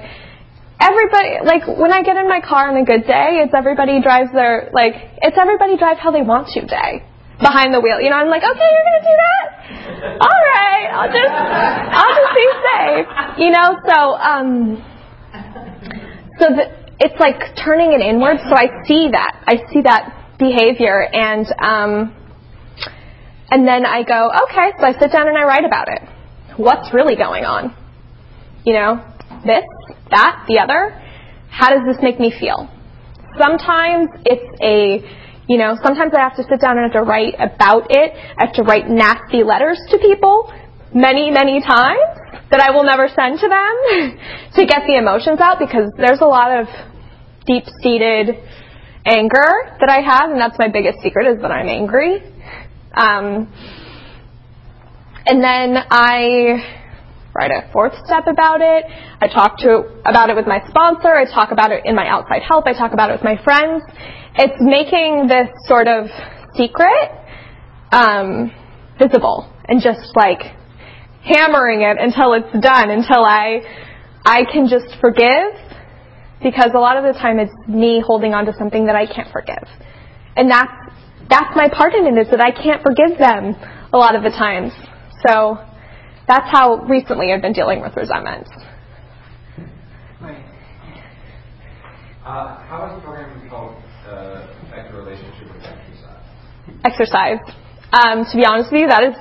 everybody, 0.80 1.44
like, 1.44 1.68
when 1.68 1.92
I 1.92 2.02
get 2.02 2.16
in 2.16 2.28
my 2.28 2.42
car 2.42 2.70
on 2.70 2.78
a 2.78 2.86
good 2.86 3.06
day, 3.06 3.44
it's 3.44 3.54
everybody 3.54 4.02
drives 4.02 4.32
their, 4.34 4.70
like, 4.74 4.96
it's 5.22 5.38
everybody 5.38 5.78
drives 5.78 6.00
how 6.00 6.12
they 6.12 6.22
want 6.22 6.48
to 6.56 6.66
day. 6.66 7.04
Behind 7.40 7.74
the 7.74 7.80
wheel. 7.80 8.02
You 8.02 8.10
know, 8.10 8.18
I'm 8.18 8.28
like, 8.28 8.44
okay, 8.44 8.68
you're 8.68 8.84
gonna 8.84 9.08
do 9.08 9.16
that? 9.16 9.46
Alright, 10.20 10.88
I'll 10.92 11.08
just, 11.08 11.36
I'll 11.96 12.16
just 12.20 12.34
be 12.36 12.48
safe. 12.68 13.08
You 13.40 13.50
know, 13.56 13.80
so, 13.88 13.98
um, 14.20 14.50
so 16.38 16.46
the, 16.52 16.68
it's 17.00 17.18
like 17.18 17.56
turning 17.64 17.94
it 17.94 18.02
inward, 18.02 18.40
so 18.44 18.56
I 18.56 18.84
see 18.86 19.08
that. 19.12 19.40
I 19.48 19.56
see 19.72 19.82
that 19.84 20.36
behavior 20.38 21.08
and, 21.14 21.48
um, 21.64 22.16
and 23.50 23.66
then 23.66 23.86
I 23.86 24.04
go, 24.04 24.30
okay, 24.44 24.72
so 24.78 24.86
I 24.86 24.92
sit 25.00 25.12
down 25.12 25.28
and 25.30 25.38
I 25.38 25.44
write 25.44 25.64
about 25.64 25.88
it. 25.88 26.02
What's 26.58 26.94
really 26.94 27.16
going 27.16 27.46
on? 27.46 27.74
You 28.66 28.74
know, 28.74 29.06
this, 29.46 29.64
that, 30.12 30.46
the 30.48 30.60
other. 30.60 30.96
How 31.50 31.70
does 31.70 31.86
this 31.86 32.02
make 32.02 32.20
me 32.20 32.32
feel? 32.32 32.70
Sometimes 33.38 34.10
it's 34.26 34.50
a, 34.62 35.02
you 35.48 35.58
know, 35.58 35.76
sometimes 35.84 36.14
I 36.14 36.22
have 36.22 36.36
to 36.38 36.44
sit 36.44 36.62
down 36.62 36.78
and 36.78 36.92
have 36.92 37.02
to 37.02 37.08
write 37.08 37.36
about 37.40 37.88
it. 37.90 38.14
I 38.14 38.46
have 38.46 38.56
to 38.56 38.64
write 38.64 38.90
nasty 38.90 39.44
letters 39.44 39.80
to 39.92 39.98
people 39.98 40.52
many, 40.94 41.32
many 41.32 41.62
times 41.62 42.20
that 42.52 42.62
I 42.62 42.72
will 42.72 42.84
never 42.84 43.08
send 43.08 43.40
to 43.40 43.48
them 43.48 43.74
to 44.56 44.66
get 44.66 44.86
the 44.88 44.98
emotions 44.98 45.40
out 45.40 45.60
because 45.60 45.92
there's 45.98 46.22
a 46.22 46.26
lot 46.26 46.52
of 46.52 46.68
deep 47.46 47.66
seated 47.82 48.36
anger 49.06 49.78
that 49.80 49.90
I 49.90 50.02
have, 50.02 50.32
and 50.32 50.40
that's 50.40 50.58
my 50.60 50.68
biggest 50.68 51.00
secret 51.02 51.28
is 51.28 51.42
that 51.42 51.52
I'm 51.52 51.68
angry. 51.68 52.22
Um, 52.94 53.52
and 55.26 55.44
then 55.44 55.78
I 55.90 56.79
write 57.40 57.52
a 57.52 57.72
fourth 57.72 57.94
step 58.04 58.28
about 58.28 58.60
it. 58.60 58.84
I 59.22 59.28
talk 59.32 59.58
to 59.60 59.88
about 60.04 60.30
it 60.30 60.36
with 60.36 60.46
my 60.46 60.60
sponsor. 60.68 61.08
I 61.08 61.24
talk 61.24 61.52
about 61.52 61.72
it 61.72 61.86
in 61.86 61.96
my 61.96 62.06
outside 62.08 62.44
help. 62.44 62.68
I 62.68 62.74
talk 62.74 62.92
about 62.92 63.10
it 63.12 63.14
with 63.14 63.24
my 63.24 63.42
friends. 63.44 63.82
It's 64.36 64.60
making 64.60 65.28
this 65.32 65.48
sort 65.64 65.88
of 65.88 66.12
secret 66.56 67.16
um, 67.94 68.52
visible 69.00 69.48
and 69.70 69.82
just 69.82 70.12
like 70.20 70.44
hammering 71.24 71.82
it 71.88 71.96
until 71.98 72.34
it's 72.34 72.52
done, 72.60 72.92
until 72.92 73.24
I 73.24 73.64
I 74.26 74.44
can 74.52 74.68
just 74.68 75.00
forgive 75.00 75.56
because 76.44 76.72
a 76.76 76.80
lot 76.80 76.98
of 76.98 77.04
the 77.08 77.18
time 77.18 77.40
it's 77.40 77.56
me 77.68 78.04
holding 78.06 78.34
on 78.34 78.46
to 78.48 78.54
something 78.60 78.86
that 78.88 78.96
I 78.96 79.06
can't 79.08 79.32
forgive. 79.32 79.64
And 80.36 80.52
that's 80.52 80.76
that's 81.30 81.56
my 81.56 81.70
part 81.72 81.94
in 81.96 82.04
it 82.04 82.20
is 82.20 82.28
that 82.32 82.42
I 82.42 82.52
can't 82.52 82.84
forgive 82.84 83.18
them 83.18 83.56
a 83.94 83.98
lot 83.98 84.16
of 84.16 84.24
the 84.24 84.30
times. 84.30 84.74
So 85.26 85.69
that's 86.30 86.48
how 86.52 86.78
recently 86.86 87.34
I've 87.34 87.42
been 87.42 87.54
dealing 87.54 87.82
with 87.82 87.96
resentment. 87.98 88.48
Uh, 92.24 92.62
how 92.70 92.86
has 92.86 92.96
the 92.96 93.02
program 93.02 93.50
helped 93.50 93.82
uh, 94.06 94.46
affect 94.70 94.94
your 94.94 95.02
relationship 95.02 95.50
with 95.50 95.66
exercise? 95.66 96.22
Exercise. 96.86 97.40
Um, 97.92 98.26
to 98.30 98.38
be 98.38 98.46
honest 98.46 98.72
with 98.72 98.82
you, 98.82 98.88
that 98.88 99.04
is. 99.04 99.16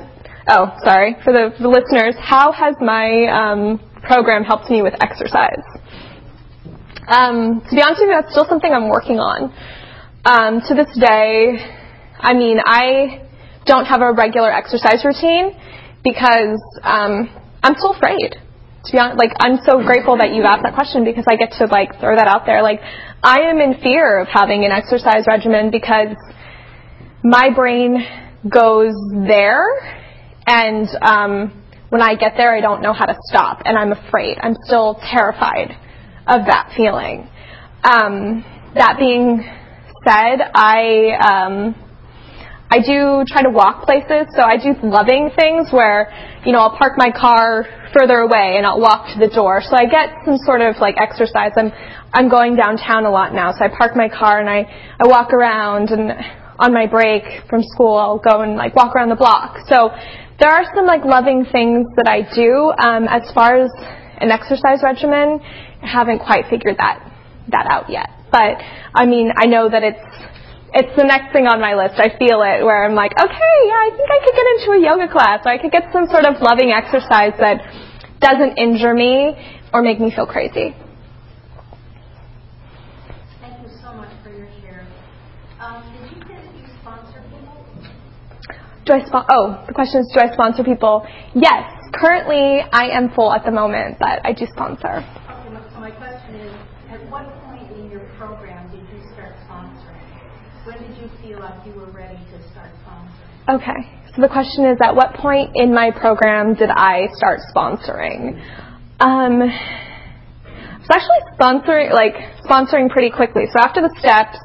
Oh, 0.51 0.77
sorry 0.85 1.17
for 1.25 1.33
the, 1.33 1.57
the 1.61 1.69
listeners. 1.69 2.15
How 2.21 2.53
has 2.53 2.75
my 2.81 3.25
um, 3.33 3.81
program 4.03 4.45
helped 4.45 4.69
me 4.69 4.83
with 4.83 4.93
exercise? 5.01 5.65
Um, 7.09 7.65
to 7.65 7.73
be 7.73 7.81
honest 7.81 8.01
with 8.05 8.13
you, 8.13 8.17
that's 8.21 8.33
still 8.33 8.47
something 8.49 8.71
I'm 8.71 8.89
working 8.89 9.17
on. 9.17 9.53
Um, 10.25 10.61
to 10.69 10.75
this 10.75 10.93
day, 11.01 11.57
I 12.19 12.35
mean, 12.35 12.61
I 12.65 13.25
don't 13.65 13.87
have 13.87 14.03
a 14.03 14.13
regular 14.13 14.53
exercise 14.53 15.05
routine 15.05 15.57
because 16.05 16.61
um, 16.83 17.31
I'm 17.63 17.75
so 17.79 17.95
afraid. 17.95 18.37
To 18.85 18.93
be 18.93 18.99
honest, 18.99 19.19
like 19.19 19.33
I'm 19.41 19.59
so 19.67 19.83
grateful 19.83 20.17
that 20.19 20.33
you 20.33 20.45
asked 20.45 20.63
that 20.63 20.75
question 20.75 21.05
because 21.05 21.25
I 21.29 21.37
get 21.37 21.53
to 21.59 21.67
like 21.67 21.99
throw 22.01 22.17
that 22.17 22.27
out 22.27 22.47
there. 22.47 22.63
Like 22.63 22.81
I 23.23 23.41
am 23.51 23.59
in 23.61 23.81
fear 23.83 24.21
of 24.21 24.29
having 24.29 24.65
an 24.65 24.71
exercise 24.71 25.25
regimen 25.27 25.71
because 25.71 26.17
my 27.23 27.51
brain 27.55 27.99
goes 28.49 28.95
there, 29.27 29.67
and 30.47 30.89
um, 31.03 31.65
when 31.91 32.01
I 32.01 32.15
get 32.15 32.35
there, 32.37 32.55
I 32.55 32.61
don't 32.61 32.81
know 32.81 32.93
how 32.93 33.07
to 33.07 33.17
stop, 33.29 33.63
and 33.65 33.77
I'm 33.77 33.93
afraid. 33.93 34.39
I'm 34.41 34.55
still 34.65 34.95
terrified 35.03 35.73
of 36.27 36.47
that 36.47 36.73
feeling. 36.77 37.29
Um, 37.83 38.45
that 38.75 38.97
being 38.99 39.43
said, 40.07 40.39
I 40.55 41.11
um, 41.19 41.88
I 42.71 42.81
do 42.81 43.25
try 43.27 43.43
to 43.43 43.51
walk 43.51 43.85
places, 43.85 44.29
so 44.37 44.43
I 44.43 44.61
do 44.61 44.77
loving 44.83 45.31
things 45.35 45.69
where, 45.73 46.13
you 46.45 46.53
know, 46.53 46.61
I'll 46.61 46.77
park 46.77 46.95
my 46.99 47.11
car 47.11 47.65
further 47.97 48.19
away 48.19 48.57
and 48.57 48.67
I'll 48.67 48.81
walk 48.81 49.09
to 49.15 49.19
the 49.19 49.33
door. 49.33 49.63
So 49.63 49.75
I 49.75 49.87
get 49.87 50.13
some 50.27 50.37
sort 50.45 50.61
of 50.61 50.77
like 50.79 50.97
exercise. 51.01 51.53
I'm 51.57 51.73
I'm 52.13 52.29
going 52.29 52.57
downtown 52.57 53.05
a 53.05 53.11
lot 53.11 53.33
now, 53.33 53.53
so 53.53 53.65
I 53.65 53.69
park 53.69 53.97
my 53.97 54.09
car 54.09 54.41
and 54.41 54.49
I 54.49 54.69
I 55.01 55.07
walk 55.07 55.33
around 55.33 55.91
and 55.91 56.13
on 56.59 56.75
my 56.75 56.87
break 56.87 57.23
from 57.49 57.63
school 57.63 57.97
I'll 57.97 58.19
go 58.19 58.43
and 58.43 58.57
like 58.57 58.77
walk 58.77 58.95
around 58.95 59.09
the 59.09 59.17
block. 59.17 59.57
So 59.69 59.89
there 60.39 60.51
are 60.51 60.65
some 60.75 60.85
like 60.85 61.05
loving 61.05 61.47
things 61.51 61.87
that 61.97 62.07
I 62.07 62.23
do. 62.35 62.73
Um, 62.77 63.09
as 63.09 63.33
far 63.33 63.57
as 63.57 63.71
an 64.21 64.31
exercise 64.31 64.83
regimen, 64.83 65.41
I 65.83 65.87
haven't 65.87 66.19
quite 66.19 66.45
figured 66.51 66.77
that 66.77 67.01
that 67.49 67.67
out 67.71 67.89
yet. 67.89 68.11
But 68.31 68.61
I 68.95 69.07
mean, 69.07 69.33
I 69.35 69.47
know 69.47 69.71
that 69.71 69.83
it's 69.83 70.05
it's 70.75 70.95
the 70.97 71.05
next 71.05 71.33
thing 71.33 71.47
on 71.47 71.61
my 71.61 71.75
list. 71.75 71.97
I 71.97 72.13
feel 72.19 72.45
it 72.45 72.65
where 72.65 72.85
I'm 72.85 72.95
like, 72.95 73.13
okay, 73.13 73.55
yeah, 73.65 73.81
I 73.81 73.91
think 73.97 74.09
I 74.09 74.19
could 74.25 74.37
get 74.37 74.47
into 74.57 74.69
a 74.77 74.81
yoga 74.85 75.09
class 75.13 75.41
or 75.45 75.53
I 75.53 75.59
could 75.59 75.73
get 75.73 75.89
some 75.93 76.07
sort 76.09 76.27
of 76.27 76.41
loving 76.41 76.73
exercise 76.73 77.33
that 77.41 77.65
doesn't 78.21 78.59
injure 78.59 78.95
me 78.95 79.33
or 79.73 79.83
make 79.83 80.01
me 80.01 80.13
feel 80.15 80.27
crazy. 80.27 80.75
Thank 83.41 83.63
you 83.63 83.71
so 83.81 83.95
much 83.95 84.11
for 84.23 84.31
your 84.31 84.49
share. 84.61 84.87
Um, 85.61 85.85
did 85.93 86.17
you 86.17 86.21
say 86.27 86.37
that 86.37 86.53
you 86.57 86.67
sponsor 86.83 87.23
people? 87.33 87.65
Do 88.85 88.93
I 88.93 89.05
spon- 89.07 89.27
oh, 89.31 89.65
the 89.67 89.73
question 89.73 90.01
is 90.01 90.11
do 90.13 90.21
I 90.21 90.33
sponsor 90.33 90.65
people? 90.65 91.07
Yes. 91.35 91.65
Currently 91.95 92.61
I 92.73 92.93
am 92.93 93.11
full 93.15 93.33
at 93.33 93.45
the 93.45 93.51
moment, 93.51 93.97
but 93.99 94.21
I 94.25 94.33
do 94.33 94.47
sponsor. 94.53 95.01
Okay, 95.01 95.57
so 95.73 95.81
my 95.81 95.91
question 95.93 96.35
is, 96.37 96.53
at 96.91 97.01
what 97.11 97.25
point 97.45 97.71
in 97.73 97.91
your 97.91 98.05
program 98.19 98.71
did 98.71 98.85
you 98.93 99.01
start 99.15 99.33
sponsoring? 99.49 99.99
When 100.65 100.77
did 100.85 100.97
you 100.99 101.09
feel 101.23 101.28
like 101.41 101.67
you 101.67 101.73
were 101.73 101.91
ready 101.91 102.19
to 102.33 102.51
start 102.51 102.71
sponsoring? 102.85 103.61
Okay. 103.61 103.99
So 104.15 104.23
the 104.23 104.29
question 104.29 104.65
is, 104.67 104.79
at 104.83 104.95
what 104.95 105.15
point 105.15 105.53
in 105.55 105.73
my 105.73 105.91
program 105.91 106.55
did 106.55 106.71
I 106.71 107.09
start 107.15 107.41
sponsoring? 107.55 108.41
Um, 109.01 109.43
I 110.91 110.97
actually 110.97 111.21
sponsoring, 111.39 111.93
like 111.93 112.15
sponsoring 112.45 112.89
pretty 112.91 113.11
quickly. 113.11 113.45
So 113.53 113.61
after 113.63 113.81
the 113.81 113.95
steps, 113.99 114.39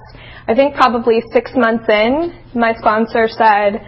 I 0.48 0.54
think 0.54 0.76
probably 0.76 1.22
six 1.32 1.52
months 1.56 1.86
in, 1.88 2.38
my 2.54 2.74
sponsor 2.76 3.28
said, 3.30 3.82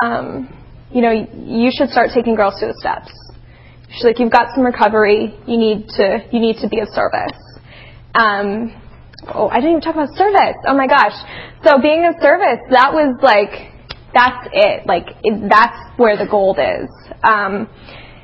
um, 0.00 0.48
you 0.90 1.02
know, 1.02 1.12
you 1.12 1.70
should 1.70 1.90
start 1.90 2.10
taking 2.14 2.34
girls 2.34 2.58
through 2.58 2.72
the 2.72 2.80
steps. 2.80 3.12
She's 3.92 4.04
like, 4.04 4.18
you've 4.18 4.32
got 4.32 4.54
some 4.54 4.64
recovery. 4.64 5.36
You 5.46 5.58
need 5.58 5.88
to, 5.96 6.24
you 6.32 6.40
need 6.40 6.56
to 6.62 6.68
be 6.68 6.80
of 6.80 6.88
service. 6.88 7.36
Um, 8.14 8.72
oh, 9.28 9.48
I 9.48 9.56
didn't 9.56 9.70
even 9.70 9.80
talk 9.82 9.94
about 9.94 10.14
service. 10.16 10.56
Oh 10.66 10.74
my 10.74 10.86
gosh. 10.86 11.14
So 11.64 11.80
being 11.80 12.04
of 12.06 12.20
service, 12.20 12.60
that 12.70 12.92
was 12.92 13.18
like, 13.22 13.70
that's 14.14 14.48
it. 14.52 14.86
Like, 14.86 15.06
it, 15.22 15.48
that's 15.48 15.78
where 15.96 16.16
the 16.16 16.26
gold 16.26 16.58
is. 16.58 16.90
Um, 17.22 17.68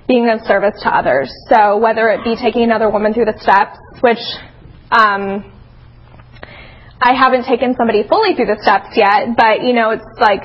being 0.06 0.28
of 0.28 0.40
service 0.46 0.80
to 0.82 0.88
others. 0.88 1.32
So 1.48 1.78
whether 1.78 2.08
it 2.08 2.24
be 2.24 2.34
taking 2.34 2.62
another 2.62 2.90
woman 2.90 3.12
through 3.12 3.26
the 3.26 3.38
steps, 3.40 3.78
which, 4.00 4.22
um, 4.90 5.52
I 7.00 7.14
haven't 7.14 7.44
taken 7.44 7.76
somebody 7.76 8.02
fully 8.08 8.34
through 8.34 8.46
the 8.46 8.58
steps 8.60 8.96
yet, 8.96 9.36
but 9.36 9.62
you 9.62 9.72
know, 9.72 9.90
it's 9.90 10.08
like 10.18 10.42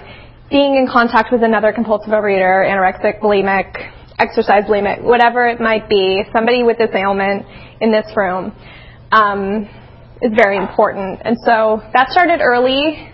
being 0.51 0.75
in 0.75 0.87
contact 0.91 1.31
with 1.31 1.41
another 1.41 1.73
compulsive 1.73 2.11
overeater, 2.11 2.61
anorexic, 2.69 3.21
bulimic, 3.21 3.73
exercise 4.19 4.65
bulimic, 4.65 5.01
whatever 5.01 5.47
it 5.47 5.59
might 5.59 5.89
be, 5.89 6.23
somebody 6.31 6.61
with 6.61 6.77
this 6.77 6.91
ailment 6.93 7.45
in 7.81 7.91
this 7.91 8.05
room, 8.15 8.53
um, 9.11 9.67
is 10.23 10.31
very 10.35 10.57
important. 10.57 11.21
And 11.23 11.37
so 11.45 11.83
that 11.93 12.09
started 12.09 12.39
early, 12.41 13.11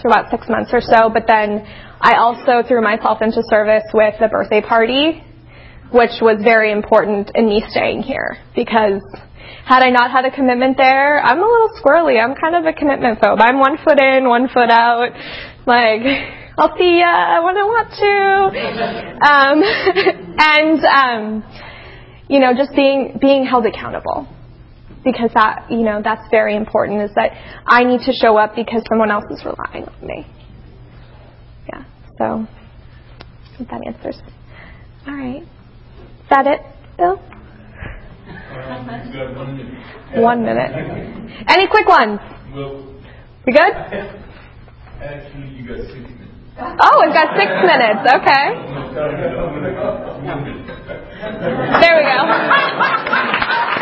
for 0.00 0.08
about 0.08 0.30
six 0.30 0.48
months 0.48 0.70
or 0.72 0.80
so, 0.80 1.10
but 1.12 1.24
then 1.26 1.66
I 2.00 2.16
also 2.16 2.66
threw 2.66 2.82
myself 2.82 3.22
into 3.22 3.42
service 3.48 3.84
with 3.92 4.14
the 4.20 4.28
birthday 4.28 4.60
party 4.60 5.24
which 5.92 6.20
was 6.20 6.40
very 6.42 6.72
important 6.72 7.30
in 7.34 7.46
me 7.48 7.62
staying 7.68 8.02
here 8.02 8.38
because 8.56 9.04
had 9.64 9.82
I 9.84 9.90
not 9.90 10.10
had 10.10 10.24
a 10.24 10.30
commitment 10.30 10.76
there, 10.76 11.20
I'm 11.20 11.38
a 11.38 11.46
little 11.46 11.70
squirrely. 11.78 12.18
I'm 12.18 12.34
kind 12.34 12.56
of 12.56 12.64
a 12.64 12.72
commitment 12.72 13.20
phobe. 13.20 13.40
I'm 13.40 13.60
one 13.60 13.76
foot 13.84 14.00
in, 14.00 14.28
one 14.28 14.48
foot 14.48 14.70
out. 14.70 15.10
Like, 15.66 16.02
I'll 16.58 16.76
see 16.76 16.98
ya 16.98 17.44
when 17.44 17.56
I 17.56 17.64
want 17.68 17.88
to. 18.02 18.12
Um, 19.22 19.62
and, 20.38 20.84
um, 20.84 21.44
you 22.28 22.40
know, 22.40 22.54
just 22.56 22.74
being, 22.74 23.18
being 23.20 23.44
held 23.44 23.66
accountable. 23.66 24.26
Because 25.04 25.30
that, 25.34 25.66
you 25.70 25.82
know, 25.82 26.00
that's 26.02 26.22
very 26.30 26.54
important 26.56 27.02
is 27.02 27.10
that 27.16 27.32
I 27.66 27.82
need 27.84 28.00
to 28.06 28.12
show 28.12 28.36
up 28.36 28.54
because 28.54 28.82
someone 28.88 29.10
else 29.10 29.24
is 29.30 29.44
relying 29.44 29.84
on 29.84 30.06
me. 30.06 30.26
Yeah, 31.68 31.84
so, 32.18 32.46
that 33.58 33.80
answers. 33.86 34.16
All 35.06 35.14
right. 35.14 35.42
Is 35.42 36.28
that 36.30 36.46
it, 36.46 36.60
Bill? 36.96 37.20
One 40.22 40.44
minute. 40.44 40.70
Any 41.48 41.66
quick 41.66 41.88
ones? 41.88 42.20
We 43.46 43.52
good? 43.52 43.74
Oh, 46.58 47.02
we've 47.02 47.14
got 47.14 47.34
six 47.36 47.50
minutes. 47.66 48.06
Okay. 48.06 48.44
There 51.80 51.96
we 51.96 52.04